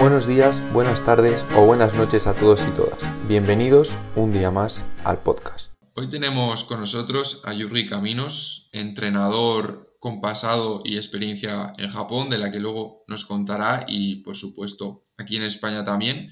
Buenos 0.00 0.26
días, 0.26 0.62
buenas 0.72 1.04
tardes 1.04 1.44
o 1.54 1.66
buenas 1.66 1.92
noches 1.92 2.26
a 2.26 2.34
todos 2.34 2.66
y 2.66 2.70
todas. 2.70 3.06
Bienvenidos 3.28 3.98
un 4.16 4.32
día 4.32 4.50
más 4.50 4.86
al 5.04 5.22
podcast. 5.22 5.74
Hoy 5.94 6.08
tenemos 6.08 6.64
con 6.64 6.80
nosotros 6.80 7.42
a 7.44 7.52
Yuri 7.52 7.86
Caminos, 7.86 8.70
entrenador 8.72 9.94
con 9.98 10.22
pasado 10.22 10.80
y 10.86 10.96
experiencia 10.96 11.74
en 11.76 11.90
Japón, 11.90 12.30
de 12.30 12.38
la 12.38 12.50
que 12.50 12.60
luego 12.60 13.04
nos 13.08 13.26
contará 13.26 13.84
y 13.86 14.22
por 14.22 14.36
supuesto 14.36 15.04
aquí 15.18 15.36
en 15.36 15.42
España 15.42 15.84
también. 15.84 16.30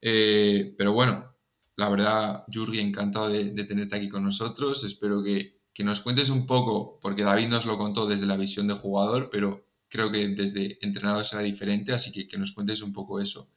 Eh, 0.00 0.76
pero 0.78 0.92
bueno, 0.92 1.34
la 1.74 1.88
verdad, 1.88 2.44
Yuri, 2.46 2.78
encantado 2.78 3.28
de, 3.28 3.50
tenerte 3.64 3.96
aquí 3.96 4.08
con 4.08 4.22
nosotros. 4.22 4.84
Espero 4.84 5.24
que, 5.24 5.58
que 5.74 5.82
nos 5.82 5.98
cuentes 5.98 6.30
un 6.30 6.46
poco, 6.46 7.00
porque 7.02 7.24
David 7.24 7.48
nos 7.48 7.66
lo 7.66 7.76
contó 7.76 8.06
desde 8.06 8.26
la 8.26 8.36
visión 8.36 8.68
de 8.68 8.74
jugador, 8.74 9.30
pero 9.32 9.64
creo 9.90 10.10
que 10.10 10.28
desde 10.28 10.78
entrenador 10.80 11.24
será 11.24 11.42
diferente, 11.42 11.92
así 11.92 12.12
que 12.12 12.26
que 12.26 12.38
nos 12.38 12.52
cuentes 12.52 12.80
un 12.80 12.92
poco 12.92 13.20
eso. 13.20 13.50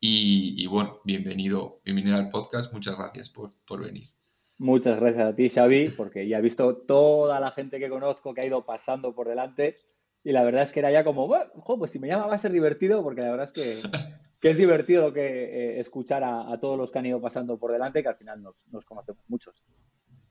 Y, 0.00 0.66
bueno, 0.66 1.00
bienvenido, 1.04 1.80
bienvenido 1.82 2.16
al 2.16 2.28
podcast, 2.28 2.70
muchas 2.74 2.96
gracias 2.96 3.30
por, 3.30 3.52
venir. 3.80 4.06
Muchas 4.58 5.00
gracias 5.00 5.28
a 5.28 5.34
ti, 5.34 5.48
Xavi, 5.48 5.90
porque 5.96 6.28
ya 6.28 6.38
he 6.38 6.42
visto 6.42 6.76
toda 6.76 7.40
la 7.40 7.52
gente 7.52 7.78
que 7.78 7.88
conozco 7.88 8.34
que 8.34 8.42
ha 8.42 8.46
ido 8.46 8.66
pasando 8.66 9.14
por 9.14 9.28
delante 9.28 9.78
y 10.22 10.32
la 10.32 10.42
verdad 10.42 10.64
es 10.64 10.72
que 10.72 10.80
era 10.80 10.90
ya 10.90 11.04
como, 11.04 11.26
bueno, 11.26 11.50
pues 11.78 11.90
si 11.90 11.98
me 11.98 12.08
llama 12.08 12.26
va 12.26 12.34
a 12.34 12.38
ser 12.38 12.52
divertido, 12.52 13.02
porque 13.02 13.22
la 13.22 13.30
verdad 13.30 13.46
es 13.46 13.52
que, 13.52 13.80
es 14.42 14.56
divertido 14.58 15.02
lo 15.02 15.12
que 15.14 15.22
eh, 15.22 15.80
escuchar 15.80 16.22
a, 16.22 16.58
todos 16.60 16.76
los 16.76 16.92
que 16.92 16.98
han 16.98 17.06
ido 17.06 17.20
pasando 17.20 17.58
por 17.58 17.72
delante, 17.72 18.02
que 18.02 18.08
al 18.08 18.16
final 18.16 18.42
nos, 18.42 18.68
nos 18.68 18.84
conocemos 18.84 19.24
muchos. 19.28 19.64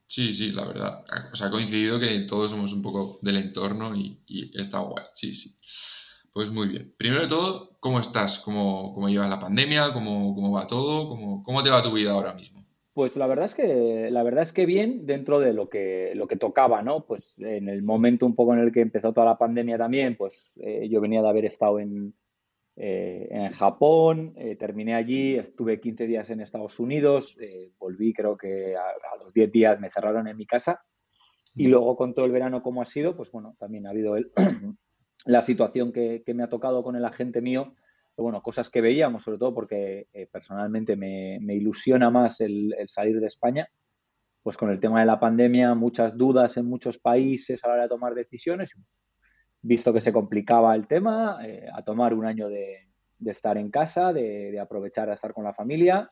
Sí, 0.06 0.32
sí, 0.32 0.52
la 0.52 0.66
verdad. 0.66 1.04
O 1.32 1.36
sea, 1.36 1.48
ha 1.48 1.50
coincidido 1.50 1.98
que 1.98 2.20
todos 2.20 2.50
somos 2.50 2.72
un 2.72 2.82
poco 2.82 3.18
del 3.22 3.36
entorno 3.36 3.94
y, 3.94 4.20
está 4.54 4.78
guay. 4.78 5.04
Sí, 5.14 5.32
sí. 5.34 5.56
Pues 6.32 6.50
muy 6.50 6.68
bien. 6.68 6.94
Primero 6.96 7.22
de 7.22 7.28
todo, 7.28 7.76
¿cómo 7.80 8.00
estás? 8.00 8.38
¿Cómo, 8.38 8.92
cómo 8.94 9.08
llevas 9.08 9.30
la 9.30 9.40
pandemia? 9.40 9.92
¿Cómo, 9.92 10.34
cómo 10.34 10.52
va 10.52 10.66
todo? 10.66 11.08
¿Cómo, 11.08 11.42
¿Cómo 11.42 11.62
te 11.62 11.70
va 11.70 11.82
tu 11.82 11.92
vida 11.92 12.12
ahora 12.12 12.34
mismo? 12.34 12.64
Pues 12.92 13.16
la 13.16 13.26
verdad 13.26 13.46
es 13.46 13.56
que 13.56 14.08
la 14.10 14.22
verdad 14.22 14.42
es 14.42 14.52
que 14.52 14.66
bien 14.66 15.04
dentro 15.04 15.40
de 15.40 15.52
lo 15.52 15.68
que 15.68 16.12
lo 16.14 16.28
que 16.28 16.36
tocaba, 16.36 16.80
¿no? 16.80 17.04
Pues 17.06 17.36
en 17.40 17.68
el 17.68 17.82
momento 17.82 18.24
un 18.24 18.36
poco 18.36 18.54
en 18.54 18.60
el 18.60 18.70
que 18.70 18.82
empezó 18.82 19.12
toda 19.12 19.26
la 19.26 19.38
pandemia 19.38 19.76
también, 19.76 20.16
pues 20.16 20.52
eh, 20.60 20.88
yo 20.88 21.00
venía 21.00 21.20
de 21.20 21.28
haber 21.28 21.44
estado 21.44 21.80
en, 21.80 22.14
eh, 22.76 23.28
en 23.30 23.52
Japón, 23.52 24.34
eh, 24.36 24.56
terminé 24.56 24.94
allí, 24.94 25.36
estuve 25.36 25.80
15 25.80 26.06
días 26.06 26.28
en 26.30 26.40
Estados 26.40 26.80
Unidos, 26.80 27.36
eh, 27.40 27.70
volví 27.78 28.12
creo 28.12 28.36
que 28.36 28.74
a, 28.76 29.22
los 29.22 29.32
10 29.32 29.52
días 29.52 29.80
me 29.80 29.90
cerraron 29.90 30.26
en 30.26 30.36
mi 30.36 30.46
casa. 30.46 30.82
Y 31.56 31.68
luego 31.68 31.96
con 31.96 32.14
todo 32.14 32.26
el 32.26 32.32
verano 32.32 32.62
como 32.64 32.82
ha 32.82 32.84
sido, 32.84 33.14
pues 33.16 33.30
bueno, 33.30 33.54
también 33.60 33.86
ha 33.86 33.90
habido 33.90 34.16
el, 34.16 34.28
la 35.24 35.40
situación 35.40 35.92
que, 35.92 36.24
me 36.34 36.42
ha 36.42 36.48
tocado 36.48 36.82
con 36.82 36.96
el 36.96 37.04
agente 37.04 37.40
mío, 37.40 37.76
bueno, 38.16 38.42
cosas 38.42 38.70
que 38.70 38.80
veíamos, 38.80 39.22
sobre 39.22 39.38
todo 39.38 39.54
porque 39.54 40.08
personalmente 40.32 40.96
me, 40.96 41.38
ilusiona 41.54 42.10
más 42.10 42.40
el, 42.40 42.74
el, 42.76 42.88
salir 42.88 43.20
de 43.20 43.28
España, 43.28 43.68
pues 44.42 44.56
con 44.56 44.68
el 44.70 44.80
tema 44.80 44.98
de 44.98 45.06
la 45.06 45.20
pandemia, 45.20 45.74
muchas 45.74 46.16
dudas 46.16 46.56
en 46.56 46.66
muchos 46.66 46.98
países 46.98 47.62
a 47.62 47.68
la 47.68 47.74
hora 47.74 47.82
de 47.84 47.88
tomar 47.88 48.14
decisiones, 48.14 48.76
visto 49.64 49.92
que 49.92 50.00
se 50.00 50.12
complicaba 50.12 50.74
el 50.74 50.86
tema, 50.86 51.38
eh, 51.42 51.66
a 51.72 51.82
tomar 51.82 52.12
un 52.14 52.26
año 52.26 52.48
de, 52.48 52.90
estar 53.24 53.56
en 53.56 53.70
casa, 53.70 54.12
de, 54.12 54.58
aprovechar 54.60 55.08
a 55.08 55.14
estar 55.14 55.32
con 55.32 55.44
la 55.44 55.54
familia. 55.54 56.10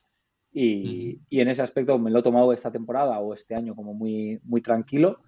Y, 0.54 1.20
en 1.30 1.48
ese 1.48 1.62
aspecto 1.62 1.98
me 1.98 2.10
lo 2.10 2.20
he 2.20 2.22
tomado 2.22 2.52
esta 2.52 2.72
temporada 2.72 3.18
o 3.20 3.34
este 3.34 3.54
año 3.54 3.74
como 3.74 3.94
muy, 3.94 4.40
muy 4.44 4.62
tranquilo 4.62 5.20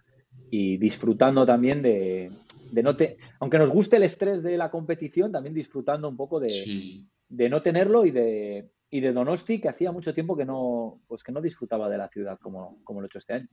y 0.51 0.77
disfrutando 0.79 1.47
también 1.47 1.81
de, 1.81 2.31
no 2.73 2.97
te, 2.97 3.17
aunque 3.41 3.59
nos 3.59 3.71
guste 3.71 3.97
el 3.97 4.03
estrés 4.03 4.43
de 4.43 4.57
la 4.57 4.71
competición, 4.71 5.31
también 5.31 5.55
disfrutando 5.55 6.09
un 6.09 6.17
poco 6.17 6.41
de, 6.41 7.05
no 7.29 7.63
tenerlo 7.63 8.07
y 8.07 8.11
de, 8.11 8.71
y 8.91 9.01
de 9.01 9.13
Donosti, 9.13 9.61
que 9.61 9.69
hacía 9.69 9.93
mucho 9.93 10.15
tiempo 10.15 10.37
que 10.37 10.47
no, 10.47 11.03
pues 11.07 11.23
que 11.23 11.33
no 11.33 11.41
disfrutaba 11.41 11.89
de 11.89 11.99
la 11.99 12.09
ciudad 12.09 12.39
como, 12.41 12.83
como 12.85 13.01
lo 13.01 13.07
he 13.07 13.09
hecho 13.09 13.19
este 13.19 13.35
año. 13.35 13.49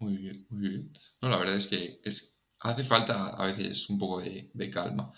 Muy 0.00 0.16
bien, 0.18 0.46
muy 0.50 0.60
bien. 0.60 0.92
No, 1.22 1.30
la 1.30 1.38
verdad 1.38 1.56
es 1.56 1.66
que 1.66 1.98
es, 2.04 2.37
hace 2.60 2.84
falta 2.84 3.28
a 3.30 3.46
veces 3.46 3.88
un 3.90 3.98
poco 3.98 4.20
de, 4.20 4.70
calma. 4.72 5.12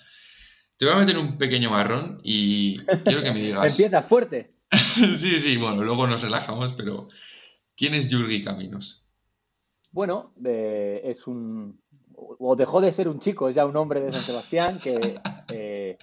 Te 0.77 0.87
voy 0.87 0.95
a 0.95 0.99
meter 0.99 1.19
un 1.19 1.37
pequeño 1.37 1.71
marrón 1.71 2.21
y 2.23 2.79
quiero 3.05 3.23
que 3.23 3.33
me 3.33 3.41
digas. 3.41 3.79
Empieza 3.79 4.03
fuerte. 4.03 4.55
sí, 5.15 5.39
sí, 5.39 5.57
bueno, 5.57 5.83
luego 5.83 6.07
nos 6.07 6.23
relajamos, 6.23 6.73
pero 6.73 7.09
¿quién 7.77 7.95
es 7.95 8.07
Yurgi 8.09 8.43
Caminos? 8.43 9.09
Bueno, 9.91 10.33
es 10.45 11.27
un. 11.27 11.81
O 12.15 12.55
dejó 12.55 12.81
de 12.81 12.93
ser 12.93 13.09
un 13.09 13.19
chico, 13.19 13.49
es 13.49 13.57
ya 13.57 13.65
un 13.65 13.77
hombre 13.77 14.01
de 14.01 14.13
San 14.13 14.23
Sebastián 14.23 14.79
que, 14.79 15.21
eh, 15.49 15.99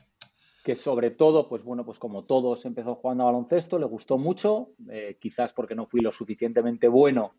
que 0.63 0.75
sobre 0.75 1.11
todo, 1.11 1.47
pues 1.47 1.63
bueno, 1.63 1.85
pues 1.85 1.99
como 1.99 2.25
todos 2.25 2.65
empezó 2.65 2.95
jugando 2.95 3.23
a 3.23 3.27
baloncesto, 3.27 3.77
le 3.77 3.85
gustó 3.85 4.17
mucho, 4.17 4.71
eh, 4.89 5.17
quizás 5.21 5.53
porque 5.53 5.75
no 5.75 5.85
fui 5.85 6.01
lo 6.01 6.11
suficientemente 6.11 6.87
bueno 6.87 7.35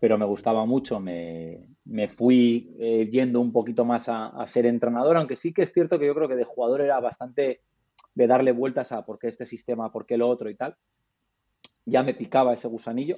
pero 0.00 0.16
me 0.16 0.24
gustaba 0.24 0.64
mucho, 0.64 1.00
me, 1.00 1.66
fui 2.16 2.74
eh, 2.78 3.08
yendo 3.10 3.40
un 3.40 3.52
poquito 3.52 3.84
más 3.84 4.08
a, 4.08 4.46
ser 4.46 4.66
entrenador, 4.66 5.16
aunque 5.16 5.36
sí 5.36 5.52
que 5.52 5.62
es 5.62 5.72
cierto 5.72 5.98
que 5.98 6.06
yo 6.06 6.14
creo 6.14 6.28
que 6.28 6.36
de 6.36 6.44
jugador 6.44 6.82
era 6.82 7.00
bastante 7.00 7.62
de 8.14 8.26
darle 8.26 8.52
vueltas 8.52 8.92
a 8.92 9.04
por 9.04 9.18
qué 9.18 9.28
este 9.28 9.46
sistema, 9.46 9.90
por 9.90 10.06
qué 10.06 10.16
lo 10.16 10.28
otro 10.28 10.50
y 10.50 10.54
tal. 10.54 10.76
Ya 11.84 12.02
me 12.02 12.14
picaba 12.14 12.54
ese 12.54 12.68
gusanillo 12.68 13.16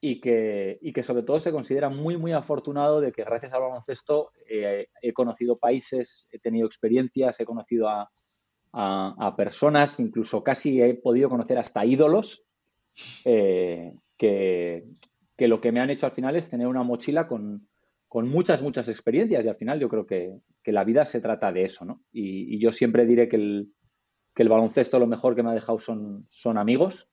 y, 0.00 0.20
que, 0.20 0.78
que 0.94 1.02
sobre 1.02 1.24
todo 1.24 1.40
se 1.40 1.52
considera 1.52 1.88
muy, 1.88 2.16
muy 2.16 2.32
afortunado 2.32 3.00
de 3.00 3.12
que 3.12 3.24
gracias 3.24 3.52
al 3.52 3.62
baloncesto 3.62 4.30
eh, 4.48 4.88
he 5.02 5.12
conocido 5.12 5.58
países, 5.58 6.28
he 6.30 6.38
tenido 6.38 6.66
experiencias, 6.66 7.38
he 7.38 7.44
conocido 7.44 7.88
a, 7.88 8.08
personas, 9.36 10.00
incluso 10.00 10.42
casi 10.42 10.80
he 10.80 10.94
podido 10.94 11.28
conocer 11.28 11.58
hasta 11.58 11.84
ídolos 11.84 12.42
eh, 13.24 13.92
que, 14.16 14.86
que 15.42 15.48
lo 15.48 15.60
que 15.60 15.72
me 15.72 15.80
han 15.80 15.90
hecho 15.90 16.06
al 16.06 16.12
final 16.12 16.36
es 16.36 16.48
tener 16.48 16.68
una 16.68 16.84
mochila 16.84 17.26
con, 17.26 17.66
muchas, 18.14 18.62
muchas 18.62 18.88
experiencias 18.88 19.44
y 19.44 19.48
al 19.48 19.56
final 19.56 19.80
yo 19.80 19.88
creo 19.88 20.06
que, 20.06 20.38
la 20.66 20.84
vida 20.84 21.04
se 21.04 21.20
trata 21.20 21.50
de 21.50 21.64
eso, 21.64 21.84
¿no? 21.84 22.04
Y, 22.12 22.60
yo 22.60 22.70
siempre 22.70 23.06
diré 23.06 23.28
que 23.28 23.34
el, 23.34 23.72
que 24.36 24.44
el, 24.44 24.48
baloncesto 24.48 25.00
lo 25.00 25.08
mejor 25.08 25.34
que 25.34 25.42
me 25.42 25.50
ha 25.50 25.54
dejado 25.54 25.80
son, 25.80 26.26
son 26.28 26.58
amigos, 26.58 27.08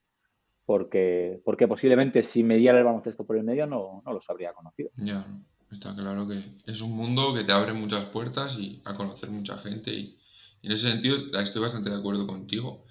porque, 0.64 1.42
porque 1.44 1.68
posiblemente 1.68 2.22
si 2.22 2.44
me 2.44 2.58
diera 2.58 2.78
el 2.78 2.84
baloncesto 2.84 3.26
por 3.26 3.36
el 3.36 3.44
medio 3.44 3.66
no, 3.66 4.04
no 4.06 4.14
los 4.14 4.30
habría 4.30 4.54
conocido. 4.54 4.92
Ya, 4.98 5.26
está 5.72 5.96
claro 5.96 6.28
que 6.28 6.44
es 6.68 6.82
un 6.82 6.92
mundo 6.92 7.34
que 7.34 7.44
te 7.44 7.52
abre 7.52 7.74
muchas 7.74 8.06
puertas 8.06 8.60
y 8.60 8.80
a 8.86 8.94
conocer 8.94 9.32
mucha 9.32 9.58
gente 9.58 9.92
y 9.92 10.20
en 10.62 10.72
ese 10.72 10.92
sentido 10.92 11.18
estoy 11.42 11.64
bastante 11.64 11.90
de 11.90 11.98
acuerdo 11.98 12.28
contigo. 12.28 12.86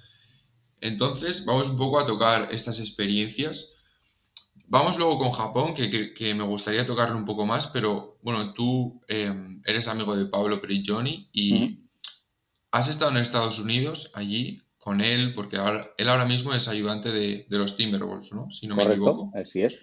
Entonces, 0.81 1.45
vamos 1.45 1.69
un 1.69 1.77
poco 1.77 2.01
a 2.01 2.07
tocar 2.07 2.49
estas 2.51 2.81
experiencias 2.81 3.78
Vamos 4.67 4.99
luego 4.99 5.19
con 5.19 5.31
Japón, 5.31 5.75
que, 5.75 6.35
me 6.35 6.45
gustaría 6.45 6.87
tocarlo 6.87 7.17
un 7.17 7.25
poco 7.25 7.47
más, 7.47 7.67
pero 7.69 8.19
bueno, 8.23 8.53
tú 8.53 9.01
em, 9.09 9.63
eres 9.65 9.89
amigo 9.89 10.17
de 10.17 10.27
Pablo 10.27 10.61
Prigioni 10.61 11.29
y 11.33 11.85
has 12.71 12.89
estado 12.89 13.11
en 13.11 13.19
Estados 13.19 13.59
Unidos 13.59 14.11
allí 14.15 14.63
con 14.79 15.01
él, 15.01 15.35
porque 15.35 15.57
ahora, 15.57 15.91
él 15.97 16.09
ahora 16.09 16.25
mismo 16.25 16.55
es 16.55 16.69
ayudante 16.69 17.11
de, 17.11 17.47
los 17.51 17.77
Timberwolves, 17.77 18.33
¿no? 18.33 18.51
Si 18.51 18.67
no 18.67 18.77
me 18.77 18.85
equivoco. 18.85 19.31
Así 19.35 19.63
es. 19.63 19.81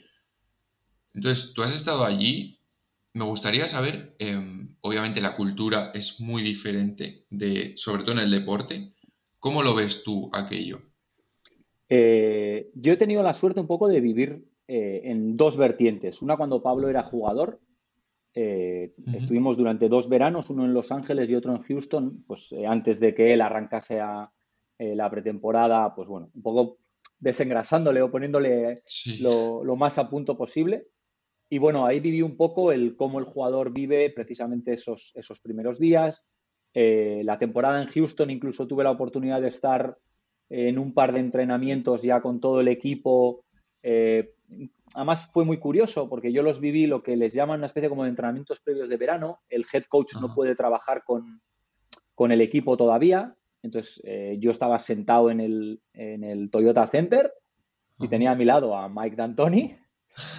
Entonces, 1.13 1.53
tú 1.53 1.63
has 1.63 1.75
estado 1.75 2.05
allí. 2.05 2.59
Me 3.13 3.23
gustaría 3.23 3.67
saber, 3.67 4.15
em, 4.19 4.75
obviamente 4.81 5.21
la 5.21 5.35
cultura 5.35 5.91
es 5.93 6.19
muy 6.19 6.43
diferente, 6.43 7.25
de, 7.29 7.73
sobre 7.77 8.03
todo 8.03 8.13
en 8.13 8.19
el 8.19 8.31
deporte. 8.31 8.93
¿Cómo 9.39 9.63
lo 9.63 9.73
ves 9.75 10.03
tú 10.03 10.29
aquello? 10.33 10.81
Eh, 11.87 12.71
yo 12.73 12.93
he 12.93 12.97
tenido 12.97 13.21
la 13.23 13.33
suerte 13.33 13.59
un 13.59 13.67
poco 13.67 13.87
de 13.87 14.01
vivir 14.01 14.43
eh, 14.67 15.01
en 15.03 15.37
dos 15.37 15.57
vertientes. 15.57 16.23
Una 16.23 16.37
cuando 16.37 16.63
Pablo 16.63 16.89
era 16.89 17.03
jugador. 17.03 17.59
Eh, 18.33 18.93
estuvimos 19.13 19.57
durante 19.57 19.87
dos 19.87 20.09
veranos, 20.09 20.49
uno 20.49 20.65
en 20.65 20.73
Los 20.73 20.91
Ángeles 20.91 21.29
y 21.29 21.35
otro 21.35 21.55
en 21.55 21.61
Houston, 21.61 22.23
pues 22.25 22.51
eh, 22.51 22.65
antes 22.65 22.99
de 22.99 23.13
que 23.13 23.31
él 23.31 23.41
arrancase 23.41 23.99
a 23.99 24.29
la 24.77 25.09
pretemporada, 25.09 25.95
pues 25.95 26.09
bueno, 26.09 26.31
un 26.33 26.41
poco 26.41 26.79
desengrasándole 27.17 28.01
o 28.01 28.11
poniéndole 28.11 28.81
lo, 29.21 29.63
más 29.77 29.97
a 29.99 30.09
punto 30.09 30.35
posible. 30.35 30.87
Y 31.47 31.59
bueno, 31.59 31.85
ahí 31.85 32.01
viví 32.01 32.21
un 32.21 32.35
poco 32.35 32.73
el 32.73 32.97
cómo 32.97 33.19
el 33.19 33.25
jugador 33.25 33.71
vive 33.71 34.09
precisamente 34.09 34.73
esos, 34.73 35.13
esos 35.15 35.39
primeros 35.39 35.79
días. 35.79 36.27
la 36.73 37.37
temporada 37.37 37.81
en 37.81 37.87
Houston 37.87 38.31
incluso 38.31 38.67
tuve 38.67 38.83
la 38.83 38.91
oportunidad 38.91 39.39
de 39.39 39.47
estar 39.47 39.95
en 40.49 40.77
un 40.77 40.93
par 40.93 41.13
de 41.13 41.21
entrenamientos 41.21 42.01
ya 42.01 42.19
con 42.19 42.41
todo 42.41 42.59
el 42.59 42.67
equipo, 42.67 43.45
además 44.93 45.29
fue 45.31 45.45
muy 45.45 45.57
curioso 45.57 46.09
porque 46.09 46.31
yo 46.31 46.43
los 46.43 46.59
viví 46.59 46.87
lo 46.87 47.03
que 47.03 47.15
les 47.15 47.33
llaman 47.33 47.59
una 47.59 47.65
especie 47.65 47.89
como 47.89 48.03
de 48.03 48.09
entrenamientos 48.09 48.59
previos 48.59 48.89
de 48.89 48.97
verano. 48.97 49.39
El 49.49 49.65
head 49.71 49.83
coach 49.89 50.15
no 50.19 50.33
puede 50.33 50.55
trabajar 50.55 51.03
con, 51.03 51.41
el 52.31 52.41
equipo 52.41 52.77
todavía. 52.77 53.35
Entonces 53.61 54.01
eh, 54.05 54.37
yo 54.39 54.51
estaba 54.51 54.79
sentado 54.79 55.31
en 55.31 55.39
el, 55.41 56.49
Toyota 56.51 56.85
Center 56.87 57.33
y 57.99 58.07
tenía 58.07 58.31
a 58.31 58.35
mi 58.35 58.45
lado 58.45 58.75
a 58.75 58.89
Mike 58.89 59.15
D'Antoni, 59.15 59.77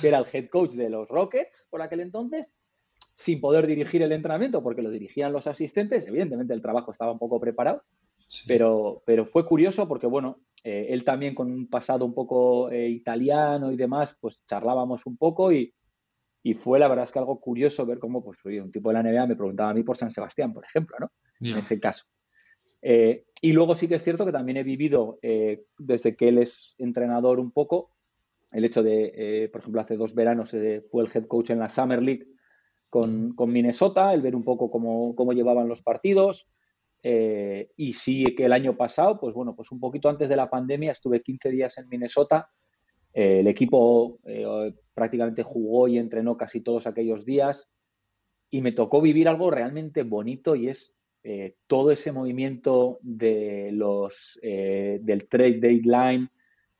que 0.00 0.08
era 0.08 0.18
el 0.18 0.26
head 0.32 0.48
coach 0.48 0.72
de 0.72 0.90
los 0.90 1.08
Rockets 1.08 1.66
por 1.70 1.82
aquel 1.82 2.00
entonces, 2.00 2.56
sin 3.14 3.40
poder 3.40 3.66
dirigir 3.66 4.02
el 4.02 4.12
entrenamiento 4.12 4.62
porque 4.62 4.82
lo 4.82 4.90
dirigían 4.90 5.32
los 5.32 5.46
asistentes. 5.46 6.06
Evidentemente 6.06 6.54
el 6.54 6.62
trabajo 6.62 6.90
estaba 6.90 7.12
un 7.12 7.18
poco 7.18 7.40
preparado. 7.40 7.82
Pero, 8.46 9.02
pero 9.06 9.24
fue 9.24 9.44
curioso 9.46 9.86
porque, 9.86 10.06
bueno, 10.06 10.40
eh, 10.64 10.88
él 10.90 11.04
también 11.04 11.34
con 11.34 11.50
un 11.50 11.68
pasado 11.68 12.04
un 12.04 12.12
poco 12.12 12.70
eh, 12.70 12.88
italiano 12.88 13.70
y 13.70 13.76
demás, 13.76 14.16
pues 14.20 14.44
charlábamos 14.46 15.06
un 15.06 15.16
poco 15.16 15.52
y, 15.52 15.72
y, 16.42 16.54
fue 16.54 16.80
la 16.80 16.88
verdad 16.88 17.04
es 17.04 17.12
que 17.12 17.20
algo 17.20 17.38
curioso 17.38 17.86
ver 17.86 18.00
cómo, 18.00 18.24
pues, 18.24 18.44
oye, 18.44 18.60
un 18.60 18.72
tipo 18.72 18.88
de 18.88 18.94
la 18.94 19.02
NBA 19.02 19.26
me 19.26 19.36
preguntaba 19.36 19.70
a 19.70 19.74
mí 19.74 19.84
por 19.84 19.96
San 19.96 20.10
Sebastián, 20.10 20.52
por 20.52 20.64
ejemplo, 20.64 20.96
¿no? 20.98 21.10
En 21.40 21.58
ese 21.58 21.78
caso. 21.78 22.04
Eh, 22.82 23.26
y 23.40 23.52
luego 23.52 23.76
sí 23.76 23.86
que 23.86 23.94
es 23.94 24.02
cierto 24.02 24.26
que 24.26 24.32
también 24.32 24.56
he 24.56 24.64
vivido, 24.64 25.18
desde 25.78 26.16
que 26.16 26.28
él 26.28 26.38
es 26.38 26.74
entrenador 26.78 27.38
un 27.38 27.52
poco, 27.52 27.92
el 28.50 28.64
hecho 28.64 28.82
de, 28.82 29.48
por 29.52 29.60
ejemplo, 29.60 29.80
hace 29.80 29.96
dos 29.96 30.14
veranos 30.14 30.50
fue 30.90 31.04
el 31.04 31.10
head 31.14 31.26
coach 31.26 31.50
en 31.50 31.58
la 31.58 31.68
Summer 31.68 32.02
League 32.02 32.26
con, 32.90 33.34
con 33.34 33.52
Minnesota, 33.52 34.14
el 34.14 34.22
ver 34.22 34.34
un 34.34 34.44
poco 34.44 34.70
cómo, 34.70 35.14
cómo 35.14 35.32
llevaban 35.32 35.68
los 35.68 35.82
partidos. 35.82 36.48
Eh, 37.02 37.70
y 37.76 37.92
sí 37.92 38.34
que 38.34 38.46
el 38.46 38.52
año 38.52 38.76
pasado, 38.76 39.20
pues 39.20 39.34
bueno, 39.34 39.54
pues 39.54 39.70
un 39.70 39.80
poquito 39.80 40.08
antes 40.08 40.28
de 40.28 40.36
la 40.36 40.50
pandemia 40.50 40.92
estuve 40.92 41.22
15 41.22 41.50
días 41.50 41.78
en 41.78 41.88
Minnesota. 41.88 42.48
Eh, 43.12 43.40
el 43.40 43.46
equipo 43.46 44.18
eh, 44.24 44.74
prácticamente 44.94 45.42
jugó 45.42 45.88
y 45.88 45.98
entrenó 45.98 46.36
casi 46.36 46.62
todos 46.62 46.86
aquellos 46.86 47.24
días 47.24 47.68
y 48.50 48.60
me 48.60 48.72
tocó 48.72 49.00
vivir 49.00 49.28
algo 49.28 49.50
realmente 49.50 50.02
bonito 50.02 50.54
y 50.54 50.68
es 50.68 50.92
todo 51.66 51.90
ese 51.90 52.12
movimiento 52.12 53.00
de 53.02 53.70
los, 53.72 54.38
del 54.40 55.26
trade 55.28 55.58
deadline, 55.58 56.30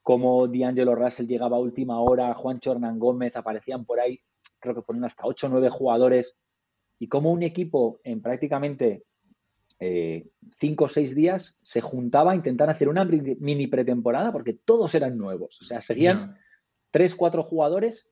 cómo 0.03 0.47
D'Angelo 0.47 0.95
Russell 0.95 1.27
llegaba 1.27 1.57
a 1.57 1.61
última 1.61 2.01
hora, 2.01 2.33
Juan 2.35 2.61
Hernán 2.65 3.01
Gómez, 3.01 3.35
aparecían 3.35 3.85
por 3.85 3.99
ahí, 3.99 4.21
creo 4.61 4.77
que 4.77 4.83
fueron 4.83 5.05
hasta 5.05 5.27
8 5.27 5.49
o 5.49 5.51
9 5.51 5.69
jugadores, 5.69 6.37
y 7.01 7.09
cómo 7.09 7.33
un 7.33 7.43
equipo 7.43 7.99
en 8.05 8.23
prácticamente 8.23 9.03
eh, 9.79 10.29
cinco 10.53 10.87
o 10.87 10.89
seis 10.89 11.15
días 11.15 11.59
se 11.63 11.83
juntaba 11.83 12.33
a 12.33 12.35
intentar 12.35 12.71
hacer 12.71 12.89
una 12.89 13.05
mini 13.05 13.67
pretemporada 13.67 14.33
porque 14.33 14.55
todos 14.55 14.95
eran 14.95 15.19
nuevos. 15.19 15.61
O 15.61 15.65
sea, 15.65 15.83
seguían 15.83 16.37
tres, 16.91 17.15
cuatro 17.15 17.43
jugadores. 17.43 18.09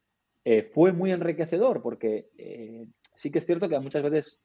Eh, 0.47 0.71
fue 0.75 0.93
muy 0.93 1.11
enriquecedor 1.11 1.81
porque 1.81 2.29
eh, 2.37 2.87
sí 3.15 3.31
que 3.31 3.39
es 3.39 3.47
cierto 3.47 3.67
que 3.67 3.81
muchas 3.81 4.03
veces 4.03 4.41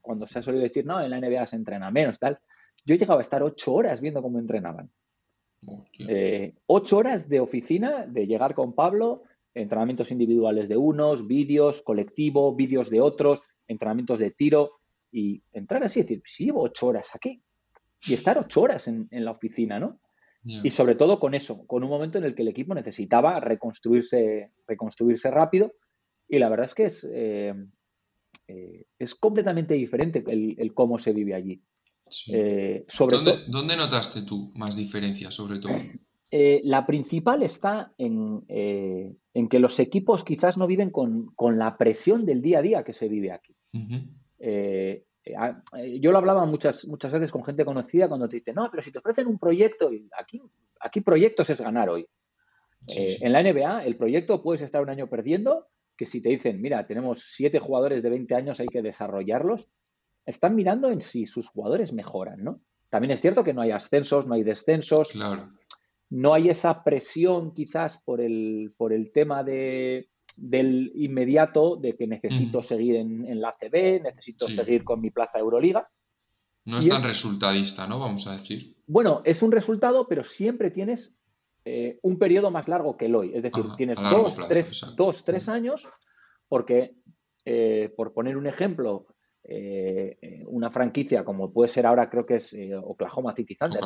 cuando 0.00 0.26
se 0.26 0.40
ha 0.40 0.42
solido 0.42 0.64
decir, 0.64 0.84
no, 0.84 1.00
en 1.00 1.10
la 1.10 1.20
NBA 1.20 1.46
se 1.46 1.56
entrena 1.56 1.92
menos, 1.92 2.18
tal, 2.18 2.38
yo 2.84 2.96
llegaba 2.96 3.20
a 3.20 3.22
estar 3.22 3.42
ocho 3.42 3.74
horas 3.74 4.00
viendo 4.00 4.20
cómo 4.20 4.40
entrenaban. 4.40 4.90
ocho 6.66 6.96
horas 6.96 7.28
de 7.28 7.38
oficina, 7.38 8.04
de 8.04 8.26
llegar 8.26 8.54
con 8.54 8.74
Pablo, 8.74 9.22
entrenamientos 9.54 10.10
individuales 10.10 10.68
de 10.68 10.76
unos, 10.76 11.28
vídeos, 11.28 11.82
colectivo, 11.82 12.54
vídeos 12.56 12.90
de 12.90 13.00
otros, 13.00 13.42
entrenamientos 13.68 14.18
de 14.18 14.32
tiro 14.32 14.77
y 15.10 15.42
entrar 15.52 15.82
así 15.84 16.00
y 16.00 16.02
decir, 16.02 16.22
si 16.26 16.44
llevo 16.44 16.62
ocho 16.62 16.86
horas 16.86 17.08
aquí 17.14 17.42
y 18.06 18.14
estar 18.14 18.38
ocho 18.38 18.62
horas 18.62 18.88
en, 18.88 19.08
la 19.10 19.30
oficina, 19.30 19.78
¿no? 19.78 20.00
Y 20.44 20.70
sobre 20.70 20.94
todo 20.94 21.20
con 21.20 21.34
eso, 21.34 21.66
con 21.66 21.84
un 21.84 21.90
momento 21.90 22.16
en 22.16 22.24
el 22.24 22.34
que 22.34 22.40
el 22.40 22.48
equipo 22.48 22.74
necesitaba 22.74 23.38
reconstruirse, 23.38 24.52
reconstruirse 24.66 25.30
rápido 25.30 25.72
y 26.26 26.38
la 26.38 26.48
verdad 26.48 26.66
es 26.66 26.74
que 26.74 26.84
es, 26.84 27.06
eh, 27.10 27.54
eh, 28.46 28.84
es 28.98 29.14
completamente 29.14 29.74
diferente 29.74 30.24
el, 30.26 30.72
cómo 30.74 30.98
se 30.98 31.12
vive 31.12 31.34
allí. 31.34 31.62
Eh, 32.28 32.86
sobre 32.88 33.16
¿Dónde, 33.16 33.32
¿Dónde, 33.48 33.76
notaste 33.76 34.22
tú 34.22 34.50
más 34.54 34.76
diferencias, 34.76 35.34
sobre 35.34 35.58
todo? 35.58 35.74
la 36.30 36.86
principal 36.86 37.42
está 37.42 37.92
en, 37.98 38.44
en, 38.48 39.48
que 39.48 39.58
los 39.58 39.78
equipos 39.80 40.24
quizás 40.24 40.56
no 40.56 40.66
viven 40.66 40.90
con, 40.90 41.26
con, 41.34 41.58
la 41.58 41.76
presión 41.76 42.24
del 42.24 42.40
día 42.40 42.60
a 42.60 42.62
día 42.62 42.84
que 42.84 42.94
se 42.94 43.08
vive 43.08 43.32
aquí. 43.32 43.54
Eh, 43.72 44.06
eh, 44.38 45.04
yo 46.00 46.12
lo 46.12 46.18
hablaba 46.18 46.44
muchas, 46.46 46.86
muchas 46.86 47.12
veces 47.12 47.32
con 47.32 47.44
gente 47.44 47.64
conocida 47.64 48.08
cuando 48.08 48.28
te 48.28 48.36
dicen, 48.36 48.54
no, 48.54 48.68
pero 48.70 48.82
si 48.82 48.92
te 48.92 48.98
ofrecen 48.98 49.26
un 49.26 49.38
proyecto, 49.38 49.90
aquí, 50.18 50.40
aquí 50.80 51.00
proyectos 51.00 51.50
es 51.50 51.60
ganar 51.60 51.88
hoy. 51.88 52.06
Eh, 52.96 53.18
en 53.20 53.32
la 53.32 53.42
NBA, 53.42 53.84
el 53.84 53.96
proyecto 53.96 54.42
puedes 54.42 54.62
estar 54.62 54.82
un 54.82 54.90
año 54.90 55.08
perdiendo, 55.08 55.66
que 55.96 56.06
si 56.06 56.22
te 56.22 56.30
dicen, 56.30 56.60
mira, 56.60 56.86
tenemos 56.86 57.32
siete 57.34 57.58
jugadores 57.58 58.02
de 58.02 58.10
20 58.10 58.34
años, 58.34 58.60
hay 58.60 58.68
que 58.68 58.82
desarrollarlos, 58.82 59.68
están 60.24 60.54
mirando 60.54 60.90
en 60.90 61.00
si 61.00 61.26
sus 61.26 61.48
jugadores 61.48 61.92
mejoran, 61.92 62.44
¿no? 62.44 62.60
También 62.88 63.10
es 63.10 63.20
cierto 63.20 63.44
que 63.44 63.52
no 63.52 63.60
hay 63.60 63.72
ascensos, 63.72 64.26
no 64.26 64.34
hay 64.34 64.44
descensos. 64.44 65.14
No 66.10 66.32
hay 66.32 66.48
esa 66.48 66.84
presión 66.84 67.52
quizás 67.52 68.00
por 68.02 68.22
el, 68.22 68.72
por 68.78 68.94
el 68.94 69.12
tema 69.12 69.44
de, 69.44 70.08
del 70.38 70.92
inmediato 70.94 71.76
de 71.76 71.96
que 71.96 72.06
necesito 72.06 72.62
seguir 72.62 72.96
en, 72.96 73.40
la 73.40 73.52
CB, 73.52 74.02
necesito 74.02 74.48
seguir 74.48 74.84
con 74.84 75.00
mi 75.00 75.10
plaza 75.10 75.38
Euroliga. 75.38 75.88
No 76.64 76.78
es 76.78 76.88
tan 76.88 77.02
resultadista, 77.02 77.86
¿no? 77.86 77.98
Vamos 77.98 78.26
a 78.26 78.32
decir. 78.32 78.76
Bueno, 78.86 79.22
es 79.24 79.42
un 79.42 79.52
resultado, 79.52 80.06
pero 80.06 80.22
siempre 80.22 80.70
tienes 80.70 81.16
eh, 81.64 81.98
un 82.02 82.18
periodo 82.18 82.50
más 82.50 82.68
largo 82.68 82.96
que 82.96 83.06
el 83.06 83.14
hoy. 83.14 83.32
Es 83.34 83.42
decir, 83.42 83.64
tienes 83.76 83.98
dos, 84.00 84.36
tres, 84.48 84.94
dos, 84.96 85.24
tres, 85.24 85.48
años, 85.48 85.88
porque, 86.48 86.94
eh, 87.44 87.92
por 87.96 88.12
poner 88.12 88.36
un 88.36 88.46
ejemplo, 88.46 89.06
eh, 89.44 90.44
una 90.46 90.70
franquicia 90.70 91.24
como 91.24 91.52
puede 91.52 91.68
ser 91.68 91.86
ahora, 91.86 92.08
creo 92.08 92.24
que 92.24 92.36
es 92.36 92.54
Oklahoma 92.82 93.34
City 93.34 93.56
Thunder, 93.56 93.80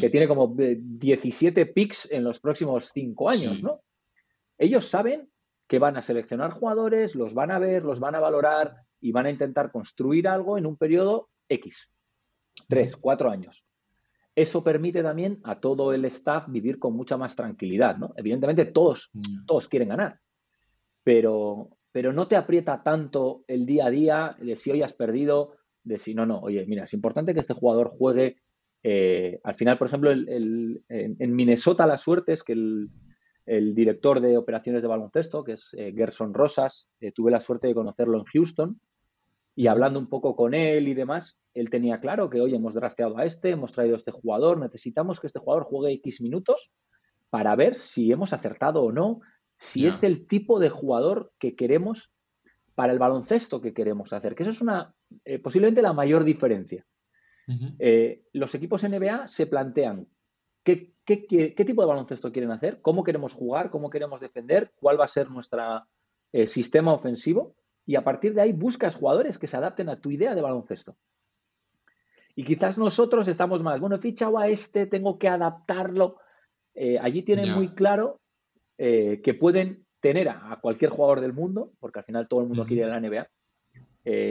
que, 0.00 0.10
tiene, 0.10 0.26
como 0.26 0.54
17 0.56 1.66
picks 1.66 2.10
en 2.10 2.24
los 2.24 2.40
próximos 2.40 2.90
cinco 2.94 3.28
años, 3.28 3.62
¿no? 3.62 3.82
Ellos 4.58 4.86
saben 4.86 5.28
que 5.68 5.78
van 5.78 5.96
a 5.96 6.02
seleccionar 6.02 6.52
jugadores, 6.52 7.14
los 7.14 7.34
van 7.34 7.50
a 7.50 7.58
ver, 7.58 7.84
los 7.84 8.00
van 8.00 8.14
a 8.14 8.20
valorar 8.20 8.76
y 9.00 9.12
van 9.12 9.26
a 9.26 9.30
intentar 9.30 9.72
construir 9.72 10.28
algo 10.28 10.58
en 10.58 10.66
un 10.66 10.76
periodo 10.76 11.28
X, 11.48 11.90
tres, 12.68 12.96
cuatro 12.96 13.30
años. 13.30 13.64
Eso 14.34 14.62
permite 14.62 15.02
también 15.02 15.40
a 15.44 15.60
todo 15.60 15.92
el 15.92 16.04
staff 16.04 16.44
vivir 16.48 16.78
con 16.78 16.94
mucha 16.94 17.16
más 17.16 17.34
tranquilidad, 17.34 17.96
¿no? 17.96 18.12
Evidentemente 18.16 18.66
todos, 18.66 19.10
mm. 19.12 19.46
todos 19.46 19.68
quieren 19.68 19.88
ganar, 19.88 20.20
pero, 21.02 21.70
pero 21.90 22.12
no 22.12 22.28
te 22.28 22.36
aprieta 22.36 22.82
tanto 22.82 23.44
el 23.48 23.66
día 23.66 23.86
a 23.86 23.90
día 23.90 24.36
de 24.38 24.56
si 24.56 24.70
hoy 24.70 24.82
has 24.82 24.92
perdido, 24.92 25.56
de 25.82 25.98
si 25.98 26.14
no, 26.14 26.26
no, 26.26 26.40
oye, 26.40 26.64
mira, 26.66 26.84
es 26.84 26.92
importante 26.92 27.32
que 27.32 27.40
este 27.40 27.54
jugador 27.54 27.88
juegue. 27.96 28.36
Eh, 28.82 29.40
al 29.42 29.54
final, 29.54 29.78
por 29.78 29.88
ejemplo, 29.88 30.12
en 30.12 31.34
Minnesota 31.34 31.86
la 31.86 31.96
suerte 31.96 32.34
es 32.34 32.44
que 32.44 32.52
el, 32.52 32.90
el 33.46 33.74
director 33.74 34.20
de 34.20 34.36
operaciones 34.36 34.82
de 34.82 34.88
baloncesto, 34.88 35.44
que 35.44 35.52
es 35.52 35.70
eh, 35.76 35.92
Gerson 35.96 36.34
Rosas. 36.34 36.90
Eh, 37.00 37.12
tuve 37.12 37.30
la 37.30 37.40
suerte 37.40 37.68
de 37.68 37.74
conocerlo 37.74 38.18
en 38.18 38.24
Houston 38.24 38.80
y 39.54 39.68
hablando 39.68 39.98
un 39.98 40.08
poco 40.08 40.36
con 40.36 40.52
él 40.52 40.88
y 40.88 40.94
demás, 40.94 41.40
él 41.54 41.70
tenía 41.70 41.98
claro 42.00 42.28
que 42.28 42.40
hoy 42.40 42.54
hemos 42.54 42.74
drafteado 42.74 43.16
a 43.16 43.24
este, 43.24 43.50
hemos 43.50 43.72
traído 43.72 43.94
a 43.94 43.96
este 43.96 44.10
jugador, 44.10 44.58
necesitamos 44.58 45.18
que 45.18 45.28
este 45.28 45.38
jugador 45.38 45.64
juegue 45.64 45.94
X 45.94 46.20
minutos 46.20 46.70
para 47.30 47.56
ver 47.56 47.74
si 47.74 48.12
hemos 48.12 48.34
acertado 48.34 48.82
o 48.82 48.92
no, 48.92 49.20
si 49.58 49.86
es 49.86 50.04
el 50.04 50.26
tipo 50.26 50.58
de 50.60 50.68
jugador 50.68 51.32
que 51.38 51.56
queremos 51.56 52.12
para 52.74 52.92
el 52.92 52.98
baloncesto 52.98 53.62
que 53.62 53.72
queremos 53.72 54.12
hacer, 54.12 54.34
que 54.34 54.42
eso 54.42 54.50
es 54.50 54.60
una 54.60 54.94
eh, 55.24 55.38
posiblemente 55.38 55.80
la 55.80 55.94
mayor 55.94 56.24
diferencia. 56.24 56.84
los 58.32 58.54
equipos 58.54 58.84
NBA 58.84 59.26
se 59.28 59.46
plantean 59.46 60.08
¿Qué, 60.66 60.95
tipo 61.06 61.82
de 61.82 61.88
baloncesto 61.88 62.32
quieren 62.32 62.50
hacer? 62.50 62.80
¿Cómo 62.82 63.04
queremos 63.04 63.32
jugar? 63.32 63.70
¿Cómo 63.70 63.90
queremos 63.90 64.20
defender? 64.20 64.72
¿Cuál 64.80 65.00
va 65.00 65.04
a 65.04 65.08
ser 65.08 65.30
nuestro 65.30 65.84
eh, 66.32 66.46
sistema 66.46 66.92
ofensivo? 66.92 67.54
Y 67.86 67.94
a 67.94 68.02
partir 68.02 68.34
de 68.34 68.42
ahí 68.42 68.52
buscas 68.52 68.96
jugadores 68.96 69.38
que 69.38 69.46
se 69.46 69.56
adapten 69.56 69.88
a 69.88 70.00
tu 70.00 70.10
idea 70.10 70.34
de 70.34 70.42
baloncesto. 70.42 70.96
Y 72.34 72.44
quizás 72.44 72.76
nosotros 72.76 73.28
estamos 73.28 73.62
más, 73.62 73.80
bueno, 73.80 73.96
he 73.96 74.00
fichado 74.00 74.38
a 74.38 74.48
este, 74.48 74.86
tengo 74.86 75.18
que 75.18 75.28
adaptarlo. 75.28 76.16
Eh, 76.74 76.98
allí 77.00 77.22
tienen 77.22 77.52
muy 77.52 77.68
claro 77.68 78.20
eh, 78.76 79.20
que 79.22 79.32
pueden 79.32 79.86
tener 80.00 80.28
a, 80.28 80.58
cualquier 80.60 80.90
jugador 80.90 81.20
del 81.20 81.32
mundo, 81.32 81.72
porque 81.78 82.00
al 82.00 82.04
final 82.04 82.28
todo 82.28 82.40
el 82.42 82.48
mundo 82.48 82.66
quiere 82.66 82.86
la 82.86 83.00
NBA. 83.00 83.28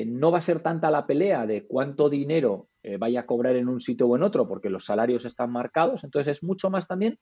no 0.05 0.31
va 0.31 0.37
a 0.37 0.41
ser 0.41 0.59
tanta 0.59 0.91
la 0.91 1.07
pelea 1.07 1.47
de 1.47 1.65
cuánto 1.65 2.09
dinero 2.09 2.67
eh, 2.87 2.97
vaya 2.97 3.21
a 3.21 3.25
cobrar 3.25 3.55
en 3.55 3.67
un 3.67 3.79
sitio 3.79 4.05
o 4.07 4.15
en 4.15 4.21
otro, 4.21 4.47
porque 4.47 4.69
los 4.69 4.85
salarios 4.85 5.25
están 5.25 5.51
marcados. 5.51 6.03
Entonces 6.03 6.37
es 6.37 6.43
mucho 6.43 6.69
más 6.69 6.87
también 6.87 7.17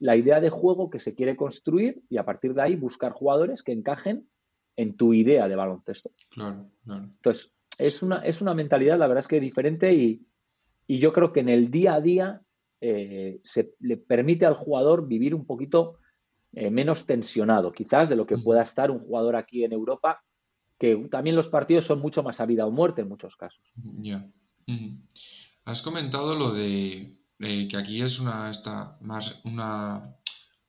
la 0.00 0.16
idea 0.16 0.40
de 0.40 0.50
juego 0.50 0.90
que 0.90 0.98
se 0.98 1.14
quiere 1.14 1.36
construir 1.36 2.02
y 2.08 2.16
a 2.16 2.24
partir 2.24 2.52
de 2.52 2.62
ahí 2.62 2.74
buscar 2.74 3.12
jugadores 3.12 3.62
que 3.62 3.70
encajen 3.70 4.28
en 4.76 4.96
tu 4.96 5.14
idea 5.14 5.46
de 5.46 5.54
baloncesto. 5.54 6.10
Claro, 6.30 6.68
claro. 6.84 7.04
Entonces, 7.04 7.54
es 7.78 8.02
una, 8.02 8.16
es 8.24 8.42
una 8.42 8.54
mentalidad, 8.54 8.98
la 8.98 9.06
verdad 9.06 9.20
es 9.20 9.28
que 9.28 9.38
diferente 9.38 9.94
y, 9.94 10.26
yo 10.88 11.12
creo 11.12 11.32
que 11.32 11.40
en 11.40 11.50
el 11.50 11.70
día 11.70 11.94
a 11.94 12.00
día 12.00 12.40
eh, 12.80 13.40
se 13.44 13.74
le 13.78 13.98
permite 13.98 14.46
al 14.46 14.54
jugador 14.54 15.06
vivir 15.06 15.34
un 15.34 15.44
poquito 15.44 15.98
eh, 16.54 16.70
menos 16.70 17.04
tensionado, 17.06 17.72
quizás 17.72 18.08
de 18.08 18.16
lo 18.16 18.26
que 18.26 18.38
pueda 18.38 18.62
estar 18.62 18.90
un 18.90 19.00
jugador 19.00 19.36
aquí 19.36 19.64
en 19.64 19.72
Europa, 19.72 20.24
que 20.78 20.96
también 21.10 21.36
los 21.36 21.48
partidos 21.48 21.84
son 21.84 22.00
mucho 22.00 22.22
más 22.22 22.40
a 22.40 22.46
vida 22.46 22.66
o 22.66 22.70
muerte 22.70 23.02
en 23.02 23.08
muchos 23.08 23.36
casos. 23.36 23.62
Ya. 24.00 24.26
Has 25.64 25.82
comentado 25.82 26.34
lo 26.34 26.52
de 26.52 27.18
que 27.38 27.76
aquí 27.76 28.02
es 28.02 28.18
una, 28.18 28.50
más 29.00 29.40
una, 29.44 30.16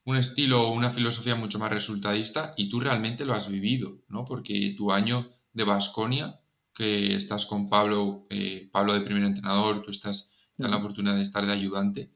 un 0.06 0.15
estilo 0.15 0.68
o 0.68 0.72
una 0.72 0.91
filosofía 0.91 1.36
mucho 1.36 1.60
más 1.60 1.72
resultadista 1.72 2.53
y 2.58 2.70
tú 2.70 2.79
realmente 2.79 3.25
lo 3.25 3.34
has 3.34 3.50
vivido, 3.50 4.03
¿no? 4.08 4.25
Porque 4.25 4.74
tu 4.77 4.91
año 4.91 5.29
de 5.53 5.63
Basconia, 5.63 6.39
que 6.74 7.15
estás 7.15 7.46
con 7.46 7.70
Pablo, 7.70 8.25
eh, 8.29 8.70
Pablo 8.72 8.94
de 8.94 9.01
primer 9.01 9.24
entrenador, 9.24 9.82
tú 9.82 9.91
estás 9.91 10.34
dan 10.60 10.72
la 10.72 10.77
oportunidad 10.77 11.15
de 11.15 11.22
estar 11.22 11.46
de 11.46 11.53
ayudante. 11.53 12.12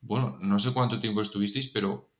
Bueno, 0.00 0.38
no 0.40 0.58
sé 0.58 0.72
cuánto 0.72 1.00
tiempo 1.00 1.22
estuvisteis, 1.22 1.68
pero 1.68 2.10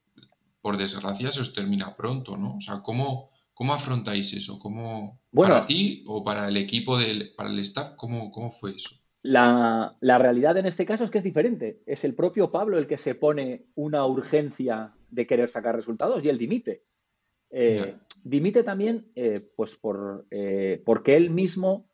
por 0.61 0.77
desgracia 0.77 1.31
se 1.31 1.41
os 1.41 1.53
termina 1.53 1.95
pronto, 1.97 2.37
¿no? 2.37 2.57
O 2.57 2.61
sea, 2.61 2.83
¿cómo, 2.83 3.31
cómo 3.53 3.75
afrontáis 3.75 4.33
eso? 4.33 4.59
¿Cómo, 4.59 5.21
¿Para 5.33 5.67
ti 5.67 6.03
o 6.07 6.25
para 6.25 6.49
el 6.49 6.57
equipo, 6.57 6.99
del, 6.99 7.35
para 7.37 7.51
el 7.51 7.59
staff, 7.61 7.95
cómo, 7.97 8.31
cómo 8.31 8.51
fue 8.51 8.75
eso? 8.75 8.97
La, 9.27 10.19
realidad 10.19 10.57
en 10.57 10.67
este 10.67 10.87
caso 10.87 11.05
es 11.05 11.11
que 11.11 11.19
es 11.19 11.25
diferente. 11.25 11.83
Es 11.87 12.05
el 12.05 12.15
propio 12.15 12.51
Pablo 12.51 12.79
el 12.79 12.87
que 12.87 12.97
se 12.97 13.15
pone 13.15 13.67
una 13.75 14.07
urgencia 14.07 14.93
de 15.11 15.27
querer 15.27 15.49
sacar 15.49 15.75
resultados 15.75 16.25
y 16.25 16.29
él 16.29 16.39
dimite. 16.39 16.85
Eh, 17.51 17.97
dimite 18.23 18.63
también 18.63 19.11
eh, 19.15 19.41
pues 19.57 19.77
por, 19.77 20.27
eh, 20.31 20.81
porque 20.85 21.17
él 21.17 21.31
mismo, 21.31 21.89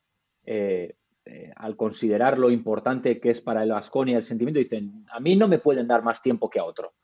al 1.57 1.77
considerar 1.77 2.39
lo 2.39 2.51
importante 2.51 3.19
que 3.19 3.31
es 3.31 3.41
para 3.41 3.63
el 3.63 3.71
Vasconia 3.71 4.19
el 4.19 4.25
sentimiento, 4.25 4.61
dicen, 4.61 5.07
a 5.11 5.21
mí 5.21 5.37
no 5.37 5.49
me 5.49 5.59
pueden 5.59 5.87
dar 5.87 6.03
más 6.03 6.21
tiempo 6.21 6.51
que 6.51 6.59
a 6.59 6.65
otro. 6.65 6.95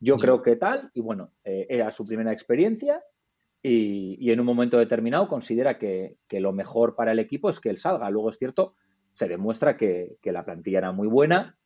Yo 0.00 0.16
creo 0.16 0.42
que 0.42 0.56
tal, 0.56 0.90
y 0.94 1.00
bueno, 1.00 1.32
era 1.44 1.90
su 1.92 2.06
primera 2.06 2.32
experiencia 2.32 3.02
y, 3.62 4.30
en 4.30 4.40
un 4.40 4.46
momento 4.46 4.78
determinado 4.78 5.26
considera 5.28 5.78
que, 5.78 6.18
que 6.28 6.40
lo 6.40 6.52
mejor 6.52 6.94
para 6.94 7.12
el 7.12 7.18
equipo 7.18 7.48
es 7.48 7.58
que 7.58 7.70
él 7.70 7.78
salga. 7.78 8.10
Luego 8.10 8.30
es 8.30 8.36
cierto 8.36 8.74
se 9.18 9.26
demuestra 9.26 9.76
que, 9.76 10.18
la 10.22 10.44
plantilla 10.44 10.78
era 10.78 10.92
muy 10.92 11.08
buena 11.08 11.58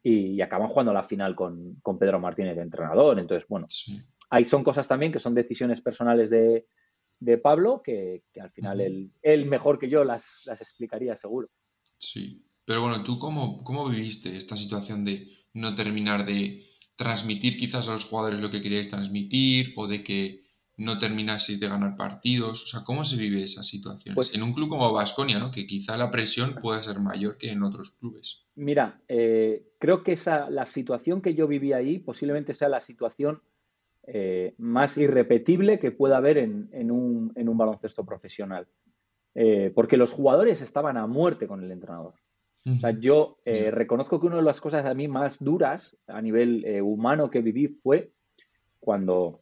y, 0.00 0.40
acaban 0.40 0.68
jugando 0.68 0.92
la 0.92 1.02
final 1.02 1.34
con, 1.34 1.80
Pedro 1.98 2.20
Martínez 2.20 2.54
de 2.54 2.62
entrenador. 2.62 3.18
Entonces, 3.18 3.48
bueno, 3.48 3.66
ahí 4.30 4.44
son 4.44 4.62
cosas 4.62 4.86
también 4.86 5.10
que 5.10 5.18
son 5.18 5.34
decisiones 5.34 5.80
personales 5.80 6.30
de, 6.30 6.66
Pablo 7.42 7.82
que, 7.82 8.22
al 8.40 8.50
final 8.52 8.80
él, 9.22 9.46
mejor 9.46 9.80
que 9.80 9.88
yo 9.88 10.04
las, 10.04 10.46
explicaría 10.46 11.16
seguro. 11.16 11.48
Sí, 11.98 12.44
pero 12.64 12.82
bueno, 12.82 13.02
¿tú 13.02 13.18
cómo, 13.18 13.64
cómo 13.64 13.88
viviste 13.88 14.36
esta 14.36 14.56
situación 14.56 15.04
de 15.04 15.26
no 15.52 15.74
terminar 15.74 16.24
de 16.24 16.64
transmitir 16.94 17.56
quizás 17.56 17.88
a 17.88 17.92
los 17.92 18.04
jugadores 18.04 18.40
lo 18.40 18.50
que 18.50 18.62
queríais 18.62 18.88
transmitir 18.88 19.72
o 19.76 19.88
de 19.88 20.04
que 20.04 20.44
no 20.76 20.98
terminaseis 20.98 21.60
de 21.60 21.68
ganar 21.68 21.96
partidos? 21.96 22.64
O 22.64 22.66
sea, 22.66 22.80
¿cómo 22.84 23.04
se 23.04 23.16
vive 23.16 23.42
esa 23.42 23.62
situación? 23.62 24.14
Pues, 24.14 24.34
en 24.34 24.42
un 24.42 24.54
club 24.54 24.68
como 24.68 24.92
Vasconia, 24.92 25.38
¿no? 25.38 25.50
Que 25.50 25.66
quizá 25.66 25.96
la 25.96 26.10
presión 26.10 26.56
pueda 26.60 26.82
ser 26.82 26.98
mayor 27.00 27.36
que 27.36 27.50
en 27.50 27.62
otros 27.62 27.90
clubes. 27.90 28.46
Mira, 28.54 29.00
eh, 29.08 29.62
creo 29.78 30.02
que 30.02 30.12
esa, 30.12 30.48
la 30.50 30.66
situación 30.66 31.20
que 31.20 31.34
yo 31.34 31.46
viví 31.46 31.72
ahí 31.72 31.98
posiblemente 31.98 32.54
sea 32.54 32.68
la 32.68 32.80
situación 32.80 33.42
eh, 34.06 34.54
más 34.58 34.96
irrepetible 34.96 35.78
que 35.78 35.92
pueda 35.92 36.16
haber 36.16 36.38
en, 36.38 36.90
un, 36.90 37.32
baloncesto 37.34 38.04
profesional. 38.04 38.66
Eh, 39.34 39.70
porque 39.74 39.96
los 39.96 40.12
jugadores 40.12 40.60
estaban 40.60 40.96
a 40.96 41.06
muerte 41.06 41.46
con 41.46 41.62
el 41.62 41.70
entrenador. 41.70 42.14
O 42.66 42.78
sea, 42.78 42.90
yo 42.90 43.38
reconozco 43.44 44.20
que 44.20 44.26
una 44.26 44.36
de 44.36 44.42
las 44.42 44.60
cosas 44.60 44.84
a 44.84 44.92
mí 44.92 45.08
más 45.08 45.42
duras 45.42 45.96
a 46.06 46.20
nivel 46.20 46.82
humano 46.82 47.30
que 47.30 47.40
viví 47.40 47.68
fue 47.68 48.12
cuando 48.78 49.40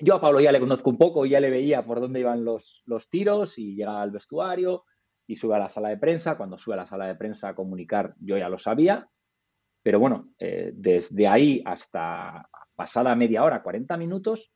yo 0.00 0.14
a 0.14 0.20
Pablo 0.20 0.40
ya 0.40 0.52
le 0.52 0.60
conozco 0.60 0.90
un 0.90 0.98
poco, 0.98 1.26
ya 1.26 1.40
le 1.40 1.50
veía 1.50 1.84
por 1.84 2.00
dónde 2.00 2.20
iban 2.20 2.44
los, 2.44 2.84
tiros 3.10 3.58
y 3.58 3.74
llegaba 3.74 4.02
al 4.02 4.10
vestuario 4.10 4.84
y 5.26 5.36
sube 5.36 5.56
a 5.56 5.58
la 5.58 5.70
sala 5.70 5.88
de 5.88 5.96
prensa. 5.96 6.36
Cuando 6.36 6.58
sube 6.58 6.74
a 6.74 6.78
la 6.78 6.86
sala 6.86 7.06
de 7.06 7.14
prensa 7.14 7.48
a 7.48 7.54
comunicar, 7.54 8.14
yo 8.20 8.36
ya 8.36 8.48
lo 8.48 8.58
sabía. 8.58 9.08
Pero 9.82 9.98
bueno, 9.98 10.30
eh, 10.38 10.72
desde 10.74 11.26
ahí 11.26 11.62
hasta 11.64 12.48
pasada 12.74 13.14
media 13.14 13.44
hora, 13.44 13.62
40 13.62 13.96
minutos, 13.96 14.52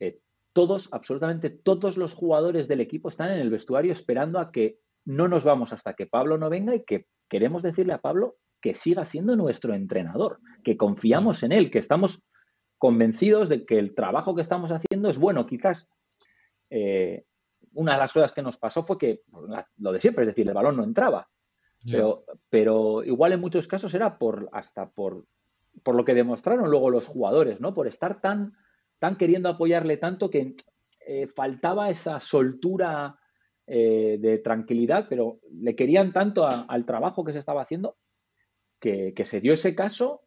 eh, 0.00 0.20
todos, 0.52 0.88
absolutamente 0.92 1.50
todos 1.50 1.96
los 1.96 2.14
jugadores 2.14 2.68
del 2.68 2.80
equipo 2.80 3.08
están 3.08 3.30
en 3.30 3.40
el 3.40 3.50
vestuario 3.50 3.92
esperando 3.92 4.38
a 4.38 4.50
que 4.50 4.78
no 5.04 5.28
nos 5.28 5.44
vamos 5.44 5.72
hasta 5.72 5.94
que 5.94 6.06
Pablo 6.06 6.38
no 6.38 6.50
venga 6.50 6.74
y 6.74 6.84
que 6.84 7.06
queremos 7.28 7.62
decirle 7.62 7.92
a 7.92 8.00
Pablo 8.00 8.36
que 8.60 8.74
siga 8.74 9.04
siendo 9.04 9.36
nuestro 9.36 9.74
entrenador, 9.74 10.40
que 10.64 10.76
confiamos 10.76 11.42
en 11.42 11.52
él, 11.52 11.70
que 11.70 11.78
estamos 11.78 12.22
convencidos 12.78 13.48
de 13.48 13.66
que 13.66 13.78
el 13.78 13.94
trabajo 13.94 14.34
que 14.34 14.42
estamos 14.42 14.70
haciendo 14.70 15.10
es 15.10 15.18
bueno. 15.18 15.46
Quizás 15.46 15.88
eh, 16.70 17.24
una 17.74 17.92
de 17.92 17.98
las 17.98 18.12
cosas 18.12 18.32
que 18.32 18.42
nos 18.42 18.56
pasó 18.56 18.84
fue 18.84 18.98
que 18.98 19.22
lo 19.76 19.92
de 19.92 20.00
siempre, 20.00 20.24
es 20.24 20.28
decir, 20.28 20.46
el 20.48 20.54
balón 20.54 20.76
no 20.76 20.84
entraba. 20.84 21.28
Pero, 21.84 22.24
pero, 22.50 23.04
igual 23.04 23.32
en 23.32 23.40
muchos 23.40 23.68
casos 23.68 23.94
era 23.94 24.18
por 24.18 24.48
hasta 24.52 24.90
por, 24.90 25.26
por 25.84 25.94
lo 25.94 26.04
que 26.04 26.14
demostraron 26.14 26.70
luego 26.70 26.90
los 26.90 27.06
jugadores, 27.06 27.60
¿no? 27.60 27.72
Por 27.72 27.86
estar 27.86 28.20
tan, 28.20 28.56
tan 28.98 29.16
queriendo 29.16 29.48
apoyarle 29.48 29.96
tanto 29.96 30.28
que 30.28 30.56
eh, 31.06 31.28
faltaba 31.28 31.88
esa 31.88 32.20
soltura 32.20 33.16
eh, 33.64 34.18
de 34.20 34.38
tranquilidad, 34.38 35.06
pero 35.08 35.38
le 35.52 35.76
querían 35.76 36.12
tanto 36.12 36.46
al 36.46 36.84
trabajo 36.84 37.24
que 37.24 37.32
se 37.32 37.38
estaba 37.38 37.62
haciendo 37.62 37.96
que, 38.80 39.14
que 39.14 39.24
se 39.24 39.40
dio 39.40 39.52
ese 39.52 39.76
caso 39.76 40.22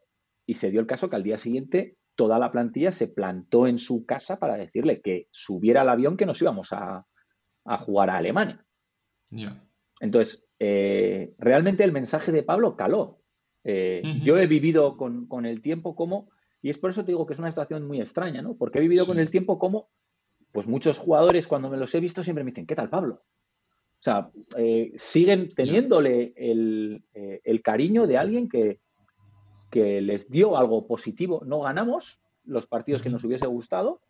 y 0.45 0.53
se 0.53 0.71
dio 0.71 0.79
el 0.79 0.87
caso 0.87 1.09
que 1.09 1.17
al 1.17 1.23
día 1.23 1.37
siguiente 1.37 1.97
toda 2.21 2.37
la 2.37 2.51
plantilla 2.51 2.91
se 2.91 3.07
plantó 3.07 3.65
en 3.65 3.79
su 3.79 4.05
casa 4.05 4.37
para 4.37 4.55
decirle 4.55 5.01
que 5.01 5.27
subiera 5.31 5.81
al 5.81 5.89
avión 5.89 6.17
que 6.17 6.27
nos 6.27 6.39
íbamos 6.39 6.71
a, 6.71 7.07
jugar 7.79 8.11
a 8.11 8.17
Alemania. 8.17 8.63
Entonces, 9.99 10.47
eh, 10.59 11.33
realmente 11.39 11.83
el 11.83 11.91
mensaje 11.91 12.31
de 12.31 12.43
Pablo 12.43 12.75
caló. 12.75 13.23
Eh, 13.63 14.03
yo 14.23 14.37
he 14.37 14.45
vivido 14.45 14.97
con, 14.97 15.47
el 15.47 15.63
tiempo 15.63 15.95
como, 15.95 16.29
y 16.61 16.69
es 16.69 16.77
por 16.77 16.91
eso 16.91 17.03
te 17.03 17.11
digo 17.11 17.25
que 17.25 17.33
es 17.33 17.39
una 17.39 17.49
situación 17.49 17.87
muy 17.87 17.99
extraña, 17.99 18.43
¿no? 18.43 18.55
Porque 18.55 18.77
he 18.77 18.81
vivido 18.81 19.07
con 19.07 19.17
el 19.17 19.31
tiempo 19.31 19.57
como, 19.57 19.89
pues 20.51 20.67
muchos 20.67 20.99
jugadores 20.99 21.47
cuando 21.47 21.71
me 21.71 21.77
los 21.77 21.95
he 21.95 21.99
visto 21.99 22.21
siempre 22.21 22.43
me 22.43 22.51
dicen, 22.51 22.67
¿qué 22.67 22.75
tal 22.75 22.91
Pablo? 22.91 23.15
O 23.15 24.03
sea, 24.03 24.29
eh, 24.57 24.93
siguen 24.95 25.49
teniéndole 25.49 26.33
el, 26.35 27.03
el, 27.15 27.61
cariño 27.63 28.05
de 28.05 28.19
alguien 28.19 28.47
que, 28.47 28.79
que 29.71 30.01
les 30.01 30.29
dio 30.29 30.57
algo 30.57 30.85
positivo. 30.85 31.41
No 31.45 31.61
ganamos 31.61 32.19
los 32.43 32.67
partidos 32.67 33.01
que 33.01 33.09
nos 33.09 33.23
hubiese 33.23 33.47
gustado, 33.47 34.01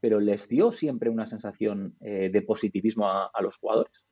pero 0.00 0.20
les 0.20 0.48
dio 0.48 0.72
siempre 0.72 1.10
una 1.10 1.26
sensación 1.26 1.96
eh, 2.00 2.30
de 2.32 2.42
positivismo 2.42 3.06
a, 3.08 3.30
los 3.42 3.58
jugadores. 3.58 4.04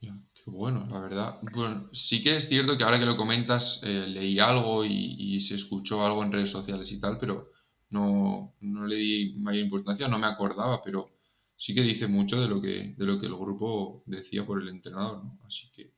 Qué 0.00 0.50
bueno, 0.50 0.86
la 0.90 1.00
verdad. 1.00 1.38
Bueno, 1.54 1.88
sí 1.92 2.22
que 2.22 2.36
es 2.36 2.48
cierto 2.48 2.76
que 2.76 2.82
ahora 2.82 2.98
que 2.98 3.06
lo 3.06 3.16
comentas, 3.16 3.80
eh, 3.84 4.06
leí 4.08 4.38
algo 4.40 4.84
y, 4.84 5.38
se 5.40 5.54
escuchó 5.54 6.04
algo 6.04 6.22
en 6.22 6.32
redes 6.32 6.50
sociales 6.50 6.90
y 6.90 7.00
tal, 7.00 7.16
pero 7.18 7.52
no, 7.90 8.54
le 8.60 8.96
di 8.96 9.34
mayor 9.38 9.64
importancia, 9.64 10.08
no 10.08 10.18
me 10.18 10.26
acordaba, 10.26 10.82
pero 10.82 11.12
sí 11.56 11.74
que 11.74 11.82
dice 11.82 12.08
mucho 12.08 12.40
de 12.40 12.48
lo 12.48 12.60
que, 12.60 12.94
de 12.96 13.06
lo 13.06 13.20
que 13.20 13.26
el 13.26 13.36
grupo 13.36 14.02
decía 14.06 14.44
por 14.44 14.60
el 14.60 14.68
entrenador, 14.68 15.22
Así 15.46 15.70
que 15.70 15.92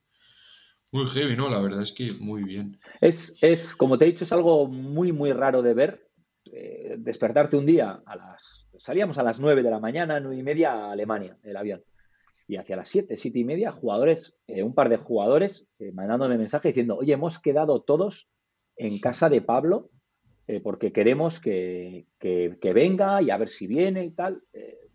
muy 0.95 1.07
heavy, 1.07 1.37
¿no? 1.37 1.51
La 1.51 1.59
verdad 1.59 1.83
es 1.83 1.91
que 1.91 2.13
muy 2.21 2.45
bien. 2.45 2.79
Es, 3.01 3.37
es 3.43 3.75
como 3.75 3.99
te 3.99 4.05
he 4.05 4.09
dicho, 4.09 4.23
es 4.23 4.33
algo 4.33 4.69
muy, 4.69 5.11
muy 5.11 5.33
raro 5.33 5.61
de 5.61 5.75
ver. 5.75 6.09
Eh, 6.53 6.95
despertarte 6.99 7.57
un 7.57 7.67
día 7.67 8.01
a 8.07 8.15
las. 8.15 8.69
Salíamos 8.79 9.19
a 9.19 9.25
las 9.25 9.41
9 9.41 9.65
de 9.65 9.71
la 9.71 9.81
mañana, 9.81 10.21
9 10.21 10.37
y 10.37 10.43
media 10.45 10.73
a 10.73 10.93
Alemania, 10.93 11.37
el 11.43 11.57
avión. 11.57 11.83
Y 12.47 12.57
hacia 12.59 12.77
las 12.77 12.89
7, 12.91 13.17
7 13.17 13.37
y 13.37 13.45
media, 13.45 13.73
jugadores, 13.73 14.37
eh, 14.47 14.63
un 14.63 14.73
par 14.73 14.89
de 14.89 14.99
jugadores 14.99 15.69
eh, 15.81 15.91
mandándome 15.91 16.39
mensaje 16.39 16.69
diciendo: 16.69 16.97
Oye, 16.97 17.13
hemos 17.13 17.41
quedado 17.41 17.83
todos 17.83 18.29
en 18.77 19.01
casa 19.01 19.29
de 19.29 19.43
Pablo 19.43 19.91
porque 20.63 20.93
queremos 20.93 21.41
que, 21.41 22.07
que, 22.19 22.59
que, 22.61 22.73
venga 22.75 23.23
y 23.23 23.31
a 23.31 23.39
ver 23.39 23.49
si 23.49 23.67
viene 23.67 24.05
y 24.05 24.11
tal. 24.11 24.43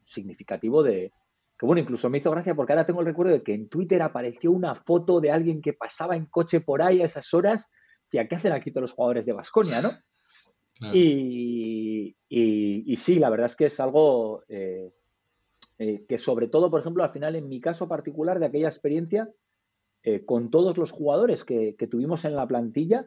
significativo 0.03 0.83
de, 0.83 1.11
que 1.59 1.65
bueno, 1.65 1.81
incluso 1.81 2.09
me 2.09 2.19
hizo 2.19 2.31
gracia 2.31 2.55
porque 2.55 2.71
ahora 2.71 2.85
tengo 2.85 3.01
el 3.01 3.05
recuerdo 3.05 3.33
de 3.33 3.43
que 3.43 3.53
en 3.53 3.67
Twitter 3.67 4.01
apareció 4.01 4.49
una 4.49 4.75
foto 4.75 5.19
de 5.19 5.29
alguien 5.29 5.61
que 5.61 5.73
pasaba 5.73 6.15
en 6.15 6.25
coche 6.27 6.61
por 6.61 6.81
ahí 6.81 7.01
a 7.01 7.05
esas 7.05 7.33
horas. 7.33 7.65
Decía, 8.05 8.29
¿qué 8.29 8.35
hacen 8.35 8.53
aquí 8.53 8.71
todos 8.71 8.83
los 8.83 8.93
jugadores 8.93 9.25
de 9.25 9.33
Basconia, 9.33 9.81
no? 9.81 9.89
Y, 10.93 12.15
sí, 12.95 13.19
la 13.19 13.29
verdad 13.29 13.47
es 13.47 13.57
que 13.57 13.65
es 13.65 13.77
algo 13.81 14.43
eh, 14.47 14.93
eh, 15.77 16.05
que 16.07 16.17
sobre 16.17 16.47
todo, 16.47 16.71
por 16.71 16.79
ejemplo, 16.79 17.03
al 17.03 17.11
final, 17.11 17.35
en 17.35 17.49
mi 17.49 17.59
caso 17.59 17.89
particular 17.89 18.39
de 18.39 18.45
aquella 18.45 18.69
experiencia, 18.69 19.29
eh, 20.03 20.23
con 20.23 20.49
todos 20.51 20.77
los 20.77 20.91
jugadores 20.91 21.43
que, 21.43 21.75
tuvimos 21.91 22.23
en 22.23 22.37
la 22.37 22.47
plantilla, 22.47 23.05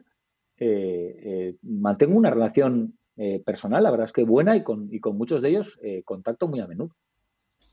mantengo 1.63 2.15
una 2.15 2.29
relación 2.29 2.99
personal, 3.43 3.81
la 3.81 3.89
verdad 3.89 4.05
es 4.05 4.13
que 4.13 4.23
buena 4.23 4.55
y 4.55 4.63
con, 4.63 4.93
y 4.93 4.99
con 4.99 5.17
muchos 5.17 5.41
de 5.41 5.49
ellos 5.49 5.79
contacto 6.05 6.47
muy 6.47 6.59
a 6.59 6.67
menudo. 6.67 6.95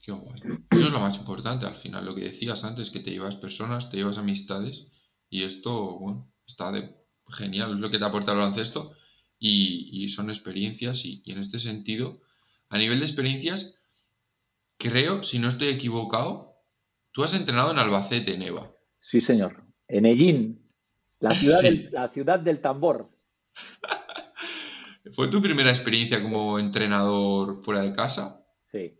Qué 0.00 0.12
guay. 0.12 0.40
Eso 0.70 0.86
es 0.86 0.90
lo 0.90 1.00
más 1.00 1.16
importante 1.18 1.66
al 1.66 1.76
final. 1.76 2.04
Lo 2.04 2.14
que 2.14 2.24
decías 2.24 2.64
antes, 2.64 2.90
que 2.90 3.00
te 3.00 3.10
llevas 3.10 3.36
personas, 3.36 3.90
te 3.90 3.98
llevas 3.98 4.18
amistades 4.18 4.86
y 5.28 5.42
esto, 5.42 5.98
bueno, 5.98 6.32
está 6.46 6.72
de 6.72 6.96
genial. 7.28 7.74
Es 7.74 7.80
lo 7.80 7.90
que 7.90 7.98
te 7.98 8.04
aporta 8.04 8.32
el 8.32 8.38
baloncesto 8.38 8.92
y, 9.38 9.88
y 9.92 10.08
son 10.08 10.30
experiencias 10.30 11.04
y, 11.04 11.22
en 11.26 11.38
este 11.38 11.58
sentido, 11.58 12.20
a 12.68 12.78
nivel 12.78 13.00
de 13.00 13.06
experiencias, 13.06 13.80
creo, 14.78 15.22
si 15.22 15.38
no 15.38 15.48
estoy 15.48 15.68
equivocado, 15.68 16.56
tú 17.12 17.22
has 17.22 17.34
entrenado 17.34 17.70
en 17.70 17.78
Albacete, 17.78 18.38
Neva. 18.38 18.72
Sí, 19.00 19.20
señor. 19.20 19.64
En 19.88 20.06
Ellín, 20.06 20.70
la 21.18 21.32
ciudad, 21.32 21.62
del, 21.62 21.90
la 21.90 22.08
ciudad 22.08 22.38
del 22.38 22.60
tambor. 22.60 23.10
¿Fue 25.12 25.28
tu 25.28 25.42
primera 25.42 25.70
experiencia 25.70 26.22
como 26.22 26.58
entrenador 26.58 27.62
fuera 27.64 27.80
de 27.80 27.92
casa? 27.92 28.44
Sí. 28.70 28.99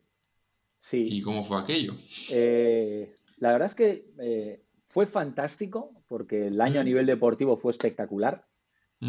¿Y 0.99 1.21
cómo 1.23 1.45
fue 1.45 1.61
aquello? 1.61 1.95
Eh, 2.31 3.17
la 3.39 3.53
verdad 3.53 3.67
es 3.67 3.75
que 3.75 4.07
eh, 4.19 4.63
fue 4.89 5.07
fantástico 5.07 5.93
porque 6.09 6.49
el 6.49 6.61
año 6.61 6.81
a 6.81 6.85
nivel 6.85 7.07
deportivo 7.07 7.57
fue 7.57 7.73
espectacular. 7.73 8.45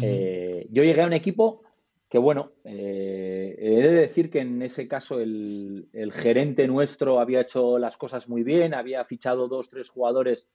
Eh, 0.00 0.68
yo 0.70 0.84
llegué 0.84 1.02
a 1.02 1.06
un 1.06 1.12
equipo 1.12 1.64
que, 2.08 2.16
bueno, 2.16 2.52
he 2.64 3.80
de 3.82 3.92
decir 3.92 4.30
que 4.30 4.40
en 4.40 4.62
ese 4.62 4.88
caso 4.88 5.20
el, 5.20 5.88
gerente 6.14 6.66
nuestro 6.66 7.20
había 7.20 7.42
hecho 7.42 7.78
las 7.78 7.96
cosas 7.98 8.28
muy 8.28 8.42
bien, 8.42 8.72
había 8.74 9.04
fichado 9.04 9.48
dos, 9.48 9.68
tres 9.68 9.90
jugadores 9.90 10.48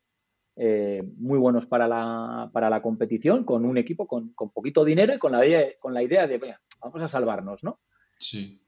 muy 0.56 1.38
buenos 1.38 1.68
para 1.68 1.88
la, 1.88 2.50
para 2.52 2.70
la, 2.70 2.82
competición, 2.82 3.44
con 3.44 3.64
un 3.66 3.78
equipo 3.78 4.08
con, 4.08 4.34
poquito 4.34 4.84
dinero 4.84 5.14
y 5.14 5.20
con 5.20 5.34
la, 5.34 5.46
idea, 5.46 5.68
con 5.80 5.94
la 5.94 6.02
idea 6.02 6.26
de, 6.26 6.40
vamos 6.82 7.02
a 7.02 7.08
salvarnos, 7.08 7.64
¿no? 7.64 7.80
Sí. 8.18 8.60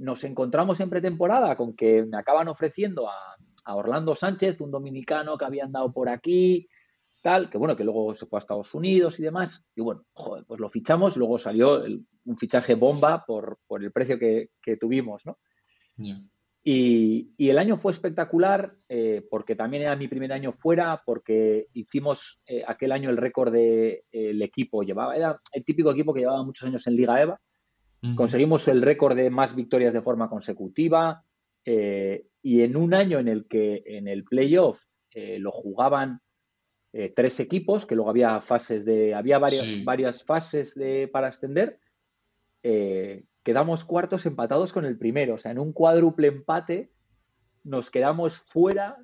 Nos 0.00 0.24
encontramos 0.24 0.80
en 0.80 0.90
pretemporada 0.90 1.56
con 1.56 1.74
que 1.74 2.02
me 2.04 2.16
acaban 2.16 2.48
ofreciendo 2.48 3.08
a, 3.08 3.36
a 3.64 3.76
Orlando 3.76 4.14
Sánchez, 4.14 4.60
un 4.60 4.70
dominicano 4.70 5.38
que 5.38 5.44
había 5.44 5.64
andado 5.64 5.92
por 5.92 6.08
aquí, 6.08 6.68
tal, 7.22 7.48
que 7.48 7.56
bueno, 7.56 7.76
que 7.76 7.84
luego 7.84 8.14
se 8.14 8.26
fue 8.26 8.36
a 8.36 8.40
Estados 8.40 8.74
Unidos 8.74 9.18
y 9.18 9.22
demás. 9.22 9.64
Y 9.74 9.80
bueno, 9.80 10.04
joder, 10.12 10.44
pues 10.44 10.60
lo 10.60 10.68
fichamos, 10.68 11.16
luego 11.16 11.38
salió 11.38 11.82
un 12.24 12.36
fichaje 12.36 12.74
bomba 12.74 13.24
por, 13.24 13.58
el 13.80 13.92
precio 13.92 14.18
que, 14.18 14.50
tuvimos, 14.78 15.24
¿no? 15.24 15.38
Y, 16.64 17.32
el 17.38 17.58
año 17.58 17.76
fue 17.76 17.92
espectacular 17.92 18.76
eh, 18.88 19.26
porque 19.30 19.56
también 19.56 19.84
era 19.84 19.96
mi 19.96 20.08
primer 20.08 20.32
año 20.32 20.52
fuera, 20.52 21.02
porque 21.04 21.68
hicimos 21.72 22.40
eh, 22.46 22.62
aquel 22.66 22.92
año 22.92 23.10
el 23.10 23.16
récord 23.16 23.52
del 23.52 24.02
de, 24.12 24.44
equipo, 24.44 24.82
llevaba, 24.82 25.16
era 25.16 25.40
el 25.52 25.64
típico 25.64 25.90
equipo 25.92 26.12
que 26.12 26.20
llevaba 26.20 26.44
muchos 26.44 26.66
años 26.66 26.86
en 26.86 26.96
Liga 26.96 27.20
EVA. 27.20 27.40
Conseguimos 28.16 28.66
el 28.66 28.82
récord 28.82 29.16
de 29.16 29.30
más 29.30 29.54
victorias 29.54 29.92
de 29.92 30.02
forma 30.02 30.28
consecutiva. 30.28 31.24
Eh, 31.64 32.26
y 32.42 32.62
en 32.62 32.76
un 32.76 32.94
año 32.94 33.20
en 33.20 33.28
el 33.28 33.46
que 33.46 33.84
en 33.86 34.08
el 34.08 34.24
playoff 34.24 34.82
eh, 35.12 35.38
lo 35.38 35.52
jugaban 35.52 36.20
eh, 36.92 37.12
tres 37.14 37.38
equipos, 37.38 37.86
que 37.86 37.94
luego 37.94 38.10
había 38.10 38.40
fases 38.40 38.84
de. 38.84 39.14
había 39.14 39.38
varias, 39.38 39.84
varias 39.84 40.24
fases 40.24 40.74
de, 40.74 41.08
para 41.08 41.28
extender, 41.28 41.78
quedamos 43.44 43.84
cuartos 43.84 44.26
empatados 44.26 44.72
con 44.72 44.84
el 44.84 44.98
primero. 44.98 45.34
O 45.34 45.38
sea, 45.38 45.52
en 45.52 45.60
un 45.60 45.72
cuádruple 45.72 46.28
empate 46.28 46.90
nos 47.62 47.90
quedamos 47.90 48.40
fuera 48.40 48.98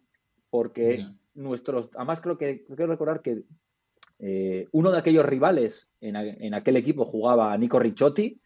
porque 0.51 1.07
nuestros. 1.35 1.89
Además, 1.95 2.21
creo 2.21 2.37
que 2.37 2.65
creo 2.65 2.89
recordar 2.89 3.23
que 3.23 3.45
uno 4.73 4.91
de 4.91 4.99
aquellos 4.99 5.25
rivales 5.25 5.93
en, 6.01 6.17
en, 6.17 6.55
aquel 6.55 6.77
equipo 6.77 7.05
jugaba 7.05 7.57
Nico 7.57 7.79
Ricciotti, 7.79 8.41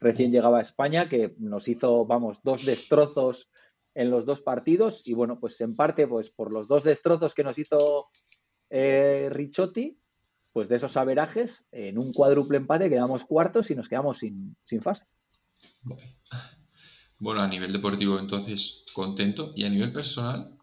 recién 0.00 0.32
llegaba 0.32 0.58
a 0.58 0.62
España, 0.62 1.08
que 1.08 1.34
nos 1.38 1.68
hizo, 1.68 2.04
vamos, 2.06 2.40
dos 2.42 2.64
destrozos 2.64 3.50
en 3.94 4.10
los 4.10 4.26
dos 4.26 4.42
partidos 4.42 5.02
y 5.06 5.14
bueno, 5.14 5.38
pues 5.38 5.60
en 5.60 5.76
parte 5.76 6.06
pues 6.06 6.30
por 6.30 6.52
los 6.52 6.66
dos 6.68 6.84
destrozos 6.84 7.34
que 7.34 7.44
nos 7.44 7.58
hizo 7.58 8.08
eh, 8.70 9.28
Ricciotti, 9.30 9.98
pues 10.52 10.68
de 10.68 10.76
esos 10.76 10.96
averajes, 10.96 11.64
en 11.72 11.98
un 11.98 12.12
cuádruple 12.12 12.58
empate 12.58 12.88
quedamos 12.88 13.24
cuartos 13.24 13.70
y 13.70 13.74
nos 13.74 13.88
quedamos 13.88 14.18
sin, 14.18 14.56
fase. 14.82 15.06
Bueno, 17.18 17.40
a 17.40 17.48
nivel 17.48 17.72
deportivo 17.72 18.18
entonces 18.18 18.84
contento 18.92 19.52
y 19.54 19.64
a 19.64 19.70
nivel 19.70 19.92
personal. 19.92 20.56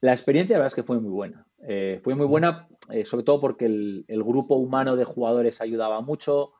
La 0.00 0.12
experiencia 0.12 0.54
la 0.54 0.60
verdad 0.60 0.78
es 0.78 0.82
que 0.82 0.86
fue 0.86 1.00
muy 1.00 1.10
buena. 1.10 1.46
Eh, 1.68 2.00
fue 2.04 2.14
muy 2.14 2.26
buena 2.26 2.68
eh, 2.90 3.04
sobre 3.04 3.24
todo 3.24 3.40
porque 3.40 3.66
el, 3.66 4.04
el, 4.06 4.22
grupo 4.22 4.54
humano 4.54 4.94
de 4.94 5.04
jugadores 5.04 5.60
ayudaba 5.60 6.00
mucho. 6.00 6.52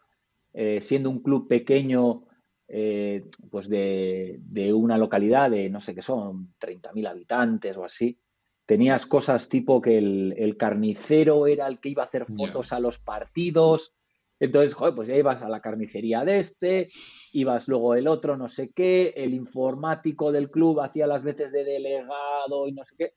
Eh, 0.59 0.81
siendo 0.81 1.11
un 1.11 1.23
club 1.23 1.47
pequeño, 1.47 2.25
eh, 2.67 3.29
pues 3.51 3.69
de, 3.69 4.41
una 4.75 4.97
localidad 4.97 5.51
de, 5.51 5.69
no 5.69 5.83
sé 5.83 5.95
qué 5.95 6.01
son, 6.01 6.55
30.000 6.59 7.07
habitantes 7.07 7.77
o 7.77 7.85
así, 7.85 8.19
tenías 8.65 9.05
cosas 9.05 9.51
tipo 9.51 9.83
que 9.83 9.99
el, 9.99 10.57
carnicero 10.59 11.47
era 11.47 11.67
el 11.67 11.79
que 11.79 11.91
iba 11.91 12.05
a 12.05 12.07
hacer 12.07 12.25
fotos 12.25 12.73
a 12.73 12.81
los 12.81 12.99
partidos. 12.99 13.95
Entonces, 14.41 14.73
joder, 14.73 14.95
pues 14.95 15.09
ya 15.09 15.17
ibas 15.17 15.43
a 15.43 15.51
la 15.51 15.61
carnicería 15.61 16.25
de 16.25 16.39
este, 16.39 16.89
ibas 17.33 17.69
luego 17.69 17.95
el 17.95 18.09
otro, 18.09 18.39
no 18.39 18.49
sé 18.49 18.71
qué, 18.71 19.13
el 19.15 19.35
informático 19.35 20.33
del 20.33 20.51
club 20.51 20.81
hacía 20.81 21.07
las 21.07 21.23
veces 21.23 21.53
de 21.53 21.65
delegado 21.65 22.67
y 22.67 22.73
no 22.73 22.83
sé 22.83 22.95
qué. 22.97 23.13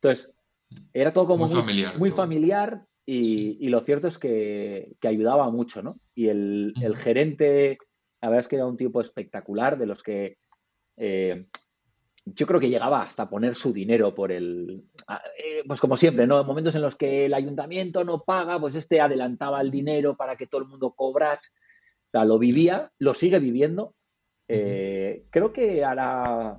Entonces, 0.00 0.34
era 0.92 1.12
todo 1.12 1.28
como 1.28 1.46
muy, 1.46 2.10
familiar, 2.10 2.84
y, 3.08 3.68
lo 3.68 3.80
cierto 3.80 4.08
es 4.08 4.18
que, 4.18 4.96
ayudaba 5.02 5.48
mucho, 5.50 5.80
¿no? 5.80 6.00
Y 6.14 6.28
el, 6.28 6.74
gerente, 6.96 7.78
la 8.20 8.28
verdad 8.28 8.40
es 8.40 8.48
que 8.48 8.56
era 8.56 8.66
un 8.66 8.76
tipo 8.76 9.00
espectacular, 9.00 9.78
de 9.78 9.86
los 9.86 10.02
que 10.02 10.38
eh, 10.96 11.46
yo 12.24 12.46
creo 12.46 12.58
que 12.58 12.68
llegaba 12.68 13.02
hasta 13.02 13.28
poner 13.28 13.54
su 13.54 13.72
dinero 13.72 14.12
por 14.12 14.32
el. 14.32 14.84
Eh, 15.38 15.62
pues 15.66 15.80
como 15.80 15.96
siempre, 15.96 16.26
¿no? 16.26 16.42
Momentos 16.42 16.74
en 16.74 16.82
los 16.82 16.96
que 16.96 17.26
el 17.26 17.34
ayuntamiento 17.34 18.02
no 18.02 18.24
paga, 18.24 18.58
pues 18.58 18.74
este 18.74 19.00
adelantaba 19.00 19.60
el 19.60 19.70
dinero 19.70 20.16
para 20.16 20.36
que 20.36 20.48
todo 20.48 20.62
el 20.62 20.66
mundo 20.66 20.92
cobrase. 20.92 21.50
O 22.08 22.10
sea, 22.10 22.24
lo 22.24 22.38
vivía, 22.38 22.90
lo 22.98 23.14
sigue 23.14 23.38
viviendo. 23.38 23.94
Eh, 24.48 25.26
creo 25.30 25.52
que 25.52 25.84
ahora, 25.84 26.58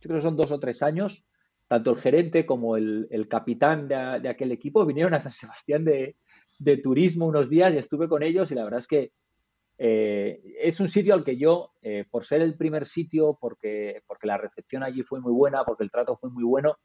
yo 0.00 0.08
creo 0.08 0.16
que 0.16 0.22
son 0.22 0.36
dos 0.36 0.50
o 0.50 0.58
tres 0.58 0.82
años, 0.82 1.26
tanto 1.68 1.92
el 1.92 1.98
gerente 1.98 2.46
como 2.46 2.76
el, 2.76 3.26
capitán 3.28 3.88
de, 3.88 4.28
aquel 4.28 4.52
equipo 4.52 4.86
vinieron 4.86 5.14
a 5.14 5.20
San 5.20 5.32
Sebastián 5.32 5.84
de, 5.84 6.16
turismo 6.82 7.26
unos 7.26 7.50
días 7.50 7.74
y 7.74 7.78
estuve 7.78 8.08
con 8.08 8.22
ellos 8.22 8.50
y 8.50 8.54
la 8.54 8.64
verdad 8.64 8.80
es 8.80 8.86
que 8.86 9.12
eh, 9.78 10.40
es 10.60 10.80
un 10.80 10.88
sitio 10.88 11.12
al 11.12 11.24
que 11.24 11.36
yo, 11.36 11.72
eh, 11.82 12.04
por 12.10 12.24
ser 12.24 12.40
el 12.40 12.56
primer 12.56 12.86
sitio, 12.86 13.36
porque, 13.38 14.02
porque 14.06 14.26
la 14.26 14.38
recepción 14.38 14.82
allí 14.82 15.02
fue 15.02 15.20
muy 15.20 15.32
buena, 15.32 15.64
porque 15.64 15.84
el 15.84 15.90
trato 15.90 16.16
fue 16.16 16.30
muy 16.30 16.44
bueno, 16.44 16.78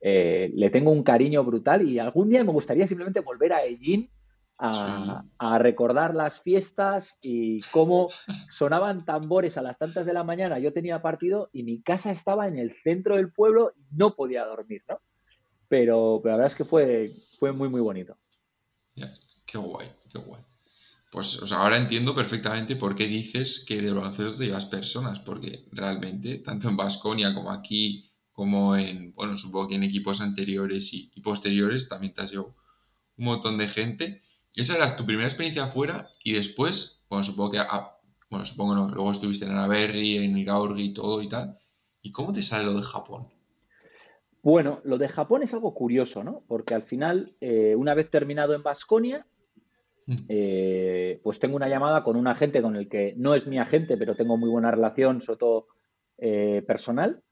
eh, 0.00 0.50
le 0.54 0.70
tengo 0.70 0.90
un 0.90 1.02
cariño 1.02 1.42
brutal 1.42 1.88
y 1.88 1.98
algún 1.98 2.28
día 2.28 2.44
me 2.44 2.52
gustaría 2.52 2.86
simplemente 2.86 3.20
volver 3.20 3.52
a 3.52 3.64
Ellín 3.64 4.10
a, 4.58 5.58
recordar 5.58 6.14
las 6.14 6.40
fiestas 6.40 7.18
y 7.22 7.60
cómo 7.70 8.08
sonaban 8.48 9.04
tambores 9.04 9.56
a 9.56 9.62
las 9.62 9.78
tantas 9.78 10.06
de 10.06 10.12
la 10.12 10.24
mañana. 10.24 10.58
Yo 10.58 10.72
tenía 10.72 11.02
partido 11.02 11.48
y 11.52 11.62
mi 11.62 11.80
casa 11.80 12.10
estaba 12.10 12.48
en 12.48 12.58
el 12.58 12.74
centro 12.82 13.16
del 13.16 13.32
pueblo 13.32 13.72
y 13.76 13.86
no 13.96 14.14
podía 14.14 14.44
dormir, 14.44 14.82
¿no? 14.88 15.00
Pero, 15.68 16.20
la 16.24 16.32
verdad 16.32 16.46
es 16.46 16.54
que 16.54 16.64
fue, 16.64 17.14
fue 17.38 17.52
muy, 17.52 17.68
muy 17.68 17.80
bonito. 17.80 18.16
qué 18.94 19.58
guay, 19.58 19.92
qué 20.10 20.18
guay. 20.18 20.42
Pues 21.10 21.40
o 21.42 21.46
sea, 21.46 21.58
ahora 21.58 21.78
entiendo 21.78 22.14
perfectamente 22.14 22.76
por 22.76 22.94
qué 22.94 23.06
dices 23.06 23.64
que 23.66 23.80
de 23.80 23.92
baloncesto 23.92 24.36
te 24.36 24.46
llevas 24.46 24.66
personas, 24.66 25.20
porque 25.20 25.66
realmente, 25.72 26.38
tanto 26.38 26.68
en 26.68 26.76
Vasconia 26.76 27.34
como 27.34 27.50
aquí, 27.50 28.10
como 28.32 28.76
en, 28.76 29.14
bueno, 29.14 29.36
supongo 29.36 29.68
que 29.68 29.74
en 29.76 29.84
equipos 29.84 30.20
anteriores 30.20 30.92
y, 30.92 31.10
y 31.14 31.20
posteriores, 31.20 31.88
también 31.88 32.12
te 32.12 32.22
has 32.22 32.30
llevado 32.30 32.56
un 33.16 33.24
montón 33.24 33.58
de 33.58 33.68
gente. 33.68 34.20
Esa 34.58 34.74
era 34.74 34.96
tu 34.96 35.06
primera 35.06 35.28
experiencia 35.28 35.62
afuera 35.62 36.10
y 36.24 36.32
después, 36.32 37.04
bueno, 37.08 37.22
supongo 37.22 37.52
que, 37.52 37.58
ah, 37.60 37.96
bueno, 38.28 38.44
supongo 38.44 38.74
no, 38.74 38.88
luego 38.88 39.12
estuviste 39.12 39.44
en 39.44 39.52
Anaberri, 39.52 40.16
en 40.16 40.36
Iraurgi 40.36 40.86
y 40.86 40.94
todo 40.94 41.22
y 41.22 41.28
tal. 41.28 41.56
¿Y 42.02 42.10
cómo 42.10 42.32
te 42.32 42.42
sale 42.42 42.64
lo 42.64 42.74
de 42.74 42.82
Japón? 42.82 43.28
Bueno, 44.42 44.80
lo 44.82 44.98
de 44.98 45.06
Japón 45.06 45.44
es 45.44 45.54
algo 45.54 45.74
curioso, 45.74 46.24
¿no? 46.24 46.42
Porque 46.48 46.74
al 46.74 46.82
final, 46.82 47.36
eh, 47.40 47.76
una 47.76 47.94
vez 47.94 48.10
terminado 48.10 48.52
en 48.52 48.64
Vasconia, 48.64 49.28
mm. 50.06 50.16
eh, 50.28 51.20
pues 51.22 51.38
tengo 51.38 51.54
una 51.54 51.68
llamada 51.68 52.02
con 52.02 52.16
un 52.16 52.26
agente 52.26 52.60
con 52.60 52.74
el 52.74 52.88
que 52.88 53.14
no 53.16 53.36
es 53.36 53.46
mi 53.46 53.60
agente, 53.60 53.96
pero 53.96 54.16
tengo 54.16 54.36
muy 54.36 54.50
buena 54.50 54.72
relación, 54.72 55.20
sobre 55.20 55.38
todo 55.38 55.66
eh, 56.16 56.64
personal. 56.66 57.22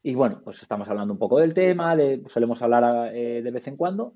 Y 0.00 0.14
bueno, 0.14 0.42
pues 0.44 0.62
estamos 0.62 0.88
hablando 0.88 1.12
un 1.12 1.18
poco 1.18 1.40
del 1.40 1.54
tema, 1.54 1.96
de, 1.96 2.22
solemos 2.28 2.62
hablar 2.62 3.12
de 3.12 3.50
vez 3.50 3.66
en 3.66 3.76
cuando 3.76 4.14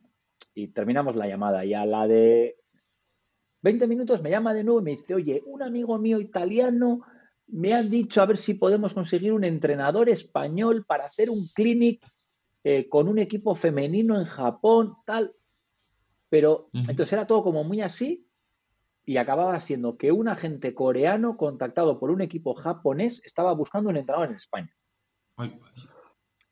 y 0.55 0.69
terminamos 0.69 1.17
la 1.17 1.27
llamada. 1.27 1.65
Y 1.65 1.75
a 1.75 1.85
la 1.87 2.07
de 2.07 2.57
20 3.63 3.87
minutos 3.87 4.23
me 4.23 4.31
llama 4.31 4.55
de 4.55 4.65
nuevo 4.65 4.81
y 4.81 4.85
me 4.85 4.91
dice, 4.93 5.15
oye, 5.15 5.43
un 5.47 5.63
amigo 5.63 5.99
mío 5.99 6.21
italiano 6.21 7.03
me 7.49 7.75
ha 7.75 7.83
dicho 7.83 8.23
a 8.23 8.27
ver 8.27 8.37
si 8.37 8.55
podemos 8.55 8.95
conseguir 8.95 9.33
un 9.33 9.45
entrenador 9.45 10.09
español 10.09 10.85
para 10.87 11.07
hacer 11.07 11.31
un 11.31 11.49
clinic 11.55 12.05
eh, 12.65 12.89
con 12.89 13.09
un 13.09 13.19
equipo 13.19 13.55
femenino 13.55 14.19
en 14.19 14.27
Japón, 14.27 14.97
tal. 15.05 15.35
Pero 16.29 16.69
entonces 16.73 17.13
era 17.13 17.27
todo 17.27 17.45
como 17.45 17.63
muy 17.63 17.81
así 17.83 18.27
y 19.05 19.19
acababa 19.19 19.61
siendo 19.61 19.97
que 19.97 20.11
un 20.11 20.27
agente 20.27 20.75
coreano 20.75 21.37
contactado 21.37 22.01
por 22.01 22.11
un 22.11 22.21
equipo 22.21 22.55
japonés 22.55 23.25
estaba 23.25 23.53
buscando 23.53 23.91
un 23.91 23.97
entrenador 23.97 24.31
en 24.31 24.37
España. 24.37 24.75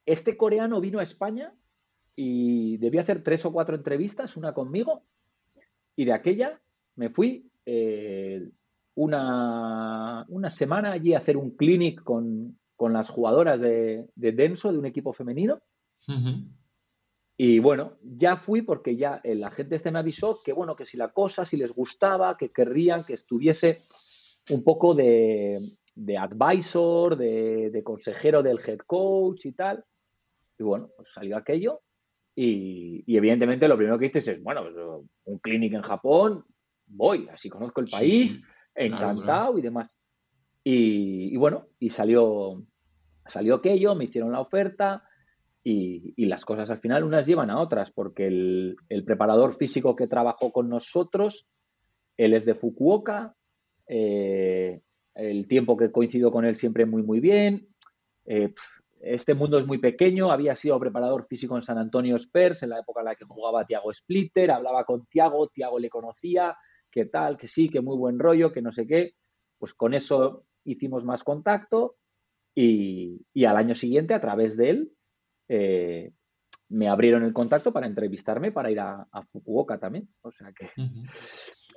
este 0.07 0.37
coreano 0.37 0.81
vino 0.81 1.01
a 1.01 1.03
España 1.03 1.53
y 2.16 2.77
debí 2.79 2.98
hacer 2.98 3.22
tres 3.22 3.44
o 3.44 3.53
cuatro 3.53 3.77
entrevistas, 3.77 4.37
una 4.37 4.53
conmigo, 4.53 5.03
y 5.96 6.05
de 6.05 6.12
aquella 6.12 6.61
me 6.96 7.11
fui 7.11 7.50
eh, 7.66 8.50
una, 8.94 10.24
una, 10.29 10.50
semana 10.50 10.92
allí 10.92 11.14
a 11.14 11.18
hacer 11.18 11.37
un 11.37 11.50
clinic 11.50 12.03
con, 12.03 12.59
las 12.79 13.09
jugadoras 13.09 13.59
de, 13.61 14.07
Denso, 14.14 14.70
de 14.70 14.79
un 14.79 14.87
equipo 14.87 15.12
femenino. 15.12 15.61
Y 17.37 17.59
bueno, 17.59 17.94
ya 18.03 18.37
fui 18.37 18.62
porque 18.62 18.96
ya 18.96 19.20
la 19.24 19.50
gente 19.50 19.74
este 19.74 19.90
me 19.90 19.98
avisó 19.98 20.40
que 20.44 20.53
bueno, 20.53 20.77
que 20.77 20.87
si 20.87 20.96
la 20.96 21.12
cosa, 21.12 21.44
si 21.44 21.57
les 21.57 21.72
gustaba, 21.72 22.37
que 22.37 22.53
querrían 22.53 23.05
que 23.05 23.14
estuviese 23.14 23.83
un 24.50 24.62
poco 24.62 24.94
de, 24.94 25.77
de 25.94 26.18
advisor, 26.18 27.16
de, 27.16 27.70
de 27.70 27.83
consejero 27.83 28.42
del 28.42 28.61
head 28.64 28.81
coach 28.87 29.46
y 29.46 29.53
tal. 29.53 29.85
Y 30.59 30.62
bueno, 30.62 30.90
pues 30.96 31.09
salió 31.09 31.37
aquello 31.37 31.81
y, 32.37 33.16
evidentemente 33.16 33.68
lo 33.68 33.77
primero 33.77 33.99
que 33.99 34.07
dices 34.07 34.29
es, 34.29 34.42
bueno, 34.42 34.62
pues, 34.62 34.75
un 35.25 35.38
clinic 35.38 35.75
en 35.75 35.83
Japón, 35.83 36.44
voy, 36.87 37.29
así 37.33 37.49
conozco 37.49 37.81
el 37.81 37.87
país, 37.87 38.42
encantado 38.75 39.59
y 39.59 39.62
demás. 39.62 39.97
Y, 40.64 41.37
bueno, 41.37 41.68
y 41.79 41.90
salió, 41.90 42.64
salió 43.27 43.57
aquello, 43.57 43.94
me 43.94 44.05
hicieron 44.05 44.33
la 44.33 44.40
oferta 44.40 45.05
y, 45.62 46.27
las 46.27 46.44
cosas 46.44 46.70
al 46.70 46.81
final 46.81 47.05
unas 47.05 47.27
llevan 47.27 47.51
a 47.51 47.61
otras, 47.61 47.90
porque 47.90 48.27
el, 48.27 49.05
preparador 49.05 49.57
físico 49.57 49.94
que 49.94 50.09
trabajó 50.09 50.53
con 50.53 50.68
nosotros, 50.68 51.47
él 52.16 52.35
es 52.35 52.44
de 52.44 52.55
Fukuoka, 52.55 53.35
eh, 53.87 54.81
el 55.14 55.47
tiempo 55.47 55.77
que 55.77 55.92
coincido 55.92 56.33
con 56.33 56.44
él 56.44 56.57
siempre 56.57 56.87
muy, 56.87 57.03
muy 57.03 57.20
bien. 57.20 57.68
Eh, 58.27 58.53
este 59.00 59.35
mundo 59.35 59.59
es 59.59 59.66
muy 59.66 59.78
pequeño, 59.78 60.30
había 60.30 60.57
sido 60.57 60.78
preparador 60.80 61.26
físico 61.26 61.57
en 61.57 61.62
San 61.62 61.78
Antonio 61.78 62.16
Spurs 62.16 62.62
en 62.62 62.70
la 62.70 62.80
época 62.80 63.00
en 63.00 63.07
la 63.07 63.14
que 63.14 63.24
jugaba 63.24 63.66
Tiago 63.66 63.92
Splitter, 63.92 64.50
hablaba 64.50 64.85
con 64.85 65.07
Tiago, 65.07 65.48
Tiago 65.48 65.78
le 65.78 65.90
conocía, 65.90 66.57
que 66.90 67.07
tal, 67.07 67.37
que 67.37 67.48
sí, 67.48 67.68
que 67.68 67.80
muy 67.80 67.96
buen 67.96 68.18
rollo, 68.18 68.52
que 68.52 68.62
no 68.62 68.72
sé 68.72 68.87
qué. 68.87 69.14
Pues 69.59 69.74
con 69.74 69.94
eso 69.94 70.44
hicimos 70.64 71.04
más 71.04 71.24
contacto 71.24 71.96
y, 72.54 73.44
al 73.44 73.57
año 73.57 73.74
siguiente, 73.74 74.14
a 74.14 74.20
través 74.20 74.57
de 74.57 74.70
él, 74.70 74.92
eh, 75.48 76.12
me 76.68 76.88
abrieron 76.88 77.24
el 77.24 77.33
contacto 77.33 77.72
para 77.72 77.87
entrevistarme 77.87 78.52
para 78.52 78.70
ir 78.70 78.80
a, 78.80 79.07
Fukuoka 79.33 79.78
también. 79.78 80.09
O 80.22 80.30
sea 80.30 80.52
que 80.52 80.70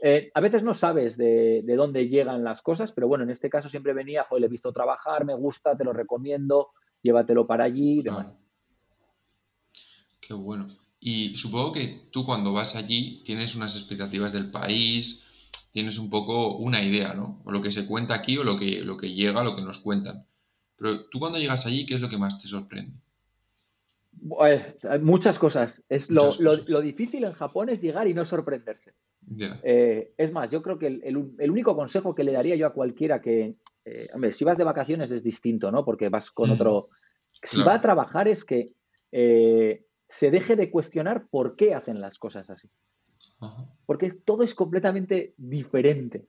eh, 0.01 0.31
a 0.33 0.41
veces 0.41 0.63
no 0.63 0.73
sabes 0.73 1.17
de, 1.17 1.63
dónde 1.65 2.07
llegan 2.07 2.43
las 2.43 2.61
cosas, 2.61 2.91
pero 2.91 3.07
bueno, 3.07 3.23
en 3.23 3.31
este 3.31 3.49
caso 3.49 3.69
siempre 3.69 3.93
venía, 3.93 4.23
joder, 4.23 4.41
le 4.41 4.47
he 4.47 4.51
visto 4.51 4.71
trabajar, 4.71 5.25
me 5.25 5.35
gusta, 5.35 5.75
te 5.75 5.83
lo 5.83 5.93
recomiendo, 5.93 6.69
llévatelo 7.01 7.47
para 7.47 7.65
allí 7.65 7.99
y 7.99 8.03
demás. 8.03 8.27
Qué 10.19 10.33
bueno. 10.33 10.67
Y 10.99 11.35
supongo 11.37 11.71
que 11.71 12.07
tú 12.11 12.25
cuando 12.25 12.51
vas 12.51 12.75
allí 12.75 13.21
tienes 13.23 13.55
unas 13.55 13.75
expectativas 13.75 14.33
del 14.33 14.51
país, 14.51 15.25
tienes 15.71 15.97
un 15.97 16.09
poco 16.09 16.57
una 16.57 16.81
idea, 16.81 17.13
¿no? 17.13 17.41
O 17.45 17.51
lo 17.51 17.61
que 17.61 17.71
se 17.71 17.85
cuenta 17.85 18.15
aquí 18.15 18.37
o 18.37 18.43
lo 18.43 18.57
que, 18.57 18.81
lo 18.81 18.97
que 18.97 19.13
llega, 19.13 19.43
lo 19.43 19.55
que 19.55 19.61
nos 19.61 19.79
cuentan. 19.79 20.25
Pero 20.75 21.05
tú 21.05 21.19
cuando 21.19 21.39
llegas 21.39 21.65
allí, 21.65 21.85
¿qué 21.85 21.95
es 21.95 22.01
lo 22.01 22.09
que 22.09 22.17
más 22.17 22.39
te 22.39 22.47
sorprende? 22.47 22.93
muchas 25.01 25.37
cosas. 25.39 25.83
Es 25.89 26.09
lo, 26.09 26.31
difícil 26.81 27.23
en 27.23 27.33
Japón 27.33 27.69
es 27.69 27.81
llegar 27.81 28.07
y 28.07 28.13
no 28.13 28.25
sorprenderse. 28.25 28.93
Eh, 29.63 30.13
es 30.17 30.31
más, 30.31 30.51
yo 30.51 30.61
creo 30.61 30.79
que 30.79 30.87
el, 30.87 31.51
único 31.51 31.75
consejo 31.75 32.15
que 32.15 32.23
le 32.23 32.31
daría 32.31 32.55
yo 32.55 32.65
a 32.65 32.73
cualquiera 32.73 33.21
que, 33.21 33.55
eh, 33.89 34.09
hombre, 34.13 34.33
si 34.33 34.43
vas 34.43 34.57
de 34.57 34.65
vacaciones 34.65 35.11
es 35.11 35.23
distinto, 35.23 35.71
¿no? 35.71 35.85
Porque 35.85 36.09
vas 36.09 36.29
con 36.31 36.49
otro... 36.49 36.89
Si 37.31 37.61
va 37.63 37.75
a 37.75 37.81
trabajar 37.81 38.27
es 38.27 38.43
que 38.43 38.73
eh, 39.11 39.85
se 40.07 40.29
deje 40.29 40.57
de 40.57 40.69
cuestionar 40.69 41.27
por 41.29 41.55
qué 41.55 41.73
hacen 41.73 42.01
las 42.01 42.17
cosas 42.17 42.49
así. 42.49 42.69
Porque 43.85 44.11
todo 44.11 44.43
es 44.43 44.53
completamente 44.55 45.33
diferente. 45.37 46.27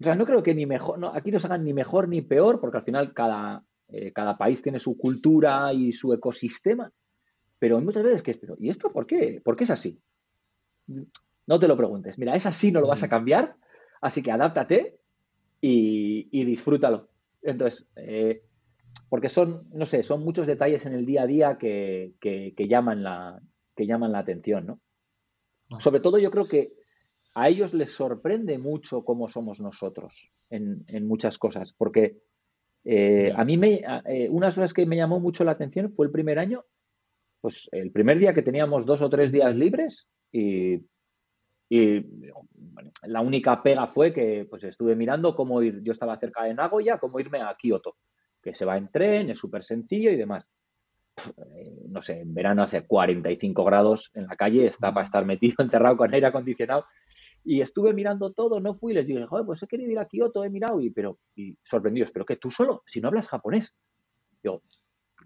O 0.00 0.04
sea, 0.04 0.14
no 0.14 0.24
creo 0.24 0.42
que 0.42 0.54
ni 0.54 0.64
mejor, 0.64 0.98
no, 0.98 1.08
aquí 1.08 1.30
no 1.30 1.40
se 1.40 1.46
hagan 1.46 1.64
ni 1.64 1.74
mejor 1.74 2.08
ni 2.08 2.22
peor, 2.22 2.60
porque 2.60 2.78
al 2.78 2.84
final 2.84 3.12
cada, 3.12 3.62
eh, 3.88 4.12
cada 4.12 4.38
país 4.38 4.62
tiene 4.62 4.78
su 4.78 4.96
cultura 4.96 5.72
y 5.74 5.92
su 5.92 6.14
ecosistema. 6.14 6.90
Pero 7.58 7.80
muchas 7.80 8.02
veces 8.02 8.22
que 8.22 8.30
es, 8.30 8.38
pero 8.38 8.56
¿y 8.58 8.70
esto 8.70 8.92
por 8.92 9.06
qué? 9.06 9.42
¿Por 9.44 9.56
qué 9.56 9.64
es 9.64 9.70
así? 9.70 10.00
No 10.86 11.58
te 11.58 11.68
lo 11.68 11.76
preguntes. 11.76 12.18
Mira, 12.18 12.34
es 12.34 12.46
así, 12.46 12.72
no 12.72 12.80
lo 12.80 12.88
vas 12.88 13.02
a 13.02 13.08
cambiar, 13.08 13.56
así 14.00 14.22
que 14.22 14.30
adáptate 14.30 14.98
y, 15.60 16.44
disfrútalo. 16.44 17.08
Entonces, 17.42 17.88
eh, 17.96 18.42
porque 19.08 19.28
son, 19.28 19.68
no 19.72 19.86
sé, 19.86 20.02
son 20.02 20.24
muchos 20.24 20.46
detalles 20.46 20.86
en 20.86 20.94
el 20.94 21.06
día 21.06 21.22
a 21.22 21.26
día 21.26 21.58
que, 21.58 22.14
llaman, 22.56 23.02
la, 23.02 23.40
que 23.74 23.86
llaman 23.86 24.12
la 24.12 24.20
atención, 24.20 24.66
¿no? 24.66 24.80
Ah. 25.70 25.80
Sobre 25.80 26.00
todo 26.00 26.18
yo 26.18 26.30
creo 26.30 26.46
que 26.46 26.72
a 27.34 27.48
ellos 27.48 27.74
les 27.74 27.92
sorprende 27.92 28.58
mucho 28.58 29.04
cómo 29.04 29.28
somos 29.28 29.60
nosotros 29.60 30.30
en, 30.48 30.84
muchas 31.06 31.38
cosas, 31.38 31.72
porque 31.72 32.18
eh, 32.84 33.32
a 33.36 33.44
mí 33.44 33.58
me, 33.58 33.82
eh, 34.06 34.28
una 34.30 34.46
de 34.46 34.48
las 34.48 34.54
cosas 34.54 34.72
que 34.72 34.86
me 34.86 34.96
llamó 34.96 35.20
mucho 35.20 35.44
la 35.44 35.52
atención 35.52 35.92
fue 35.92 36.06
el 36.06 36.12
primer 36.12 36.38
año, 36.38 36.64
pues 37.40 37.68
el 37.72 37.90
primer 37.92 38.18
día 38.18 38.32
que 38.32 38.42
teníamos 38.42 38.86
dos 38.86 39.02
o 39.02 39.10
tres 39.10 39.32
días 39.32 39.54
libres 39.54 40.08
y, 40.32 40.80
la 41.68 43.20
única 43.20 43.62
pega 43.62 43.88
fue 43.88 44.12
que 44.12 44.46
pues 44.48 44.62
estuve 44.64 44.94
mirando 44.94 45.34
cómo 45.34 45.62
ir, 45.62 45.82
yo 45.82 45.92
estaba 45.92 46.18
cerca 46.18 46.44
de 46.44 46.54
Nagoya, 46.54 46.98
cómo 46.98 47.18
irme 47.18 47.40
a 47.40 47.56
Kioto 47.56 47.96
que 48.46 48.54
se 48.54 48.64
va 48.64 48.76
en 48.76 48.88
tren, 48.92 49.28
es 49.28 49.40
súper 49.40 49.64
sencillo 49.64 50.08
y 50.08 50.16
demás. 50.16 50.46
Eh, 51.36 51.86
no 51.88 52.00
sé, 52.00 52.20
en 52.20 52.32
verano 52.32 52.62
hace 52.62 52.86
45 52.86 53.64
grados 53.64 54.12
en 54.14 54.28
la 54.28 54.36
calle, 54.36 54.66
está 54.66 54.92
para 54.92 55.02
estar 55.02 55.26
metido 55.26 55.56
encerrado 55.64 55.96
con 55.96 56.14
aire 56.14 56.28
acondicionado. 56.28 56.84
Y 57.42 57.60
estuve 57.60 57.92
mirando 57.92 58.32
todo, 58.32 58.60
no 58.60 58.76
fui, 58.76 58.94
les 58.94 59.04
dije, 59.04 59.26
joder, 59.26 59.44
pues 59.44 59.62
he 59.64 59.66
querido 59.66 59.90
ir 59.90 59.98
a 59.98 60.06
Kioto, 60.06 60.44
he 60.44 60.50
mirado, 60.50 60.80
y, 60.80 60.90
pero, 60.90 61.18
y 61.34 61.56
sorprendidos, 61.64 62.12
pero 62.12 62.24
que 62.24 62.36
tú 62.36 62.52
solo, 62.52 62.82
si 62.86 63.00
no 63.00 63.08
hablas 63.08 63.28
japonés. 63.28 63.74
Yo, 64.44 64.62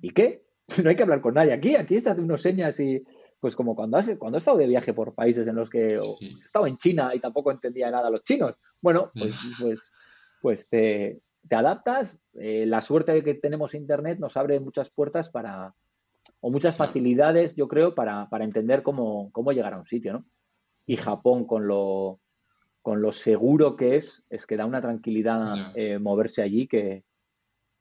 ¿y 0.01 0.11
qué? 0.11 0.43
No 0.85 0.89
hay 0.89 0.97
que 0.97 1.03
hablar 1.03 1.21
con 1.21 1.35
nadie 1.35 1.53
aquí, 1.53 1.75
aquí 1.75 2.01
se 2.01 2.11
hacen 2.11 2.25
unos 2.25 2.41
señas 2.41 2.79
y, 2.81 3.03
pues 3.41 3.57
como 3.57 3.75
cuando, 3.75 3.97
has, 3.97 4.15
cuando 4.19 4.37
he 4.37 4.41
estado 4.41 4.59
de 4.59 4.67
viaje 4.67 4.93
por 4.93 5.15
países 5.15 5.49
en 5.49 5.57
los 5.57 5.71
que 5.71 5.95
he 5.95 6.45
estado 6.45 6.67
en 6.67 6.77
China 6.77 7.15
y 7.15 7.21
tampoco 7.21 7.51
entendía 7.51 7.91
nada 7.91 8.11
los 8.11 8.23
chinos. 8.23 8.55
Bueno, 8.81 9.11
pues, 9.15 9.35
pues, 9.59 9.91
pues 10.43 10.69
te, 10.69 11.21
te 11.49 11.57
adaptas. 11.57 12.19
Eh, 12.35 12.67
la 12.67 12.83
suerte 12.83 13.13
de 13.13 13.23
que 13.23 13.35
tenemos 13.35 13.75
Internet 13.75 14.19
nos 14.19 14.37
abre 14.37 14.61
muchas 14.61 14.91
puertas 14.91 15.31
para, 15.31 15.75
o 16.41 16.51
muchas 16.51 16.77
facilidades, 16.77 17.55
yo 17.57 17.69
creo, 17.69 17.95
para, 17.95 18.29
entender 18.41 18.83
cómo, 18.83 19.31
llegar 19.53 19.75
a 19.75 19.79
un 19.79 19.87
sitio, 19.87 20.13
¿no? 20.13 20.25
Y 20.87 20.97
Japón, 20.97 21.47
con 21.47 21.67
lo, 21.67 22.21
con 22.83 23.01
lo 23.01 23.13
seguro 23.13 23.77
que 23.77 23.97
es, 23.97 24.25
es 24.29 24.47
que 24.47 24.57
da 24.57 24.67
una 24.67 24.81
tranquilidad 24.81 25.73
eh, 25.77 25.99
moverse 25.99 26.43
allí 26.43 26.67
que, 26.67 27.05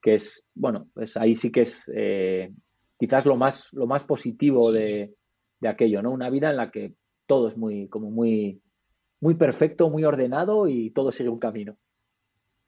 es, 0.04 0.46
bueno, 0.56 0.90
pues 0.94 1.18
ahí 1.18 1.36
sí 1.36 1.52
que 1.52 1.62
es 1.62 1.90
eh, 1.94 2.52
quizás 2.98 3.26
lo 3.26 3.36
más, 3.36 3.68
lo 3.72 3.88
más 3.88 4.04
positivo 4.04 4.72
de, 4.72 5.14
de, 5.60 5.68
aquello, 5.68 6.02
¿no? 6.02 6.12
Una 6.12 6.30
vida 6.30 6.50
en 6.50 6.58
la 6.58 6.72
que 6.72 6.96
todo 7.26 7.50
es 7.50 7.58
muy, 7.58 7.88
como 7.90 8.12
muy, 8.12 8.62
muy 9.20 9.36
perfecto, 9.36 9.90
muy 9.90 10.04
ordenado 10.04 10.68
y 10.68 10.92
todo 10.92 11.12
sigue 11.12 11.30
un 11.30 11.40
camino. 11.40 11.78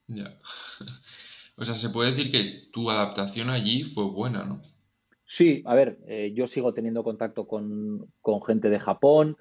Ya. 0.07 0.37
O 1.57 1.65
sea, 1.65 1.75
se 1.75 1.91
puede 1.91 2.09
decir 2.09 2.31
que 2.31 2.71
tu 2.71 2.89
adaptación 2.89 3.51
allí 3.51 3.83
fue 3.83 4.05
buena, 4.05 4.45
¿no? 4.45 4.61
Sí, 5.25 5.61
a 5.65 5.75
ver, 5.75 5.99
eh, 6.07 6.33
yo 6.33 6.47
sigo 6.47 6.73
teniendo 6.73 7.03
contacto 7.03 7.47
con, 7.47 8.07
gente 8.47 8.69
de 8.69 8.79
Japón. 8.79 9.37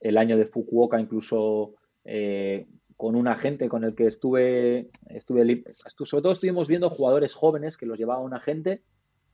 El 0.00 0.18
año 0.18 0.36
de 0.36 0.46
Fukuoka 0.46 0.98
incluso 0.98 1.74
eh, 2.04 2.66
con 2.96 3.14
un 3.14 3.28
agente 3.28 3.68
con 3.68 3.84
el 3.84 3.94
que 3.94 4.06
estuve, 4.06 4.90
estuve, 5.08 5.64
sobre 5.74 6.22
todo 6.22 6.32
estuvimos 6.32 6.68
viendo 6.68 6.90
jugadores 6.90 7.34
jóvenes 7.34 7.76
que 7.76 7.86
los 7.86 7.98
llevaba 7.98 8.20
un 8.20 8.34
agente. 8.34 8.82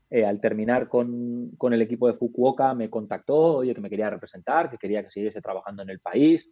Eh, 0.09 0.25
al 0.25 0.41
terminar 0.41 0.89
con, 0.89 1.51
con, 1.59 1.73
el 1.73 1.83
equipo 1.83 2.07
de 2.07 2.15
Fukuoka 2.15 2.75
me 2.75 2.89
contactó, 2.89 3.57
oye, 3.57 3.75
que 3.75 3.81
me 3.81 3.91
quería 3.91 4.09
representar, 4.09 4.71
que 4.71 4.79
quería 4.79 5.03
que 5.03 5.11
siguiese 5.11 5.41
trabajando 5.41 5.83
en 5.83 5.91
el 5.91 5.99
país 5.99 6.49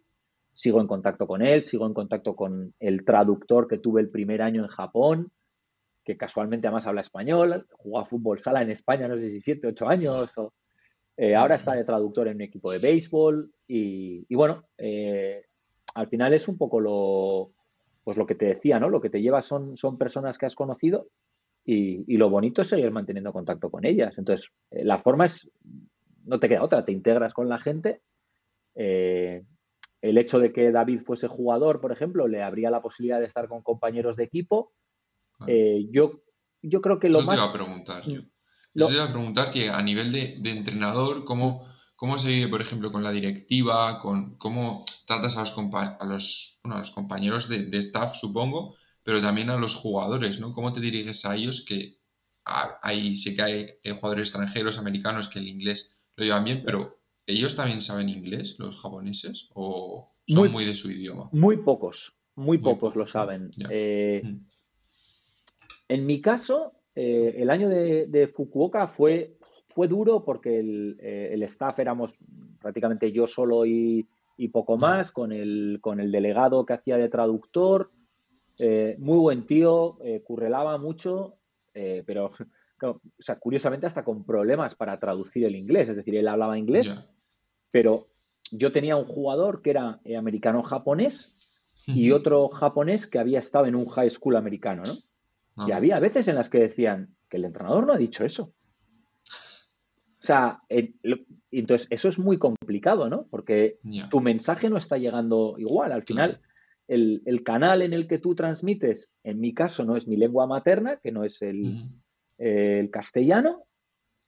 sigo 0.55 0.79
en 0.79 0.87
contacto 0.87 1.27
con 1.27 1.41
él, 1.41 1.63
sigo 1.63 1.85
en 1.85 1.93
contacto 1.93 2.35
con 2.35 2.73
el 2.79 3.03
traductor 3.03 3.67
que 3.67 3.77
tuve 3.77 4.01
el 4.01 4.09
primer 4.09 4.41
año 4.41 4.63
en 4.63 4.69
Japón, 4.69 5.31
que 6.03 6.15
casualmente 6.15 6.67
además 6.67 6.87
habla 6.87 7.01
español, 7.01 7.67
jugó 7.73 7.99
a 7.99 8.05
fútbol 8.05 8.39
sala 8.39 8.61
en 8.61 8.71
España, 8.71 9.07
no 9.07 9.15
sé 9.17 9.29
si 9.31 9.41
siete, 9.41 9.67
ocho 9.67 9.87
años, 9.87 10.31
eh, 11.17 11.35
ahora 11.35 11.55
está 11.55 11.73
de 11.73 11.83
traductor 11.83 12.29
en 12.29 12.35
un 12.35 12.41
equipo 12.41 12.71
de 12.71 12.79
béisbol 12.79 13.51
y, 13.67 14.33
bueno, 14.33 14.63
eh, 14.77 15.43
al 15.93 16.07
final 16.07 16.33
es 16.33 16.47
un 16.47 16.57
poco 16.57 16.79
lo, 16.79 17.51
pues 18.05 18.15
lo 18.17 18.25
que 18.25 18.35
te 18.35 18.45
decía, 18.45 18.79
¿no? 18.79 18.89
Lo 18.89 19.01
que 19.01 19.09
te 19.09 19.21
lleva 19.21 19.41
son, 19.41 19.75
son 19.75 19.97
personas 19.97 20.37
que 20.37 20.45
has 20.45 20.55
conocido 20.55 21.07
y, 21.65 22.17
lo 22.17 22.29
bonito 22.29 22.61
es 22.61 22.69
seguir 22.69 22.91
manteniendo 22.91 23.33
contacto 23.33 23.69
con 23.71 23.85
ellas. 23.85 24.17
Entonces, 24.17 24.51
eh, 24.71 24.83
la 24.83 24.99
forma 24.99 25.25
es, 25.25 25.49
no 26.23 26.39
te 26.39 26.47
queda 26.47 26.63
otra, 26.63 26.85
te 26.85 26.91
integras 26.91 27.33
con 27.33 27.49
la 27.49 27.59
gente 27.59 28.01
el 30.05 30.19
hecho 30.19 30.37
de 30.37 30.53
que 30.53 30.71
David 30.71 31.01
fuese 31.03 31.27
jugador, 31.27 31.81
por 31.81 31.91
ejemplo, 31.91 32.27
le 32.27 32.43
habría 32.43 32.69
la 32.69 32.81
posibilidad 32.81 33.19
de 33.19 33.25
estar 33.25 33.47
con 33.47 33.63
compañeros 33.63 34.15
de 34.15 34.23
equipo. 34.23 34.71
Eh, 35.47 35.87
yo, 35.91 36.21
yo 36.61 36.79
creo 36.81 36.99
que 36.99 37.09
lo 37.09 37.19
Eso 37.19 37.27
más... 37.27 37.35
Te 37.35 37.41
iba 37.41 37.49
a 37.49 37.53
preguntar 37.53 38.03
yo. 38.03 38.21
Eso 38.75 38.87
te 38.87 38.93
iba 38.93 39.05
a 39.05 39.11
preguntar 39.11 39.51
que 39.51 39.69
a 39.69 39.81
nivel 39.81 40.11
de, 40.11 40.51
entrenador, 40.51 41.25
¿cómo, 41.25 41.65
¿cómo, 41.95 42.19
se 42.19 42.27
vive, 42.27 42.49
por 42.49 42.61
ejemplo, 42.61 42.91
con 42.91 43.03
la 43.03 43.11
directiva? 43.11 43.99
Con, 43.99 44.37
¿Cómo 44.37 44.85
tratas 45.07 45.37
a 45.37 45.41
los, 45.41 45.55
a 45.73 46.05
los, 46.05 46.59
los 46.63 46.91
compañeros 46.91 47.49
de, 47.49 47.75
staff, 47.79 48.15
supongo, 48.15 48.75
pero 49.05 49.21
también 49.21 49.49
a 49.49 49.55
los 49.55 49.73
jugadores, 49.75 50.41
¿no? 50.41 50.51
¿Cómo 50.51 50.73
te 50.73 50.81
diriges 50.81 51.23
a 51.25 51.37
ellos? 51.37 51.63
Que 51.63 51.99
hay, 52.43 53.15
sí 53.15 53.37
que 53.37 53.41
hay 53.41 53.67
eh, 53.83 53.91
jugadores 53.93 54.27
extranjeros, 54.27 54.77
americanos, 54.77 55.29
que 55.29 55.39
el 55.39 55.47
inglés 55.47 56.03
lo 56.17 56.25
llevan 56.25 56.43
bien, 56.43 56.63
pero 56.65 56.99
¿Ellos 57.27 57.55
también 57.55 57.81
saben 57.81 58.09
inglés, 58.09 58.55
los 58.59 58.79
japoneses? 58.79 59.49
¿O 59.53 60.11
son 60.27 60.51
muy, 60.51 60.65
de 60.65 60.75
su 60.75 60.91
idioma? 60.91 61.29
Muy 61.31 61.57
pocos, 61.57 62.17
muy, 62.35 62.59
pocos, 62.59 62.95
lo 62.95 63.07
saben. 63.07 63.51
Eh, 63.69 64.21
mm. 64.23 64.37
En 65.87 66.05
mi 66.05 66.21
caso, 66.21 66.73
eh, 66.93 67.35
el 67.37 67.49
año 67.49 67.67
de, 67.67 68.31
Fukuoka 68.33 68.87
fue, 68.87 69.37
fue 69.69 69.87
duro 69.87 70.23
porque 70.23 70.59
el, 70.59 70.97
el 70.99 71.41
staff 71.43 71.79
éramos 71.79 72.15
prácticamente 72.61 73.11
yo 73.11 73.25
solo 73.25 73.65
y, 73.65 74.07
y 74.37 74.49
poco 74.49 74.77
más, 74.77 75.11
con 75.11 75.31
el, 75.31 75.79
con 75.81 75.99
el 75.99 76.11
delegado 76.11 76.65
que 76.65 76.73
hacía 76.73 76.97
de 76.97 77.09
traductor. 77.09 77.91
Eh, 78.57 78.95
muy 78.99 79.17
buen 79.17 79.45
tío, 79.45 79.97
eh, 80.03 80.21
currelaba 80.23 80.77
mucho, 80.77 81.35
eh, 81.73 82.03
pero 82.05 82.31
o 82.81 83.01
sea, 83.19 83.37
curiosamente 83.39 83.85
hasta 83.85 84.03
con 84.03 84.23
problemas 84.25 84.75
para 84.75 84.99
traducir 84.99 85.45
el 85.45 85.55
inglés. 85.55 85.89
Es 85.89 85.95
decir, 85.95 86.15
él 86.15 86.27
hablaba 86.27 86.57
inglés, 86.57 86.95
pero 87.71 88.07
yo 88.51 88.71
tenía 88.71 88.95
un 88.95 89.05
jugador 89.05 89.61
que 89.61 89.71
era 89.71 89.99
americano-japonés 90.17 91.31
y 91.87 92.11
otro 92.11 92.49
japonés 92.49 93.05
que 93.05 93.19
había 93.19 93.39
estado 93.39 93.67
en 93.67 93.75
un 93.75 93.87
high 93.87 94.09
school 94.09 94.35
americano, 94.35 94.83
¿no? 94.85 95.67
Y 95.67 95.71
había 95.71 95.99
veces 95.99 96.27
en 96.27 96.35
las 96.35 96.49
que 96.49 96.59
decían 96.59 97.15
que 97.29 97.37
el 97.37 97.45
entrenador 97.45 97.85
no 97.85 97.93
ha 97.93 97.97
dicho 97.97 98.25
eso. 98.25 98.53
O 100.19 100.25
sea, 100.25 100.63
entonces 101.51 101.87
eso 101.91 102.09
es 102.09 102.17
muy 102.17 102.39
complicado, 102.39 103.09
¿no? 103.09 103.27
Porque 103.29 103.79
tu 104.09 104.19
mensaje 104.19 104.69
no 104.69 104.77
está 104.77 104.97
llegando 104.97 105.55
igual. 105.59 105.91
Al 105.91 106.03
final, 106.03 106.41
el, 106.87 107.43
canal 107.43 107.81
en 107.81 107.93
el 107.93 108.07
que 108.07 108.19
tú 108.19 108.35
transmites, 108.35 109.11
en 109.23 109.39
mi 109.39 109.53
caso, 109.53 109.83
no 109.83 109.95
es 109.95 110.07
mi 110.07 110.17
lengua 110.17 110.47
materna, 110.47 110.97
que 110.97 111.11
no 111.11 111.23
es 111.23 111.41
el, 111.41 111.89
castellano. 112.91 113.63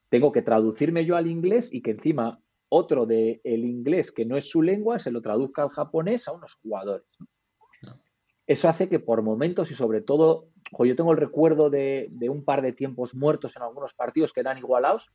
Tengo 0.09 0.31
que 0.31 0.41
traducirme 0.41 1.05
yo 1.05 1.17
al 1.17 1.27
inglés 1.27 1.73
y 1.73 1.81
que 1.81 1.91
encima 1.91 2.39
otro 2.69 3.05
del 3.05 3.41
el 3.43 3.65
inglés 3.65 4.11
que 4.11 4.25
no 4.25 4.37
es 4.37 4.49
su 4.49 4.61
lengua 4.61 4.99
se 4.99 5.11
lo 5.11 5.21
traduzca 5.21 5.63
al 5.63 5.69
japonés 5.69 6.27
a 6.27 6.33
unos 6.33 6.55
jugadores. 6.55 7.05
Eso 8.45 8.69
hace 8.69 8.87
que 8.87 8.99
por 8.99 9.21
momentos 9.21 9.71
y 9.71 9.75
sobre 9.75 10.01
todo, 10.01 10.47
yo 10.79 10.95
tengo 10.95 11.11
el 11.11 11.17
recuerdo 11.17 11.69
de, 11.69 12.07
de, 12.11 12.29
un 12.29 12.45
par 12.45 12.61
de 12.61 12.71
tiempos 12.71 13.13
muertos 13.13 13.57
en 13.57 13.63
algunos 13.63 13.93
partidos 13.93 14.31
que 14.31 14.39
eran 14.39 14.57
igualados, 14.57 15.11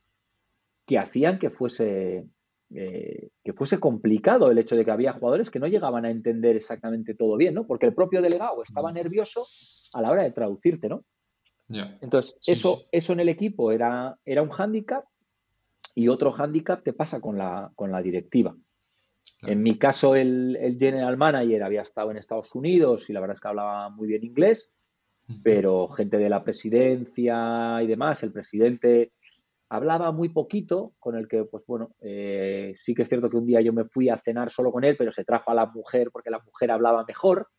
que 0.85 0.99
hacían 0.99 1.39
que 1.39 1.49
fuese, 1.49 2.27
eh, 2.75 3.29
que 3.43 3.53
fuese 3.53 3.79
complicado 3.79 4.49
el 4.49 4.57
hecho 4.57 4.75
de 4.75 4.83
que 4.83 4.91
había 4.91 5.13
jugadores 5.13 5.51
que 5.51 5.59
no 5.59 5.67
llegaban 5.67 6.05
a 6.05 6.11
entender 6.11 6.55
exactamente 6.55 7.13
todo 7.13 7.37
bien, 7.37 7.53
¿no? 7.53 7.67
Porque 7.67 7.85
el 7.85 7.93
propio 7.93 8.21
delegado 8.21 8.63
estaba 8.63 8.91
mm. 8.91 8.95
nervioso 8.95 9.45
a 9.93 10.01
la 10.01 10.09
hora 10.11 10.23
de 10.23 10.31
traducirte, 10.31 10.89
¿no? 10.89 11.03
Entonces, 12.01 12.37
eso, 12.45 12.83
eso 12.91 13.13
en 13.13 13.19
el 13.19 13.29
equipo 13.29 13.71
era, 13.71 14.17
era 14.25 14.41
un 14.41 14.49
hándicap 14.49 15.05
y 15.95 16.07
otro 16.07 16.31
hándicap 16.31 16.83
te 16.83 16.93
pasa 16.93 17.19
con 17.19 17.37
la, 17.37 17.71
con 17.75 17.91
la 17.91 18.01
directiva. 18.01 18.55
En 19.41 19.61
mi 19.61 19.77
caso, 19.77 20.15
el, 20.15 20.55
el, 20.55 20.77
general 20.77 21.17
manager 21.17 21.63
había 21.63 21.81
estado 21.81 22.11
en 22.11 22.17
Estados 22.17 22.53
Unidos 22.55 23.09
y 23.09 23.13
la 23.13 23.19
verdad 23.19 23.35
es 23.35 23.41
que 23.41 23.47
hablaba 23.47 23.89
muy 23.89 24.07
bien 24.07 24.23
inglés, 24.23 24.71
pero 25.43 25.89
gente 25.89 26.17
de 26.17 26.29
la 26.29 26.43
presidencia 26.43 27.81
y 27.81 27.87
demás, 27.87 28.23
el 28.23 28.31
presidente 28.31 29.11
hablaba 29.73 30.11
muy 30.11 30.29
poquito, 30.29 30.93
con 30.99 31.15
el 31.15 31.27
que, 31.27 31.45
pues 31.45 31.65
bueno, 31.65 31.95
eh, 31.99 32.75
sí 32.79 32.93
que 32.93 33.01
es 33.01 33.09
cierto 33.09 33.27
que 33.27 33.37
un 33.37 33.47
día 33.47 33.59
yo 33.59 33.73
me 33.73 33.85
fui 33.85 34.07
a 34.07 34.19
cenar 34.19 34.51
solo 34.51 34.71
con 34.71 34.83
él, 34.83 34.95
pero 34.95 35.11
se 35.11 35.25
trajo 35.25 35.49
a 35.49 35.55
la 35.55 35.65
mujer 35.65 36.11
porque 36.11 36.29
la 36.29 36.39
mujer 36.45 36.69
hablaba 36.69 37.03
mejor. 37.07 37.49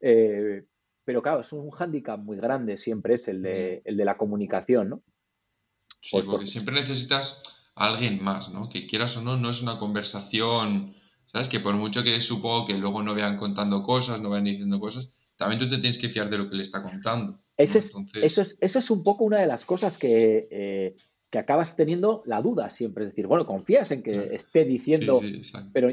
Eh, 0.00 0.64
pero 1.02 1.22
claro, 1.22 1.40
es 1.40 1.50
un 1.54 1.70
hándicap 1.70 2.20
muy 2.20 2.36
grande, 2.36 2.76
siempre 2.76 3.14
es 3.14 3.26
el 3.28 3.40
de, 3.40 3.80
el 3.86 3.96
de 3.96 4.04
la 4.04 4.18
comunicación, 4.18 4.90
¿no? 4.90 5.02
Sí, 6.02 6.20
porque 6.26 6.46
siempre 6.46 6.74
necesitas 6.74 7.42
a 7.74 7.86
alguien 7.86 8.22
más, 8.22 8.52
¿no? 8.52 8.68
Que 8.68 8.86
quieras 8.86 9.16
o 9.16 9.22
no, 9.22 9.38
no 9.38 9.48
es 9.48 9.62
una 9.62 9.78
conversación, 9.78 10.94
¿sabes? 11.24 11.48
Que 11.48 11.58
por 11.58 11.74
mucho 11.74 12.02
que 12.02 12.20
supongo 12.20 12.66
que 12.66 12.76
luego 12.76 13.02
no 13.02 13.14
vean 13.14 13.38
contando 13.38 13.82
cosas, 13.82 14.20
no 14.20 14.28
vean 14.28 14.44
diciendo 14.44 14.78
cosas, 14.78 15.16
también 15.36 15.58
tú 15.58 15.70
te 15.70 15.78
tienes 15.78 15.96
que 15.96 16.10
fiar 16.10 16.28
de 16.28 16.36
lo 16.36 16.50
que 16.50 16.56
le 16.56 16.62
está 16.62 16.82
contando. 16.82 17.40
eso, 17.56 17.78
es, 17.78 18.58
eso 18.60 18.78
es 18.78 18.90
un 18.90 19.02
poco 19.02 19.24
una 19.24 19.40
de 19.40 19.46
las 19.46 19.64
cosas 19.64 19.96
que, 19.96 20.48
eh, 20.50 20.94
que 21.34 21.40
acabas 21.40 21.74
teniendo 21.74 22.22
la 22.26 22.40
duda 22.40 22.70
siempre. 22.70 23.02
Es 23.02 23.10
decir, 23.10 23.26
bueno, 23.26 23.44
confías 23.44 23.90
en 23.90 24.04
que 24.04 24.36
esté 24.36 24.64
diciendo, 24.64 25.20
pero, 25.72 25.88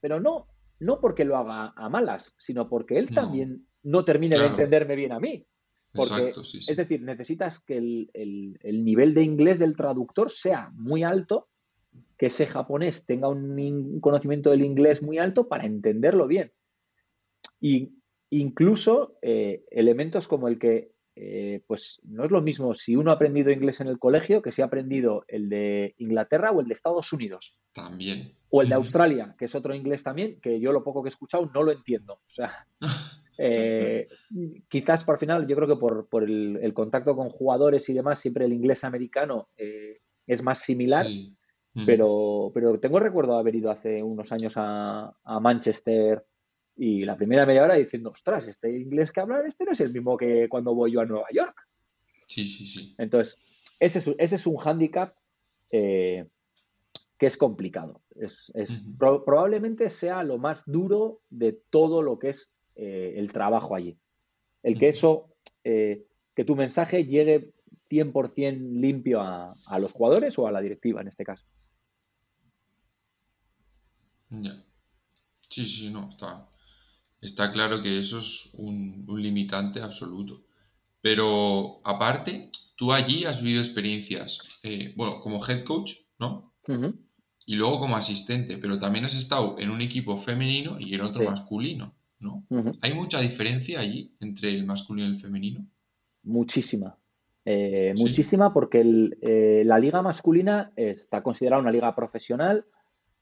pero 0.00 0.18
no, 0.18 0.48
no 0.80 0.98
porque 0.98 1.24
lo 1.24 1.36
haga 1.36 1.72
a 1.76 1.88
malas, 1.88 2.34
sino 2.38 2.68
porque 2.68 2.98
él 2.98 3.08
también 3.08 3.68
no 3.84 4.04
termine 4.04 4.36
de 4.36 4.46
entenderme 4.46 4.96
bien 4.96 5.12
a 5.12 5.20
mí. 5.20 5.46
Porque, 5.92 6.32
es 6.34 6.76
decir, 6.76 7.02
necesitas 7.02 7.60
que 7.60 7.76
el, 7.76 8.84
nivel 8.84 9.14
de 9.14 9.22
inglés 9.22 9.60
del 9.60 9.76
traductor 9.76 10.28
sea 10.32 10.72
muy 10.74 11.04
alto, 11.04 11.46
que 12.18 12.26
ese 12.26 12.48
japonés 12.48 13.06
tenga 13.06 13.28
un, 13.28 14.00
conocimiento 14.00 14.50
del 14.50 14.62
inglés 14.62 15.02
muy 15.02 15.18
alto 15.18 15.46
para 15.46 15.66
entenderlo 15.66 16.26
bien. 16.26 16.50
Y 17.60 17.92
incluso 18.30 19.18
eh, 19.22 19.62
elementos 19.70 20.26
como 20.26 20.48
el 20.48 20.58
que 20.58 20.90
eh, 21.16 21.62
pues 21.66 22.00
no 22.04 22.24
es 22.24 22.30
lo 22.30 22.40
mismo 22.40 22.74
si 22.74 22.94
uno 22.94 23.10
ha 23.10 23.14
aprendido 23.14 23.50
inglés 23.50 23.80
en 23.80 23.88
el 23.88 23.98
colegio 23.98 24.40
que 24.42 24.52
si 24.52 24.62
ha 24.62 24.66
aprendido 24.66 25.24
el 25.26 25.48
de 25.48 25.94
Inglaterra 25.98 26.52
o 26.52 26.60
el 26.60 26.68
de 26.68 26.74
Estados 26.74 27.12
Unidos. 27.12 27.60
También. 27.72 28.32
O 28.50 28.62
el 28.62 28.68
de 28.68 28.74
Australia, 28.76 29.34
que 29.38 29.46
es 29.46 29.54
otro 29.54 29.74
inglés 29.74 30.02
también, 30.02 30.40
que 30.40 30.60
yo 30.60 30.72
lo 30.72 30.84
poco 30.84 31.02
que 31.02 31.08
he 31.08 31.10
escuchado 31.10 31.50
no 31.52 31.62
lo 31.62 31.72
entiendo. 31.72 32.14
O 32.14 32.30
sea, 32.30 32.66
eh, 33.38 34.08
quizás 34.68 35.04
por 35.04 35.18
final, 35.18 35.46
yo 35.46 35.56
creo 35.56 35.68
que 35.68 35.76
por, 35.76 36.24
el, 36.24 36.72
contacto 36.74 37.16
con 37.16 37.28
jugadores 37.28 37.88
y 37.88 37.92
demás, 37.92 38.20
siempre 38.20 38.44
el 38.44 38.52
inglés 38.52 38.84
americano 38.84 39.48
eh, 39.56 40.00
es 40.26 40.42
más 40.42 40.60
similar. 40.60 41.06
Pero, 41.86 42.50
pero 42.52 42.80
tengo 42.80 42.98
el 42.98 43.04
recuerdo 43.04 43.34
de 43.34 43.38
haber 43.38 43.54
ido 43.54 43.70
hace 43.70 44.02
unos 44.02 44.32
años 44.32 44.54
a, 44.56 45.14
a 45.22 45.40
Manchester 45.40 46.24
y 46.82 47.04
la 47.04 47.14
primera 47.14 47.44
media 47.44 47.64
hora 47.64 47.74
diciendo, 47.74 48.08
ostras, 48.08 48.48
este 48.48 48.74
inglés 48.74 49.12
que 49.12 49.20
hablan, 49.20 49.46
este 49.46 49.66
no 49.66 49.72
es 49.72 49.80
el 49.82 49.92
mismo 49.92 50.16
que 50.16 50.48
cuando 50.48 50.74
voy 50.74 50.92
yo 50.92 51.02
a 51.02 51.04
Nueva 51.04 51.26
York. 51.30 51.54
Sí, 52.26 52.46
sí, 52.46 52.64
sí. 52.64 52.94
Entonces, 52.96 53.38
ese 53.78 53.98
es, 53.98 54.10
ese 54.16 54.36
es 54.36 54.46
un 54.46 54.56
hándicap 54.56 55.14
eh, 55.70 56.26
que 57.18 57.26
es 57.26 57.36
complicado. 57.36 58.00
Es, 58.14 58.50
probablemente 58.98 59.90
sea 59.90 60.22
lo 60.22 60.38
más 60.38 60.62
duro 60.64 61.20
de 61.28 61.52
todo 61.52 62.00
lo 62.00 62.18
que 62.18 62.30
es 62.30 62.50
eh, 62.76 63.12
el 63.16 63.30
trabajo 63.30 63.74
allí. 63.74 63.98
El 64.62 64.78
que 64.78 64.88
eso, 64.88 65.34
eh, 65.64 66.06
que 66.34 66.46
tu 66.46 66.56
mensaje 66.56 67.04
llegue 67.04 67.52
100% 67.90 68.80
limpio 68.80 69.20
a, 69.20 69.52
a, 69.66 69.78
los 69.78 69.92
jugadores 69.92 70.38
o 70.38 70.46
a 70.46 70.52
la 70.52 70.62
directiva 70.62 71.02
en 71.02 71.08
este 71.08 71.24
caso. 71.24 71.44
Ya. 74.30 74.64
Sí, 75.50 75.66
sí, 75.66 75.90
no, 75.90 76.08
está, 76.08 76.49
Está 77.20 77.52
claro 77.52 77.82
que 77.82 77.98
eso 77.98 78.18
es 78.18 78.50
un, 78.54 79.04
limitante 79.16 79.80
absoluto. 79.80 80.42
Pero 81.02 81.80
aparte, 81.84 82.50
tú 82.76 82.92
allí 82.92 83.24
has 83.24 83.42
vivido 83.42 83.60
experiencias, 83.60 84.40
eh, 84.62 84.92
bueno, 84.96 85.20
como 85.20 85.44
head 85.46 85.64
coach, 85.64 85.94
¿no? 86.18 86.52
Y 87.46 87.56
luego 87.56 87.80
como 87.80 87.96
asistente, 87.96 88.58
pero 88.58 88.78
también 88.78 89.04
has 89.04 89.16
estado 89.16 89.56
en 89.58 89.70
un 89.70 89.80
equipo 89.80 90.16
femenino 90.16 90.78
y 90.78 90.94
en 90.94 91.00
otro 91.00 91.24
masculino, 91.24 91.94
¿no? 92.20 92.46
¿Hay 92.80 92.94
mucha 92.94 93.20
diferencia 93.20 93.80
allí 93.80 94.14
entre 94.20 94.50
el 94.50 94.64
masculino 94.64 95.08
y 95.08 95.12
el 95.12 95.16
femenino? 95.16 95.66
Muchísima. 96.22 96.96
Eh, 97.44 97.94
muchísima 97.96 98.52
porque 98.52 98.84
eh, 99.22 99.62
la 99.64 99.78
liga 99.78 100.02
masculina 100.02 100.72
está 100.76 101.22
considerada 101.22 101.60
una 101.60 101.72
liga 101.72 101.94
profesional 101.96 102.66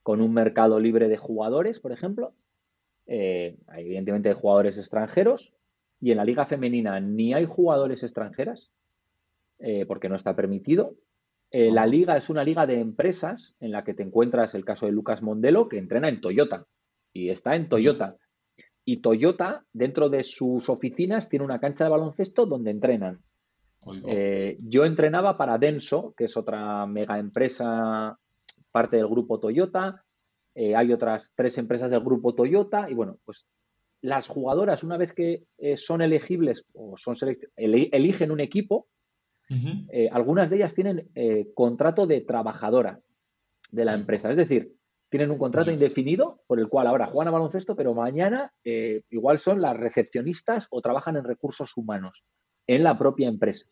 con 0.03 0.21
un 0.21 0.33
mercado 0.33 0.79
libre 0.79 1.07
de 1.07 1.17
jugadores, 1.17 1.79
por 1.79 1.91
ejemplo, 1.91 2.33
eh, 3.11 3.57
evidentemente 3.75 4.29
hay 4.29 4.35
jugadores 4.35 4.77
extranjeros 4.77 5.51
y 5.99 6.11
en 6.11 6.17
la 6.17 6.25
liga 6.25 6.45
femenina 6.45 6.99
ni 6.99 7.33
hay 7.33 7.45
jugadores 7.45 8.03
extranjeras 8.03 8.69
eh, 9.57 9.87
porque 9.87 10.09
no 10.09 10.15
está 10.15 10.35
permitido. 10.35 10.93
Eh, 11.49 11.71
la 11.71 11.87
liga 11.87 12.15
es 12.17 12.29
una 12.29 12.43
liga 12.43 12.67
de 12.67 12.79
empresas 12.79 13.55
en 13.59 13.71
la 13.71 13.83
que 13.83 13.95
te 13.95 14.03
encuentras 14.03 14.53
el 14.53 14.63
caso 14.63 14.85
de 14.85 14.91
Lucas 14.91 15.23
Mondelo 15.23 15.67
que 15.67 15.79
entrena 15.79 16.07
en 16.07 16.21
Toyota 16.21 16.67
y 17.11 17.29
está 17.29 17.55
en 17.55 17.67
Toyota. 17.67 18.15
Y 18.85 18.97
Toyota, 18.97 19.65
dentro 19.73 20.09
de 20.09 20.23
sus 20.23 20.69
oficinas, 20.69 21.29
tiene 21.29 21.45
una 21.45 21.59
cancha 21.59 21.85
de 21.85 21.89
baloncesto 21.89 22.45
donde 22.45 22.69
entrenan. 22.69 23.21
yo 24.59 24.85
entrenaba 24.85 25.35
para 25.35 25.57
Denso, 25.57 26.13
que 26.15 26.25
es 26.25 26.37
otra 26.37 26.85
mega 26.85 27.17
empresa, 27.17 28.19
parte 28.71 28.97
del 28.97 29.07
grupo 29.07 29.39
Toyota. 29.39 30.05
Eh, 30.55 30.75
hay 30.75 30.91
otras 30.91 31.33
tres 31.35 31.57
empresas 31.57 31.91
del 31.91 32.01
grupo 32.01 32.33
Toyota 32.33 32.89
y 32.89 32.93
bueno, 32.93 33.17
pues 33.25 33.47
las 34.01 34.27
jugadoras 34.27 34.83
una 34.83 34.97
vez 34.97 35.13
que 35.13 35.43
eh, 35.57 35.77
son 35.77 36.01
elegibles 36.01 36.65
o 36.73 36.97
son 36.97 37.15
eligen 37.55 38.31
un 38.31 38.39
equipo, 38.39 38.87
eh, 39.91 40.07
algunas 40.11 40.49
de 40.49 40.57
ellas 40.57 40.75
tienen 40.75 41.09
contrato 41.55 42.05
de 42.05 42.21
trabajadora 42.21 42.99
de 43.71 43.83
la 43.83 43.95
empresa, 43.95 44.29
es 44.29 44.37
decir, 44.37 44.73
tienen 45.09 45.31
un 45.31 45.39
contrato 45.39 45.71
indefinido 45.71 46.41
por 46.45 46.59
el 46.59 46.69
cual 46.69 46.85
ahora 46.85 47.07
juegan 47.07 47.29
a 47.29 47.31
baloncesto, 47.31 47.75
pero 47.75 47.95
mañana 47.95 48.53
igual 48.63 49.39
son 49.39 49.59
las 49.59 49.75
recepcionistas 49.75 50.67
o 50.69 50.81
trabajan 50.81 51.17
en 51.17 51.23
recursos 51.23 51.75
humanos 51.75 52.23
en 52.67 52.83
la 52.83 52.95
propia 52.97 53.27
empresa. 53.27 53.65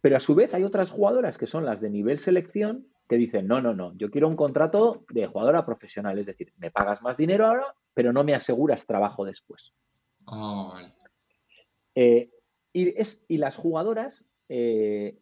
Pero 0.00 0.16
a 0.16 0.20
su 0.20 0.34
vez 0.34 0.52
hay 0.54 0.64
otras 0.64 0.90
jugadoras 0.90 1.38
que 1.38 1.46
son 1.46 1.64
las 1.64 1.80
de 1.80 1.90
nivel 1.90 2.18
selección 2.18 2.88
que 3.12 3.18
dicen, 3.18 3.46
no, 3.46 3.60
no, 3.60 3.74
no, 3.74 3.94
yo 3.98 4.10
quiero 4.10 4.26
un 4.26 4.36
contrato 4.36 5.04
de 5.10 5.26
jugadora 5.26 5.66
profesional, 5.66 6.18
es 6.18 6.24
decir, 6.24 6.50
me 6.56 6.70
pagas 6.70 7.02
más 7.02 7.14
dinero 7.14 7.46
ahora, 7.46 7.66
pero 7.92 8.10
no 8.10 8.24
me 8.24 8.34
aseguras 8.34 8.86
trabajo 8.86 9.26
después. 9.26 9.74
Oh, 10.24 10.72
y, 11.94 12.30
es, 12.72 13.22
y, 13.28 13.36
las 13.36 13.58
jugadoras, 13.58 14.24
eh, 14.48 15.18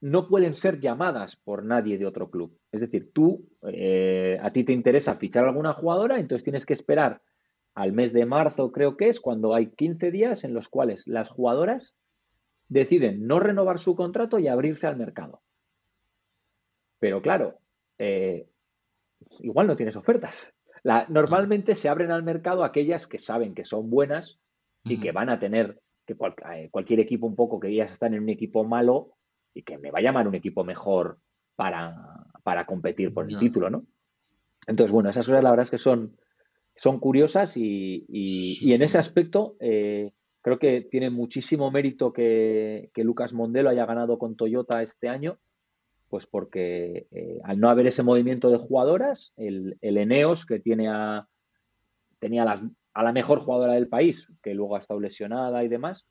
no 0.00 0.26
pueden 0.26 0.54
ser 0.54 0.80
llamadas 0.80 1.36
por 1.36 1.66
nadie 1.66 1.98
de 1.98 2.06
otro 2.06 2.30
club. 2.30 2.58
Es 2.72 2.80
decir, 2.80 3.12
tú, 3.12 3.46
eh, 3.70 4.38
a 4.40 4.50
ti 4.50 4.64
te 4.64 4.72
interesa 4.72 5.16
fichar 5.16 5.44
alguna 5.44 5.74
jugadora, 5.74 6.18
entonces 6.18 6.44
tienes 6.44 6.64
que 6.64 6.72
esperar 6.72 7.20
al 7.74 7.92
mes 7.92 8.14
de 8.14 8.24
marzo, 8.24 8.72
creo 8.72 8.96
que 8.96 9.10
es, 9.10 9.20
cuando 9.20 9.54
hay 9.54 9.66
15 9.66 10.10
días 10.10 10.44
en 10.44 10.54
los 10.54 10.70
cuales 10.70 11.06
las 11.06 11.28
jugadoras 11.28 11.94
deciden 12.68 13.26
no 13.26 13.38
renovar 13.38 13.80
su 13.80 13.94
contrato 13.94 14.38
y 14.38 14.48
abrirse 14.48 14.86
al 14.86 14.96
mercado. 14.96 15.42
Pero 16.98 17.22
claro, 17.22 17.58
eh, 17.98 18.48
igual 19.40 19.66
no 19.66 19.76
tienes 19.76 19.96
ofertas. 19.96 20.52
normalmente 21.08 21.74
se 21.74 21.88
abren 21.88 22.10
al 22.10 22.22
mercado 22.22 22.64
aquellas 22.64 23.06
que 23.06 23.18
saben 23.18 23.54
que 23.54 23.64
son 23.64 23.90
buenas 23.90 24.40
y 24.84 25.00
que 25.00 25.12
van 25.12 25.28
a 25.28 25.38
tener 25.38 25.80
que 26.06 26.16
eh, 26.54 26.68
cualquier 26.70 27.00
equipo 27.00 27.26
un 27.26 27.36
poco 27.36 27.60
que 27.60 27.68
ellas 27.68 27.92
están 27.92 28.14
en 28.14 28.22
un 28.22 28.30
equipo 28.30 28.64
malo 28.64 29.16
y 29.52 29.62
que 29.62 29.76
me 29.76 29.90
va 29.90 29.98
a 29.98 30.02
llamar 30.02 30.26
un 30.26 30.34
equipo 30.34 30.64
mejor 30.64 31.18
para, 31.54 31.94
para 32.42 32.64
competir 32.64 33.12
por 33.12 33.30
el 33.30 33.38
título, 33.38 33.68
¿no? 33.68 33.84
Entonces, 34.66 34.92
bueno, 34.92 35.10
esas 35.10 35.26
cosas 35.26 35.42
la 35.42 35.50
verdad 35.50 35.64
es 35.64 35.70
que 35.70 35.78
son, 35.78 36.16
son 36.74 37.00
curiosas 37.00 37.56
y, 37.56 38.06
y, 38.08 38.72
en 38.72 38.82
ese 38.82 38.98
aspecto 38.98 39.56
eh, 39.60 40.12
creo 40.40 40.58
que 40.58 40.82
tiene 40.82 41.10
muchísimo 41.10 41.70
mérito 41.70 42.12
que, 42.12 42.90
que, 42.94 43.04
Lucas 43.04 43.32
Mondelo 43.32 43.70
haya 43.70 43.86
ganado 43.86 44.18
con 44.18 44.36
Toyota 44.36 44.82
este 44.82 45.08
año, 45.08 45.38
pues 46.08 46.26
porque 46.26 47.06
eh, 47.10 47.40
al 47.44 47.60
no 47.60 47.68
haber 47.68 47.86
ese 47.86 48.02
movimiento 48.02 48.50
de 48.50 48.58
jugadoras, 48.58 49.32
el, 49.36 49.76
el 49.80 49.98
Eneos 49.98 50.46
que 50.46 50.58
tiene 50.58 50.88
a, 50.88 51.28
tenía 52.18 52.44
las, 52.44 52.62
a 52.94 53.02
la 53.02 53.12
mejor 53.12 53.40
jugadora 53.40 53.74
del 53.74 53.88
país, 53.88 54.26
que 54.42 54.54
luego 54.54 54.76
ha 54.76 54.80
estado 54.80 55.00
lesionada 55.00 55.62
y 55.64 55.68
demás, 55.68 56.06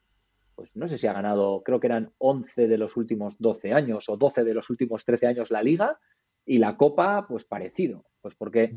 pues 0.55 0.75
no 0.75 0.87
sé 0.87 0.97
si 0.97 1.05
ha 1.07 1.13
ganado, 1.13 1.61
creo 1.63 1.79
que 1.79 1.87
eran 1.87 2.11
11 2.17 2.67
de 2.67 2.77
los 2.77 2.97
últimos 2.97 3.35
12 3.37 3.73
años 3.73 4.09
o 4.09 4.17
12 4.17 4.43
de 4.43 4.53
los 4.53 4.69
últimos 4.69 5.05
13 5.05 5.27
años 5.27 5.51
la 5.51 5.61
liga 5.61 5.99
y 6.45 6.57
la 6.57 6.77
copa, 6.77 7.27
pues 7.27 7.43
parecido. 7.43 8.05
Pues 8.21 8.33
porque 8.35 8.71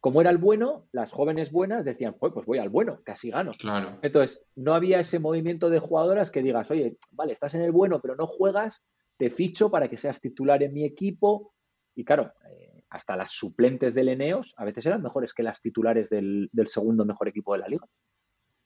como 0.00 0.20
era 0.20 0.30
el 0.30 0.38
bueno, 0.38 0.86
las 0.92 1.12
jóvenes 1.12 1.52
buenas 1.52 1.84
decían, 1.84 2.14
pues, 2.18 2.32
pues 2.32 2.46
voy 2.46 2.58
al 2.58 2.70
bueno, 2.70 3.00
casi 3.04 3.30
gano. 3.30 3.52
Claro. 3.58 3.98
Entonces, 4.02 4.42
no 4.54 4.74
había 4.74 5.00
ese 5.00 5.18
movimiento 5.18 5.68
de 5.68 5.78
jugadoras 5.78 6.30
que 6.30 6.42
digas, 6.42 6.70
oye, 6.70 6.96
vale, 7.10 7.32
estás 7.32 7.54
en 7.54 7.62
el 7.62 7.72
bueno, 7.72 8.00
pero 8.00 8.16
no 8.16 8.26
juegas, 8.26 8.82
te 9.16 9.30
ficho 9.30 9.70
para 9.70 9.88
que 9.88 9.96
seas 9.96 10.20
titular 10.20 10.62
en 10.62 10.72
mi 10.72 10.84
equipo. 10.84 11.54
Y 11.94 12.04
claro, 12.04 12.32
eh, 12.50 12.84
hasta 12.90 13.16
las 13.16 13.30
suplentes 13.32 13.94
del 13.94 14.10
Eneos 14.10 14.54
a 14.56 14.64
veces 14.64 14.86
eran 14.86 15.02
mejores 15.02 15.32
que 15.32 15.42
las 15.42 15.60
titulares 15.60 16.10
del 16.10 16.50
segundo 16.66 17.04
mejor 17.04 17.28
equipo 17.28 17.52
de 17.54 17.58
la 17.58 17.68
liga. 17.68 17.86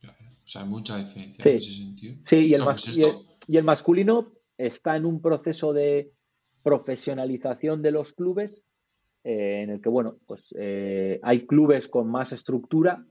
O 0.03 0.47
sea, 0.47 0.63
hay 0.63 0.69
mucha 0.69 0.97
diferencia 0.97 1.45
en 1.45 1.57
ese 1.57 1.73
sentido. 1.73 2.17
Sí, 2.27 2.37
y 2.37 2.55
el, 2.55 2.65
pues 2.65 2.99
y, 3.47 3.57
el, 3.57 3.65
masculino 3.65 4.33
está 4.59 4.97
en 4.97 5.07
un 5.07 5.21
proceso 5.21 5.73
de 5.73 6.13
profesionalización 6.63 7.83
de 7.83 7.93
los 7.93 8.13
clubes 8.13 8.65
eh, 9.23 9.61
en 9.63 9.71
el 9.71 9.81
que, 9.81 9.89
bueno, 9.89 10.19
pues 10.27 10.55
eh, 10.59 11.21
hay 11.23 11.47
clubes 11.47 11.89
con 11.89 12.11
más 12.11 12.33
estructura 12.33 13.05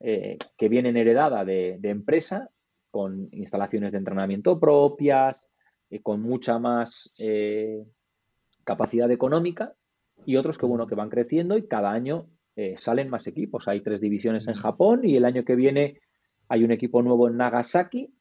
eh, 0.00 0.36
que 0.56 0.68
vienen 0.68 0.96
heredada 0.96 1.44
de, 1.44 1.78
empresa, 1.82 2.50
con 2.90 3.28
instalaciones 3.32 3.92
de 3.92 3.98
entrenamiento 3.98 4.58
propias, 4.58 5.48
con 6.02 6.22
mucha 6.22 6.58
más 6.58 7.14
capacidad 8.64 9.10
económica, 9.10 9.74
y 10.26 10.36
otros 10.36 10.58
que, 10.58 10.66
bueno, 10.66 10.86
que 10.86 10.94
van 10.94 11.10
creciendo 11.10 11.58
y 11.58 11.66
cada 11.66 11.90
año 11.90 12.28
salen 12.76 13.10
más 13.10 13.26
equipos. 13.26 13.68
Hay 13.68 13.82
tres 13.82 14.00
divisiones 14.00 14.46
en 14.48 14.54
Japón 14.54 15.00
y 15.04 15.16
el 15.16 15.24
año 15.24 15.44
que 15.44 15.56
viene 15.56 16.00
hay 16.48 16.64
un 16.64 16.70
equipo 16.70 17.02
nuevo 17.02 17.28
en 17.28 17.36
Nagasaki, 17.36 18.14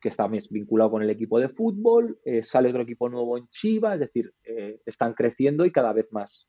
que 0.00 0.08
está 0.08 0.26
vinculado 0.26 0.90
con 0.90 1.02
el 1.02 1.10
equipo 1.10 1.38
de 1.38 1.48
fútbol, 1.48 2.18
eh, 2.24 2.42
sale 2.42 2.70
otro 2.70 2.82
equipo 2.82 3.08
nuevo 3.08 3.38
en 3.38 3.48
Chiva, 3.48 3.94
es 3.94 4.00
decir, 4.00 4.32
eh, 4.44 4.80
están 4.84 5.14
creciendo 5.14 5.64
y 5.64 5.70
cada 5.70 5.92
vez 5.92 6.08
más, 6.10 6.48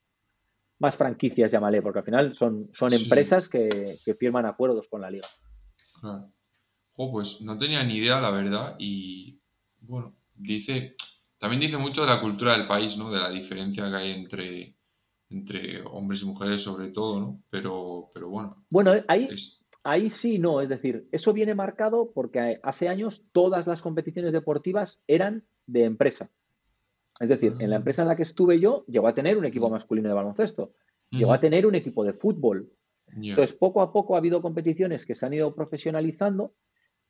más 0.79 0.97
franquicias, 0.97 1.51
llámale, 1.51 1.81
porque 1.81 1.99
al 1.99 2.05
final 2.05 2.35
son, 2.35 2.69
son 2.73 2.91
empresas 2.93 3.49
que, 3.49 3.99
firman 4.19 4.45
acuerdos 4.45 4.87
con 4.87 5.01
la 5.01 5.11
liga. 5.11 5.27
Claro. 6.01 6.31
pues 6.95 7.41
no 7.41 7.57
tenía 7.57 7.83
ni 7.83 7.97
idea, 7.97 8.19
la 8.19 8.31
verdad, 8.31 8.75
y 8.79 9.39
bueno, 9.83 10.15
dice, 10.35 10.95
también 11.37 11.61
dice 11.61 11.77
mucho 11.77 12.01
de 12.01 12.07
la 12.07 12.21
cultura 12.21 12.57
del 12.57 12.67
país, 12.67 12.97
¿no? 12.97 13.11
De 13.11 13.19
la 13.19 13.29
diferencia 13.29 13.89
que 13.89 13.95
hay 13.95 14.11
entre, 14.11 14.75
entre 15.29 15.81
hombres 15.83 16.21
y 16.21 16.25
mujeres 16.25 16.61
sobre 16.61 16.89
todo, 16.89 17.19
¿no? 17.19 17.43
Pero, 17.49 18.09
pero 18.13 18.29
bueno. 18.29 18.65
Bueno, 18.69 18.93
ahí, 19.07 19.27
Ahí 19.83 20.09
sí, 20.09 20.39
no, 20.39 20.61
es 20.61 20.69
decir, 20.69 21.07
eso 21.11 21.33
viene 21.33 21.55
marcado 21.55 22.11
porque 22.13 22.59
hace 22.63 22.87
años 22.87 23.25
todas 23.33 23.67
las 23.67 23.81
competiciones 23.81 24.31
deportivas 24.31 25.01
eran 25.07 25.43
de 25.67 25.83
empresa. 25.83 26.29
Es 27.19 27.27
decir, 27.27 27.55
en 27.59 27.69
la 27.69 27.75
ah. 27.75 27.79
empresa 27.79 28.01
en 28.01 28.07
la 28.07 28.15
que 28.15 28.23
estuve 28.23 28.59
yo, 28.59 28.85
llegó 28.87 29.07
a 29.09 29.13
tener 29.13 29.37
un 29.37 29.45
equipo 29.45 29.69
masculino 29.69 30.07
de 30.07 30.15
baloncesto, 30.15 30.71
llegó 31.11 31.33
a 31.33 31.41
tener 31.41 31.67
un 31.67 31.75
equipo 31.75 32.05
de 32.05 32.13
fútbol. 32.13 32.71
Entonces, 33.07 33.53
poco 33.53 33.81
a 33.81 33.91
poco 33.91 34.15
ha 34.15 34.19
habido 34.19 34.41
competiciones 34.41 35.05
que 35.05 35.15
se 35.15 35.25
han 35.25 35.33
ido 35.33 35.53
profesionalizando. 35.53 36.53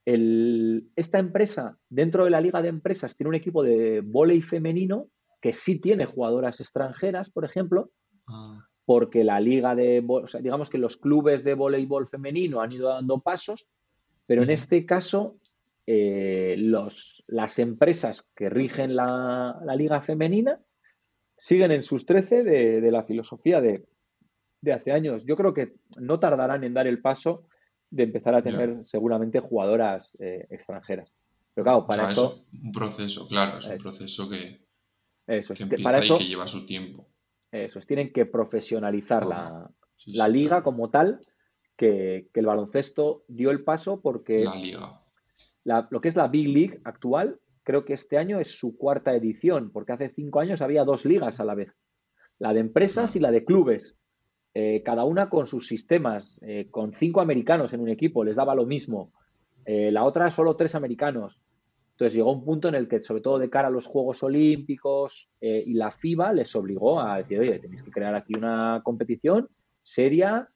Esta 0.06 1.20
empresa, 1.20 1.78
dentro 1.90 2.26
de 2.26 2.32
la 2.32 2.42
liga 2.42 2.62
de 2.62 2.70
empresas, 2.70 3.16
tiene 3.16 3.30
un 3.30 3.36
equipo 3.36 3.64
de 3.64 4.02
vóley 4.02 4.42
femenino 4.42 5.08
que 5.42 5.54
sí 5.54 5.80
tiene 5.80 6.06
jugadoras 6.06 6.60
extranjeras, 6.60 7.30
por 7.30 7.46
ejemplo, 7.46 7.92
ah 8.28 8.68
porque 8.86 9.24
la 9.24 9.40
liga 9.40 9.76
de, 9.76 10.04
o 10.06 10.28
sea, 10.28 10.42
digamos 10.42 10.70
que 10.70 10.78
los 10.78 10.98
clubes 10.98 11.44
de 11.44 11.54
voleibol 11.54 12.08
femenino 12.08 12.62
han 12.62 12.72
ido 12.72 12.90
dando 12.90 13.20
pasos, 13.20 13.68
pero 14.26 14.44
en 14.44 14.50
este 14.50 14.86
caso 14.86 15.38
eh, 15.86 16.56
los, 16.58 17.24
las 17.28 17.60
empresas 17.60 18.30
que 18.36 18.50
rigen 18.50 18.96
la, 18.96 19.62
liga 19.78 20.02
femenina 20.02 20.60
siguen 21.38 21.72
en 21.72 21.84
sus 21.84 22.06
13 22.06 22.44
de, 22.44 22.92
la 22.92 23.04
filosofía 23.04 23.62
de, 23.62 23.86
hace 24.72 24.92
años. 24.92 25.26
Yo 25.26 25.36
creo 25.36 25.54
que 25.54 25.76
no 25.98 26.20
tardarán 26.20 26.64
en 26.64 26.74
dar 26.74 26.88
el 26.88 27.02
paso 27.02 27.48
de 27.94 28.04
empezar 28.04 28.34
a 28.34 28.42
tener 28.42 28.84
seguramente 28.84 29.40
jugadoras 29.40 30.18
eh, 30.20 30.48
extranjeras. 30.50 31.14
Pero 31.54 31.64
claro, 31.64 31.86
para 31.86 32.12
eso... 32.12 32.48
Es 32.52 32.60
un 32.60 32.72
proceso, 32.72 33.28
claro, 33.28 33.60
es 33.60 33.68
un 33.68 33.78
proceso 33.78 34.28
que, 34.28 34.66
eso, 35.28 35.54
que 35.54 35.64
empieza 35.64 36.16
y 36.16 36.18
que 36.18 36.26
lleva 36.26 36.48
su 36.48 36.66
tiempo. 36.66 37.08
Eso 37.52 37.80
tienen 37.82 38.12
que 38.12 38.26
profesionalizar 38.26 39.28
la, 39.28 40.28
liga 40.28 40.64
como 40.64 40.90
tal, 40.90 41.20
que, 41.78 42.30
el 42.34 42.46
baloncesto 42.48 43.26
dio 43.28 43.52
el 43.52 43.64
paso 43.64 44.02
porque 44.02 44.44
la 44.44 44.56
liga. 44.56 45.04
lo 45.64 46.02
que 46.02 46.08
es 46.08 46.16
la 46.16 46.28
Big 46.30 46.48
League 46.48 46.82
actual, 46.84 47.40
creo 47.62 47.86
que 47.86 47.94
este 47.94 48.18
año 48.18 48.40
es 48.40 48.58
su 48.58 48.76
cuarta 48.76 49.14
edición, 49.14 49.70
porque 49.72 49.92
hace 49.92 50.10
cinco 50.10 50.40
años 50.40 50.64
había 50.64 50.84
dos 50.84 51.06
ligas 51.06 51.40
a 51.40 51.46
la 51.46 51.54
vez, 51.54 51.72
la 52.40 52.54
de 52.54 52.62
empresas 52.62 53.16
y 53.16 53.20
la 53.20 53.30
de 53.30 53.46
clubes, 53.46 53.96
eh, 54.56 54.84
cada 54.84 55.04
una 55.04 55.30
con 55.30 55.48
sus 55.48 55.68
sistemas, 55.68 56.38
eh, 56.42 56.68
con 56.70 56.94
cinco 56.94 57.22
americanos 57.22 57.74
en 57.74 57.82
un 57.82 57.90
equipo, 57.90 58.24
les 58.24 58.36
daba 58.36 58.54
lo 58.54 58.66
mismo, 58.66 59.12
eh, 59.66 59.92
la 59.92 60.04
otra 60.04 60.30
solo 60.30 60.56
tres 60.56 60.76
americanos. 60.76 61.42
Entonces 61.92 62.14
llegó 62.14 62.32
un 62.32 62.46
punto 62.46 62.68
en 62.68 62.76
el 62.76 62.88
que, 62.88 63.02
sobre 63.02 63.22
todo 63.22 63.40
de 63.40 63.50
cara 63.50 63.70
a 63.70 63.72
los 63.72 63.88
Juegos 63.88 64.24
Olímpicos 64.24 65.30
y 65.40 65.76
la 65.76 65.92
FIBA, 65.92 66.34
les 66.34 66.56
obligó 66.56 67.00
a 67.00 67.18
decir, 67.18 67.40
oye, 67.40 67.60
tenéis 67.60 67.84
que 67.84 67.92
crear 67.92 68.16
aquí 68.16 68.34
una 68.36 68.82
competición 68.84 69.48
seria, 69.84 70.50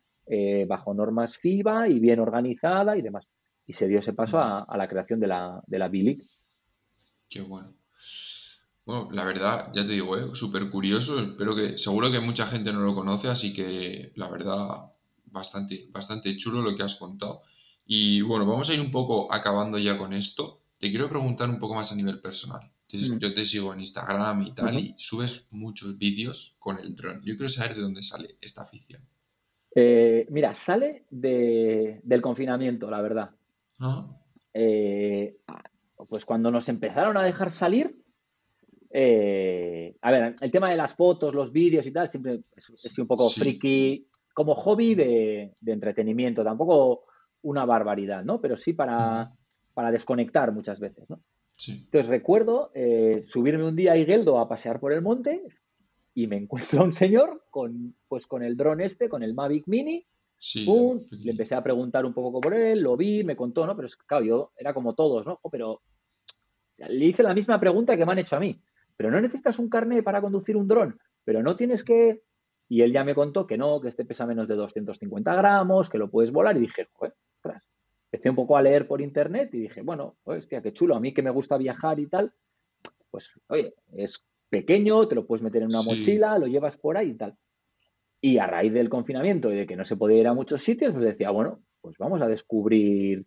bajo 0.67 0.95
normas 0.95 1.37
FIBA 1.37 1.89
y 1.89 1.99
bien 1.99 2.19
organizada 2.19 2.97
y 2.97 3.03
demás. 3.03 3.27
Y 3.67 3.73
se 3.73 3.87
dio 3.87 3.99
ese 3.99 4.13
paso 4.13 4.39
a, 4.39 4.65
la 4.75 4.87
creación 4.87 5.19
de 5.19 5.27
la, 5.27 5.61
de 5.67 5.77
la 5.77 5.89
B-League. 5.89 6.27
Qué 7.29 7.41
bueno. 7.41 7.71
Bueno, 8.87 9.09
la 9.11 9.25
verdad, 9.25 9.69
ya 9.75 9.85
te 9.85 9.91
digo, 9.91 10.17
¿eh? 10.17 10.29
súper 10.33 10.69
curioso. 10.69 11.19
Espero 11.19 11.53
que, 11.53 11.77
seguro 11.77 12.09
que 12.09 12.21
mucha 12.21 12.47
gente 12.47 12.71
no 12.71 12.79
lo 12.79 12.95
conoce, 12.95 13.27
así 13.27 13.51
que 13.53 14.13
la 14.15 14.29
verdad, 14.29 14.93
bastante, 15.25 15.89
bastante 15.91 16.37
chulo 16.37 16.61
lo 16.61 16.73
que 16.73 16.83
has 16.83 16.95
contado. 16.95 17.41
Y 17.85 18.21
bueno, 18.21 18.45
vamos 18.45 18.69
a 18.69 18.73
ir 18.73 18.79
un 18.79 18.89
poco 18.89 19.31
acabando 19.33 19.77
ya 19.77 19.97
con 19.97 20.13
esto. 20.13 20.61
Te 20.79 20.89
quiero 20.89 21.09
preguntar 21.09 21.49
un 21.49 21.59
poco 21.59 21.75
más 21.75 21.91
a 21.91 21.95
nivel 21.95 22.21
personal. 22.21 22.71
Mm. 22.93 23.17
Yo 23.17 23.33
te 23.33 23.43
sigo 23.43 23.73
en 23.73 23.81
Instagram 23.81 24.43
y 24.43 24.53
tal, 24.53 24.79
y 24.79 24.95
subes 24.97 25.49
muchos 25.51 25.97
vídeos 25.97 26.55
con 26.57 26.79
el 26.79 26.95
dron. 26.95 27.21
Yo 27.25 27.35
quiero 27.35 27.49
saber 27.49 27.75
de 27.75 27.81
dónde 27.81 28.03
sale 28.03 28.37
esta 28.39 28.61
afición. 28.61 29.01
Eh, 29.75 30.27
mira, 30.29 30.53
sale 30.53 31.03
del 31.11 32.21
confinamiento, 32.21 32.89
la 32.89 33.01
verdad. 33.01 33.31
Ah. 33.81 34.07
Eh, 34.53 35.39
pues 36.07 36.23
cuando 36.23 36.51
nos 36.51 36.69
empezaron 36.69 37.17
a 37.17 37.23
dejar 37.23 37.51
salir, 37.51 38.06
eh, 38.89 39.95
a 40.01 40.11
ver, 40.11 40.35
el 40.39 40.51
tema 40.51 40.69
de 40.69 40.77
las 40.77 40.95
fotos, 40.95 41.33
los 41.33 41.51
vídeos 41.51 41.85
y 41.85 41.91
tal, 41.91 42.07
siempre 42.09 42.41
es, 42.55 42.97
un 42.97 43.07
poco 43.07 43.29
friki, 43.29 44.07
como 44.33 44.55
hobby 44.55 44.95
de, 44.95 45.53
de, 45.59 45.71
entretenimiento, 45.71 46.43
tampoco 46.43 47.05
una 47.41 47.65
barbaridad, 47.65 48.23
¿no? 48.23 48.39
Pero 48.39 48.57
sí 48.57 48.73
para, 48.73 49.31
para 49.73 49.91
desconectar 49.91 50.51
muchas 50.51 50.79
veces, 50.79 51.09
¿no? 51.09 51.21
Entonces 51.67 52.07
recuerdo 52.07 52.71
eh, 52.75 53.23
subirme 53.27 53.63
un 53.63 53.75
día 53.75 53.93
a 53.93 53.97
Higueldo 53.97 54.39
a 54.39 54.47
pasear 54.47 54.79
por 54.79 54.93
el 54.93 55.01
monte 55.01 55.43
y 56.13 56.27
me 56.27 56.37
encuentro 56.37 56.81
a 56.81 56.83
un 56.83 56.93
señor 56.93 57.45
con, 57.49 57.95
pues, 58.07 58.27
con 58.27 58.43
el 58.43 58.55
dron 58.55 58.79
este, 58.81 59.09
con 59.09 59.23
el 59.23 59.33
Mavic 59.33 59.65
Mini. 59.67 60.05
le 61.11 61.31
empecé 61.31 61.55
a 61.55 61.63
preguntar 61.63 62.05
un 62.05 62.13
poco 62.13 62.39
por 62.39 62.53
él, 62.53 62.81
lo 62.81 62.95
vi, 62.95 63.23
me 63.23 63.35
contó, 63.35 63.65
¿no? 63.65 63.75
Pero 63.75 63.87
es 63.87 63.95
claro, 63.95 64.23
yo 64.23 64.51
era 64.55 64.71
como 64.71 64.93
todos, 64.93 65.25
¿no? 65.25 65.39
Pero 65.51 65.81
le 66.77 67.05
hice 67.05 67.23
la 67.23 67.33
misma 67.33 67.59
pregunta 67.59 67.97
que 67.97 68.05
me 68.05 68.11
han 68.11 68.19
hecho 68.19 68.35
a 68.35 68.39
mí. 68.39 68.61
Pero 68.97 69.11
no 69.11 69.21
necesitas 69.21 69.59
un 69.59 69.69
carnet 69.69 70.03
para 70.03 70.21
conducir 70.21 70.57
un 70.57 70.67
dron, 70.67 70.99
pero 71.23 71.41
no 71.41 71.55
tienes 71.55 71.83
que... 71.83 72.23
Y 72.67 72.81
él 72.81 72.91
ya 72.91 73.05
me 73.05 73.15
contó 73.15 73.47
que 73.47 73.57
no, 73.57 73.79
que 73.79 73.87
este 73.87 74.03
pesa 74.03 74.25
menos 74.25 74.47
de 74.47 74.55
250 74.55 75.35
gramos, 75.35 75.89
que 75.89 75.97
lo 75.97 76.09
puedes 76.09 76.31
volar. 76.31 76.57
Y 76.57 76.61
dije, 76.61 76.89
joder, 76.91 77.13
ostras. 77.37 77.63
Empecé 78.11 78.29
un 78.29 78.35
poco 78.35 78.57
a 78.57 78.61
leer 78.61 78.87
por 78.87 79.01
internet 79.01 79.53
y 79.53 79.61
dije, 79.61 79.81
bueno, 79.81 80.17
hostia, 80.23 80.61
qué 80.61 80.73
chulo. 80.73 80.95
A 80.95 80.99
mí 80.99 81.13
que 81.13 81.21
me 81.21 81.29
gusta 81.29 81.57
viajar 81.57 81.99
y 81.99 82.07
tal, 82.07 82.33
pues, 83.11 83.31
oye, 83.47 83.73
es 83.93 84.25
pequeño, 84.49 85.07
te 85.07 85.15
lo 85.15 85.25
puedes 85.25 85.43
meter 85.43 85.61
en 85.61 85.69
una 85.69 85.81
mochila, 85.81 86.37
lo 86.37 86.47
llevas 86.47 86.77
por 86.77 86.97
ahí 86.97 87.09
y 87.11 87.15
tal. 87.15 87.37
Y 88.19 88.37
a 88.37 88.47
raíz 88.47 88.73
del 88.73 88.89
confinamiento 88.89 89.51
y 89.51 89.55
de 89.55 89.67
que 89.67 89.75
no 89.75 89.85
se 89.85 89.95
podía 89.95 90.19
ir 90.19 90.27
a 90.27 90.33
muchos 90.33 90.61
sitios, 90.61 90.93
pues 90.93 91.05
decía, 91.05 91.29
bueno, 91.29 91.61
pues 91.81 91.97
vamos 91.97 92.21
a 92.21 92.27
descubrir 92.27 93.25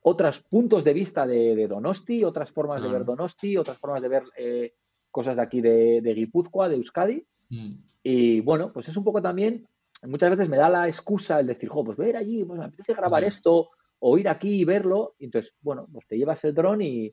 otros 0.00 0.40
puntos 0.40 0.84
de 0.84 0.94
vista 0.94 1.26
de, 1.26 1.66
Donosti, 1.68 2.24
otras 2.24 2.52
formas 2.52 2.82
de 2.82 2.90
ver 2.90 3.04
Donosti, 3.04 3.56
otras 3.56 3.78
formas 3.78 4.02
de 4.02 4.08
ver 4.08 4.22
eh, 4.36 4.74
cosas 5.10 5.36
de 5.36 5.42
aquí 5.42 5.60
de, 5.60 6.00
de 6.02 6.14
Guipúzcoa, 6.14 6.68
de 6.68 6.76
Euskadi. 6.76 7.24
Mm. 7.50 7.72
Y 8.02 8.40
bueno, 8.40 8.72
pues 8.72 8.88
es 8.88 8.96
un 8.96 9.04
poco 9.04 9.20
también, 9.20 9.66
muchas 10.06 10.30
veces 10.30 10.48
me 10.48 10.56
da 10.56 10.68
la 10.68 10.86
excusa 10.86 11.40
el 11.40 11.46
decir, 11.46 11.68
jo, 11.68 11.84
pues 11.84 11.96
ver 11.96 12.16
allí, 12.16 12.44
pues 12.44 12.58
me 12.58 12.66
apetece 12.66 12.94
grabar 12.94 13.24
esto, 13.24 13.70
o 13.98 14.18
ir 14.18 14.28
aquí 14.28 14.60
y 14.60 14.64
verlo. 14.64 15.14
Y 15.18 15.26
entonces, 15.26 15.54
bueno, 15.60 15.86
pues 15.92 16.06
te 16.06 16.16
llevas 16.16 16.44
el 16.44 16.54
dron 16.54 16.80
y, 16.82 17.12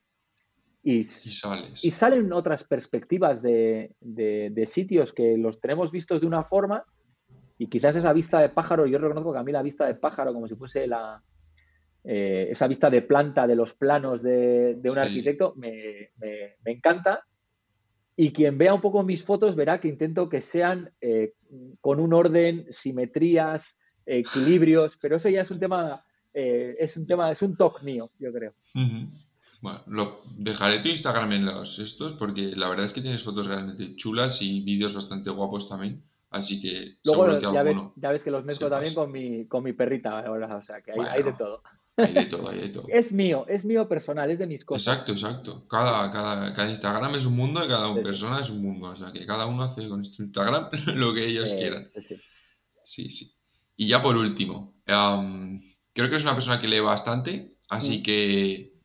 y, 0.84 1.00
y, 1.00 1.91
salen 1.91 2.32
otras 2.32 2.64
perspectivas 2.64 3.41
de, 3.41 3.91
de, 4.00 4.66
sitios 4.68 5.14
que 5.14 5.36
los 5.36 5.60
tenemos 5.60 5.91
vistos 5.91 6.22
de 6.22 6.28
una 6.28 6.43
forma 6.43 6.86
y 7.58 7.68
quizás 7.68 7.96
esa 7.96 8.14
vista 8.14 8.39
de 8.39 8.50
pájaro, 8.50 8.86
yo 8.86 9.00
reconozco 9.00 9.34
que 9.34 9.39
a 9.39 9.43
mí 9.43 9.52
la 9.52 9.64
vista 9.64 9.88
de 9.88 9.96
pájaro, 9.96 10.32
como 10.32 10.48
si 10.48 10.56
fuese 10.56 10.86
la, 10.86 11.24
eh, 12.04 12.50
esa 12.52 12.68
vista 12.68 12.89
de 12.91 13.02
planta 13.02 13.48
de 13.48 13.56
los 13.56 13.74
planos 13.74 14.22
de, 14.22 14.80
un 14.84 14.98
arquitecto, 14.98 15.56
me, 15.56 16.12
encanta. 16.66 17.26
Y 18.18 18.32
quien 18.32 18.57
vea 18.57 18.74
un 18.74 18.82
poco 18.82 19.03
mis 19.03 19.26
fotos 19.26 19.55
verá 19.55 19.80
que 19.80 19.88
intento 19.88 20.30
que 20.30 20.41
sean 20.41 20.91
eh, 21.01 21.34
con 21.82 21.99
un 21.99 22.13
orden, 22.13 22.68
simetrías, 22.72 23.78
equilibrios, 24.05 24.97
pero 25.01 25.18
eso 25.18 25.30
ya 25.30 25.41
es 25.41 25.51
un 25.51 25.59
tema, 25.59 26.03
eh, 26.34 26.76
es 26.80 26.95
un 26.97 27.05
tema, 27.05 27.32
es 27.32 27.41
un 27.41 27.57
toque 27.57 27.84
mío, 27.84 28.11
yo 28.20 28.32
creo. 28.32 28.53
Bueno, 29.61 29.82
lo 29.88 30.22
dejaré 30.38 30.80
tu 30.80 30.89
Instagram 30.89 31.32
en 31.32 31.45
los 31.45 31.80
estos 31.80 32.13
porque 32.13 32.53
la 32.55 32.70
verdad 32.70 32.86
es 32.86 32.93
que 32.93 33.01
tienes 33.01 33.24
fotos 33.24 33.47
realmente 33.47 33.95
chulas 33.95 34.41
y 34.41 34.61
vídeos 34.61 34.93
bastante 34.93 35.30
guapos 35.30 35.68
también. 35.68 36.03
Así 36.30 36.61
que 36.61 36.97
Luego, 37.05 37.39
ya, 37.39 37.63
ves, 37.63 37.78
ya 37.95 38.11
ves 38.11 38.24
que 38.24 38.32
los 38.32 38.43
mezclo 38.43 38.70
también 38.70 38.93
con 38.93 39.11
mi, 39.11 39.45
con 39.45 39.63
mi 39.63 39.72
perrita 39.72 40.20
ahora, 40.20 40.57
o 40.57 40.61
sea 40.61 40.82
que 40.82 40.91
hay, 40.91 41.24
de 41.24 41.34
todo. 41.34 41.63
Hay 41.98 42.14
de 42.14 42.26
todo, 42.26 42.50
hay 42.50 42.60
de 42.60 42.70
todo. 42.70 42.86
es 42.89 43.12
mío, 43.12 43.46
es 43.48 43.64
mío 43.64 43.88
personal, 43.88 44.30
es 44.30 44.39
de 44.39 44.48
mis 44.48 44.66
cosas. 44.66 44.93
Exacto, 44.93 45.12
exacto. 45.14 45.68
Cada, 45.68 46.12
cada, 46.12 46.54
cada 46.54 46.70
Instagram 46.70 47.16
es 47.16 47.26
un 47.26 47.36
mundo 47.36 47.64
y 47.64 47.68
cada 47.68 47.93
persona 47.96 48.41
es 48.41 48.50
un 48.50 48.62
mundo. 48.62 48.88
O 48.88 48.96
sea 48.96 49.12
que 49.14 49.26
cada 49.26 49.46
uno 49.46 49.64
hace 49.64 49.88
con 49.88 50.02
este 50.02 50.24
Instagram 50.24 50.70
lo 50.96 51.14
que 51.14 51.26
ellos 51.26 51.54
quieran. 51.54 51.89
Sí. 52.84 53.10
sí, 53.10 53.32
Y 53.78 53.88
ya 53.88 54.02
por 54.02 54.18
último, 54.18 54.76
creo 54.86 56.10
que 56.10 56.16
es 56.16 56.24
una 56.24 56.34
persona 56.34 56.60
que 56.60 56.68
lee 56.68 56.82
bastante, 56.82 57.56
así 57.70 58.00
mm. 58.00 58.04
que 58.04 58.76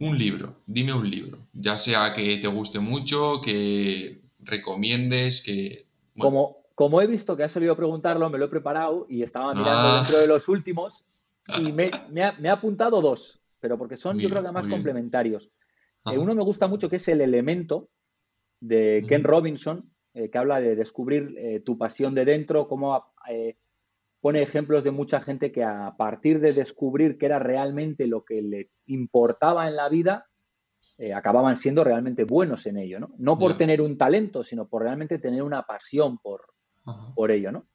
un 0.00 0.18
libro, 0.18 0.62
dime 0.66 0.94
un 0.94 1.08
libro, 1.08 1.46
ya 1.52 1.76
sea 1.76 2.12
que 2.14 2.38
te 2.38 2.48
guste 2.48 2.80
mucho, 2.80 3.40
que 3.42 4.22
recomiendes, 4.38 5.42
que... 5.42 5.86
Como, 6.18 6.56
como 6.74 7.02
he 7.02 7.06
visto 7.06 7.36
que 7.36 7.44
has 7.44 7.52
salido 7.52 7.76
preguntarlo, 7.76 8.30
me 8.30 8.38
lo 8.38 8.46
he 8.46 8.48
preparado 8.48 9.06
y 9.10 9.22
estaba 9.22 9.52
mirando 9.52 9.88
ah. 9.88 9.96
dentro 9.98 10.18
de 10.18 10.26
los 10.26 10.48
últimos 10.48 11.04
y 11.58 11.72
me, 11.72 11.90
ha, 12.22 12.52
apuntado 12.52 13.00
dos, 13.00 13.40
pero 13.60 13.78
porque 13.78 13.96
son 13.96 14.18
yo 14.18 14.28
creo 14.28 14.42
que 14.42 14.52
más 14.52 14.68
complementarios. 14.68 15.50
Eh, 16.06 16.18
uno 16.18 16.34
me 16.34 16.42
gusta 16.42 16.66
mucho 16.66 16.88
que 16.88 16.96
es 16.96 17.08
El 17.08 17.20
Elemento 17.20 17.88
de 18.60 19.04
Ken 19.08 19.24
Robinson, 19.24 19.90
eh, 20.14 20.30
que 20.30 20.38
habla 20.38 20.60
de 20.60 20.76
descubrir 20.76 21.34
eh, 21.38 21.60
tu 21.60 21.78
pasión 21.78 22.14
de 22.14 22.24
dentro, 22.24 22.68
cómo 22.68 23.12
pone 24.20 24.42
ejemplos 24.42 24.84
de 24.84 24.90
mucha 24.90 25.20
gente 25.22 25.50
que 25.50 25.64
a 25.64 25.94
partir 25.96 26.40
de 26.40 26.52
descubrir 26.52 27.16
qué 27.16 27.26
era 27.26 27.38
realmente 27.38 28.06
lo 28.06 28.24
que 28.24 28.42
le 28.42 28.70
importaba 28.86 29.66
en 29.66 29.76
la 29.76 29.88
vida, 29.88 30.26
acababan 31.14 31.56
siendo 31.56 31.82
realmente 31.82 32.24
buenos 32.24 32.66
en 32.66 32.76
ello, 32.76 33.00
¿no? 33.00 33.14
No 33.16 33.38
por 33.38 33.56
tener 33.56 33.80
un 33.80 33.96
talento, 33.96 34.44
sino 34.44 34.68
por 34.68 34.82
realmente 34.82 35.18
tener 35.18 35.42
una 35.42 35.62
pasión 35.62 36.18
por, 36.18 36.42
por 37.14 37.30
ello, 37.30 37.52
¿no? 37.52 37.66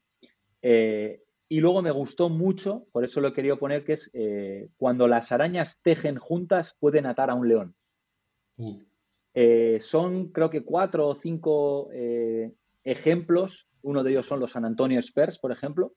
Y 1.47 1.59
luego 1.59 1.81
me 1.81 1.91
gustó 1.91 2.29
mucho, 2.29 2.87
por 2.91 3.03
eso 3.03 3.21
lo 3.21 3.27
he 3.27 3.33
querido 3.33 3.59
poner, 3.59 3.83
que 3.83 3.93
es 3.93 4.09
eh, 4.13 4.69
cuando 4.77 5.07
las 5.07 5.31
arañas 5.31 5.79
tejen 5.83 6.17
juntas 6.17 6.75
pueden 6.79 7.05
atar 7.05 7.29
a 7.29 7.35
un 7.35 7.47
león. 7.47 7.75
Uh. 8.57 8.79
Eh, 9.33 9.77
son 9.79 10.29
creo 10.29 10.49
que 10.49 10.63
cuatro 10.63 11.07
o 11.07 11.15
cinco 11.15 11.89
eh, 11.93 12.51
ejemplos, 12.83 13.67
uno 13.81 14.03
de 14.03 14.11
ellos 14.11 14.25
son 14.25 14.39
los 14.39 14.53
San 14.53 14.65
Antonio 14.65 14.99
Spurs, 14.99 15.37
por 15.37 15.51
ejemplo, 15.51 15.93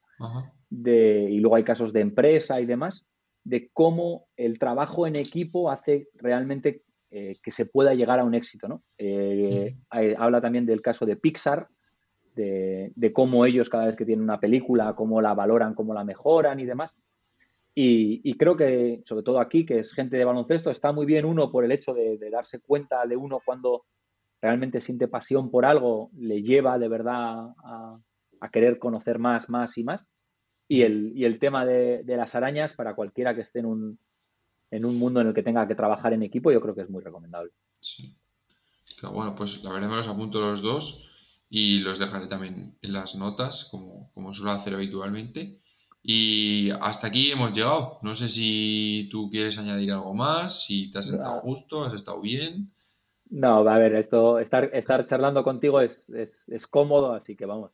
de, 0.69 1.29
y 1.31 1.39
luego 1.39 1.57
hay 1.57 1.65
casos 1.65 1.93
de 1.93 2.01
empresa 2.01 2.61
y 2.61 2.67
demás, 2.67 3.07
de 3.45 3.71
cómo 3.73 4.27
el 4.37 4.59
trabajo 4.59 5.07
en 5.07 5.17
equipo 5.17 5.71
hace 5.71 6.09
realmente 6.15 6.83
que 7.11 7.51
se 7.51 7.65
pueda 7.65 7.95
llegar 7.95 8.21
a 8.21 8.25
un 8.25 8.35
éxito. 8.35 8.69
¿no? 8.69 8.83
habla 9.89 10.43
también 10.43 10.67
del 10.67 10.83
caso 10.83 11.07
de 11.07 11.17
Pixar, 11.17 11.69
de, 12.39 13.13
cómo 13.13 13.45
ellos 13.45 13.69
cada 13.69 13.87
vez 13.87 13.97
que 13.97 14.05
tienen 14.05 14.25
una 14.25 14.41
película, 14.41 14.95
cómo 14.95 15.21
la 15.21 15.35
valoran, 15.35 15.75
cómo 15.75 15.93
la 15.93 16.05
mejoran 16.05 16.61
y 16.61 16.65
demás. 16.65 16.97
Y, 17.75 18.35
creo 18.35 18.57
que, 18.57 19.03
sobre 19.05 19.23
todo 19.23 19.39
aquí, 19.39 19.65
que 19.65 19.81
es 19.81 19.93
gente 19.93 20.17
de 20.17 20.25
baloncesto, 20.25 20.71
está 20.71 20.91
muy 20.91 21.07
bien 21.07 21.25
uno 21.25 21.53
por 21.53 21.65
el 21.65 21.71
hecho 21.71 21.95
de, 21.95 22.19
darse 22.31 22.61
cuenta 22.61 23.07
de 23.07 23.17
uno 23.17 23.41
cuando 23.45 23.85
realmente 24.43 24.81
siente 24.81 25.07
pasión 25.07 25.51
por 25.51 25.65
algo, 25.65 26.11
le 26.17 26.43
lleva 26.43 26.79
de 26.79 26.89
verdad 26.89 27.55
a, 27.65 28.01
querer 28.53 28.79
conocer 28.79 29.19
más, 29.19 29.49
más 29.49 29.79
y 29.79 29.85
más. 29.85 30.09
Y 30.67 30.83
el, 30.83 31.13
el 31.23 31.39
tema 31.39 31.65
de, 31.65 32.03
las 32.05 32.35
arañas, 32.35 32.75
para 32.75 32.95
cualquiera 32.95 33.35
que 33.35 33.43
esté 33.43 33.61
en 33.61 33.67
un, 33.67 33.99
en 34.73 34.85
un 34.85 34.97
mundo 34.97 35.21
en 35.21 35.29
el 35.29 35.35
que 35.35 35.45
tenga 35.45 35.69
que 35.69 35.77
trabajar 35.77 36.13
en 36.13 36.25
equipo, 36.25 36.51
yo 36.51 36.61
creo 36.61 36.75
que 36.75 36.83
es 36.83 36.91
muy 36.91 37.03
recomendable. 37.03 37.53
Sí. 37.79 38.17
bueno, 39.03 39.37
pues 39.37 39.63
la 39.63 39.73
verdad 39.73 39.89
me 39.89 39.97
los 39.97 40.09
apunto 40.09 40.41
los 40.41 40.63
dos 40.63 41.09
y 41.51 41.79
los 41.79 41.99
dejaré 41.99 42.27
también 42.27 42.77
en 42.83 42.93
las 42.93 43.15
notas, 43.15 43.69
como, 43.71 44.11
como 44.13 44.35
suelo 44.35 44.53
hacer 44.53 44.75
habitualmente. 44.75 45.59
Y 46.03 46.71
hasta 46.81 47.09
aquí 47.09 47.31
hemos 47.31 47.53
llegado. 47.53 47.99
No 48.03 48.15
sé 48.15 48.29
si 48.29 49.09
tú 49.11 49.29
quieres 49.31 49.59
añadir 49.59 49.93
algo 49.93 50.15
más, 50.15 50.63
si 50.63 50.91
te 50.91 50.99
has 50.99 51.07
sentado 51.07 51.39
a 51.39 51.41
gusto, 51.41 51.85
has 51.85 51.95
estado 51.95 52.21
bien. 52.21 52.73
No, 53.31 53.69
a 53.69 53.79
ver, 53.79 53.95
esto, 53.95 54.39
estar, 54.39 54.71
estar 54.73 55.07
charlando 55.07 55.45
contigo 55.45 55.81
es, 55.81 56.09
es, 56.11 56.45
es, 56.47 56.67
cómodo, 56.67 57.13
así 57.13 57.37
que 57.37 57.45
vamos. 57.45 57.73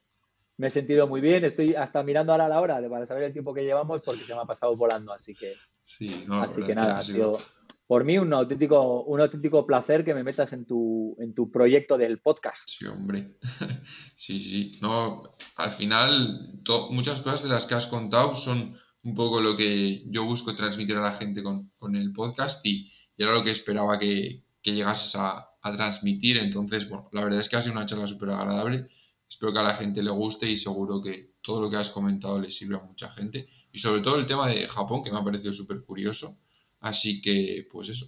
Me 0.57 0.69
he 0.69 0.71
sentido 0.71 1.07
muy 1.07 1.21
bien, 1.21 1.45
estoy 1.45 1.75
hasta 1.75 2.03
mirando 2.03 2.33
ahora 2.33 2.49
la 2.49 2.61
hora 2.61 2.89
para 2.89 3.07
saber 3.07 3.25
el 3.25 3.33
tiempo 3.33 3.55
que 3.55 3.63
llevamos 3.63 4.03
porque 4.03 4.21
se 4.21 4.35
me 4.35 4.41
ha 4.41 4.45
pasado 4.45 4.75
volando, 4.77 5.13
así 5.13 5.35
que. 5.35 5.55
Sí, 5.83 6.25
así 6.31 6.63
que 6.63 6.75
nada, 6.75 6.99
ha 6.99 7.03
sido, 7.03 7.39
por 7.87 8.05
mí 8.05 8.19
un 8.19 8.33
auténtico, 8.33 9.03
un 9.05 9.21
auténtico 9.21 9.67
placer 9.67 10.05
que 10.05 10.15
me 10.15 10.25
metas 10.25 10.53
en 10.53 10.67
tu, 10.67 11.17
en 11.19 11.35
tu 11.35 11.51
proyecto 11.51 11.99
del 11.99 12.21
podcast. 12.21 12.63
Sí, 12.67 12.87
hombre. 12.87 13.37
sí, 14.17 14.41
sí. 14.41 14.79
No, 14.81 15.37
al 15.57 15.71
final, 15.71 16.61
muchas 16.91 17.21
cosas 17.21 17.43
de 17.43 17.51
las 17.51 17.67
que 17.67 17.75
has 17.75 17.87
contado 17.87 18.35
son 18.35 18.77
un 19.03 19.15
poco 19.15 19.41
lo 19.41 19.55
que 19.55 20.03
yo 20.07 20.25
busco 20.25 20.55
transmitir 20.55 20.97
a 20.97 21.03
la 21.03 21.13
gente 21.13 21.43
con, 21.43 21.71
el 21.95 22.13
podcast 22.13 22.65
y, 22.65 22.91
era 23.17 23.33
lo 23.33 23.45
que 23.45 23.51
esperaba 23.51 23.99
que, 23.99 24.45
llegases 24.63 25.15
a, 25.17 25.51
transmitir. 25.77 26.39
Entonces, 26.39 26.89
bueno, 26.89 27.09
la 27.13 27.25
verdad 27.25 27.41
es 27.41 27.49
que 27.49 27.57
ha 27.57 27.61
sido 27.63 27.75
una 27.75 27.87
charla 27.87 28.07
súper 28.07 28.31
agradable. 28.31 28.87
Espero 29.29 29.53
que 29.53 29.59
a 29.59 29.63
la 29.63 29.75
gente 29.75 30.03
le 30.03 30.11
guste 30.11 30.49
y 30.49 30.57
seguro 30.57 31.01
que 31.03 31.35
todo 31.41 31.61
lo 31.61 31.71
que 31.71 31.77
has 31.77 31.91
comentado 31.91 32.39
le 32.39 32.51
sirve 32.51 32.77
a 32.77 32.81
mucha 32.81 33.11
gente. 33.11 33.45
Y 33.73 33.79
sobre 33.79 34.01
todo 34.03 34.17
el 34.17 34.27
tema 34.27 34.49
de 34.49 34.69
Japón, 34.69 35.03
que 35.03 35.11
me 35.11 35.19
ha 35.19 35.25
parecido 35.25 35.53
súper 35.53 35.83
curioso 35.83 36.39
Así 36.85 37.23
que, 37.23 37.67
pues 37.73 37.89
eso, 37.89 38.07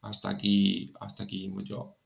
hasta 0.00 0.28
aquí, 0.28 0.92
hasta 0.98 1.22
aquí 1.22 1.46
hemos 1.46 1.62
llegado. 1.62 1.96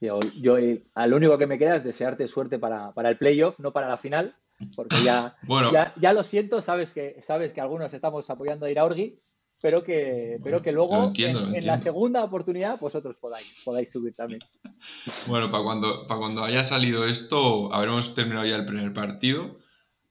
Yo, 0.00 0.18
yo 0.40 0.56
lo 0.56 1.16
único 1.16 1.38
que 1.38 1.46
me 1.46 1.56
queda 1.56 1.76
es 1.76 1.84
desearte 1.84 2.26
suerte 2.26 2.58
para, 2.58 2.92
el 2.96 3.16
playoff, 3.16 3.60
no 3.60 3.72
para 3.72 3.88
la 3.88 3.96
final, 3.96 4.34
porque 4.74 4.96
ya, 5.04 5.36
ya, 6.00 6.12
lo 6.12 6.24
siento, 6.24 6.60
sabes 6.60 6.92
que, 6.92 7.22
sabes 7.22 7.52
que 7.52 7.60
algunos 7.60 7.94
estamos 7.94 8.28
apoyando 8.28 8.66
a 8.66 8.72
Iraurgi, 8.72 9.20
pero 9.60 9.84
que, 9.84 10.40
pero 10.42 10.60
que 10.62 10.72
luego 10.72 11.12
en, 11.16 11.64
la 11.64 11.78
segunda 11.78 12.24
oportunidad 12.24 12.80
vosotros 12.80 13.14
podáis, 13.20 13.62
podáis 13.64 13.88
subir 13.88 14.12
también. 14.14 14.40
Bueno, 15.28 15.48
para 15.52 15.62
cuando, 15.62 16.08
para 16.08 16.18
cuando 16.18 16.42
haya 16.42 16.64
salido 16.64 17.06
esto, 17.06 17.72
habremos 17.72 18.14
terminado 18.14 18.44
ya 18.44 18.56
el 18.56 18.66
primer 18.66 18.92
partido. 18.92 19.60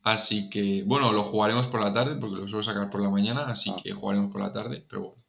Así 0.01 0.49
que, 0.49 0.83
bueno, 0.85 1.11
lo 1.11 1.23
jugaremos 1.23 1.67
por 1.67 1.81
la 1.81 1.91
tarde, 1.91 2.15
porque 2.15 2.37
lo 2.37 2.47
suelo 2.47 2.63
sacar 2.63 2.89
por 2.89 3.01
la 3.01 3.09
mañana, 3.09 3.47
así 3.47 3.71
ah. 3.75 3.81
que 3.83 3.91
jugaremos 3.91 4.31
por 4.31 4.39
la 4.39 4.53
tarde, 4.53 4.85
pero 4.87 5.01
bueno, 5.01 5.20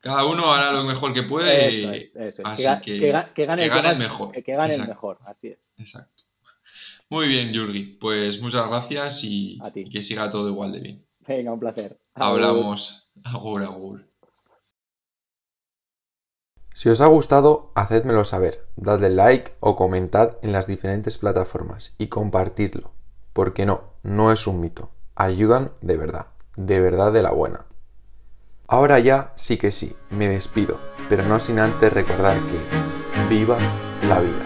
cada 0.00 0.24
uno 0.24 0.52
hará 0.52 0.72
lo 0.72 0.84
mejor 0.84 1.12
que 1.12 1.22
puede. 1.22 2.10
Así 2.44 2.64
que, 2.82 2.98
que, 3.34 3.46
gane, 3.46 3.66
el, 3.66 3.98
mejor. 3.98 4.32
Que 4.32 4.54
gane 4.54 4.74
el 4.74 4.88
mejor, 4.88 5.18
así 5.26 5.48
es. 5.48 5.58
Exacto. 5.78 6.24
Muy 7.10 7.28
bien, 7.28 7.52
Yurgi. 7.52 7.98
Pues 8.00 8.40
muchas 8.40 8.66
gracias 8.68 9.24
y, 9.24 9.58
y, 9.74 9.90
que 9.90 10.02
siga 10.02 10.30
todo 10.30 10.48
igual 10.48 10.72
de 10.72 10.80
bien. 10.80 11.06
Venga, 11.26 11.52
un 11.52 11.60
placer. 11.60 12.00
Hablamos. 12.14 13.10
Agur, 13.24 13.62
agur. 13.62 14.10
Si 16.72 16.88
os 16.88 17.00
ha 17.02 17.06
gustado, 17.08 17.72
hacedmelo 17.74 18.24
saber, 18.24 18.66
dadle 18.76 19.10
like 19.10 19.52
o 19.60 19.76
comentad 19.76 20.38
en 20.40 20.52
las 20.52 20.66
diferentes 20.66 21.18
plataformas 21.18 21.94
y 21.98 22.06
compartidlo, 22.06 22.92
porque 23.34 23.66
no, 23.66 23.92
no 24.02 24.32
es 24.32 24.46
un 24.46 24.60
mito, 24.60 24.90
ayudan 25.14 25.72
de 25.82 25.98
verdad, 25.98 26.28
de 26.56 26.80
verdad 26.80 27.12
de 27.12 27.22
la 27.22 27.32
buena. 27.32 27.66
Ahora 28.72 29.00
ya 29.00 29.32
sí 29.34 29.56
que 29.56 29.72
sí, 29.72 29.96
me 30.10 30.28
despido, 30.28 30.78
pero 31.08 31.24
no 31.24 31.40
sin 31.40 31.58
antes 31.58 31.92
recordar 31.92 32.38
que 32.46 33.28
viva 33.28 33.58
la 34.08 34.20
vida. 34.20 34.44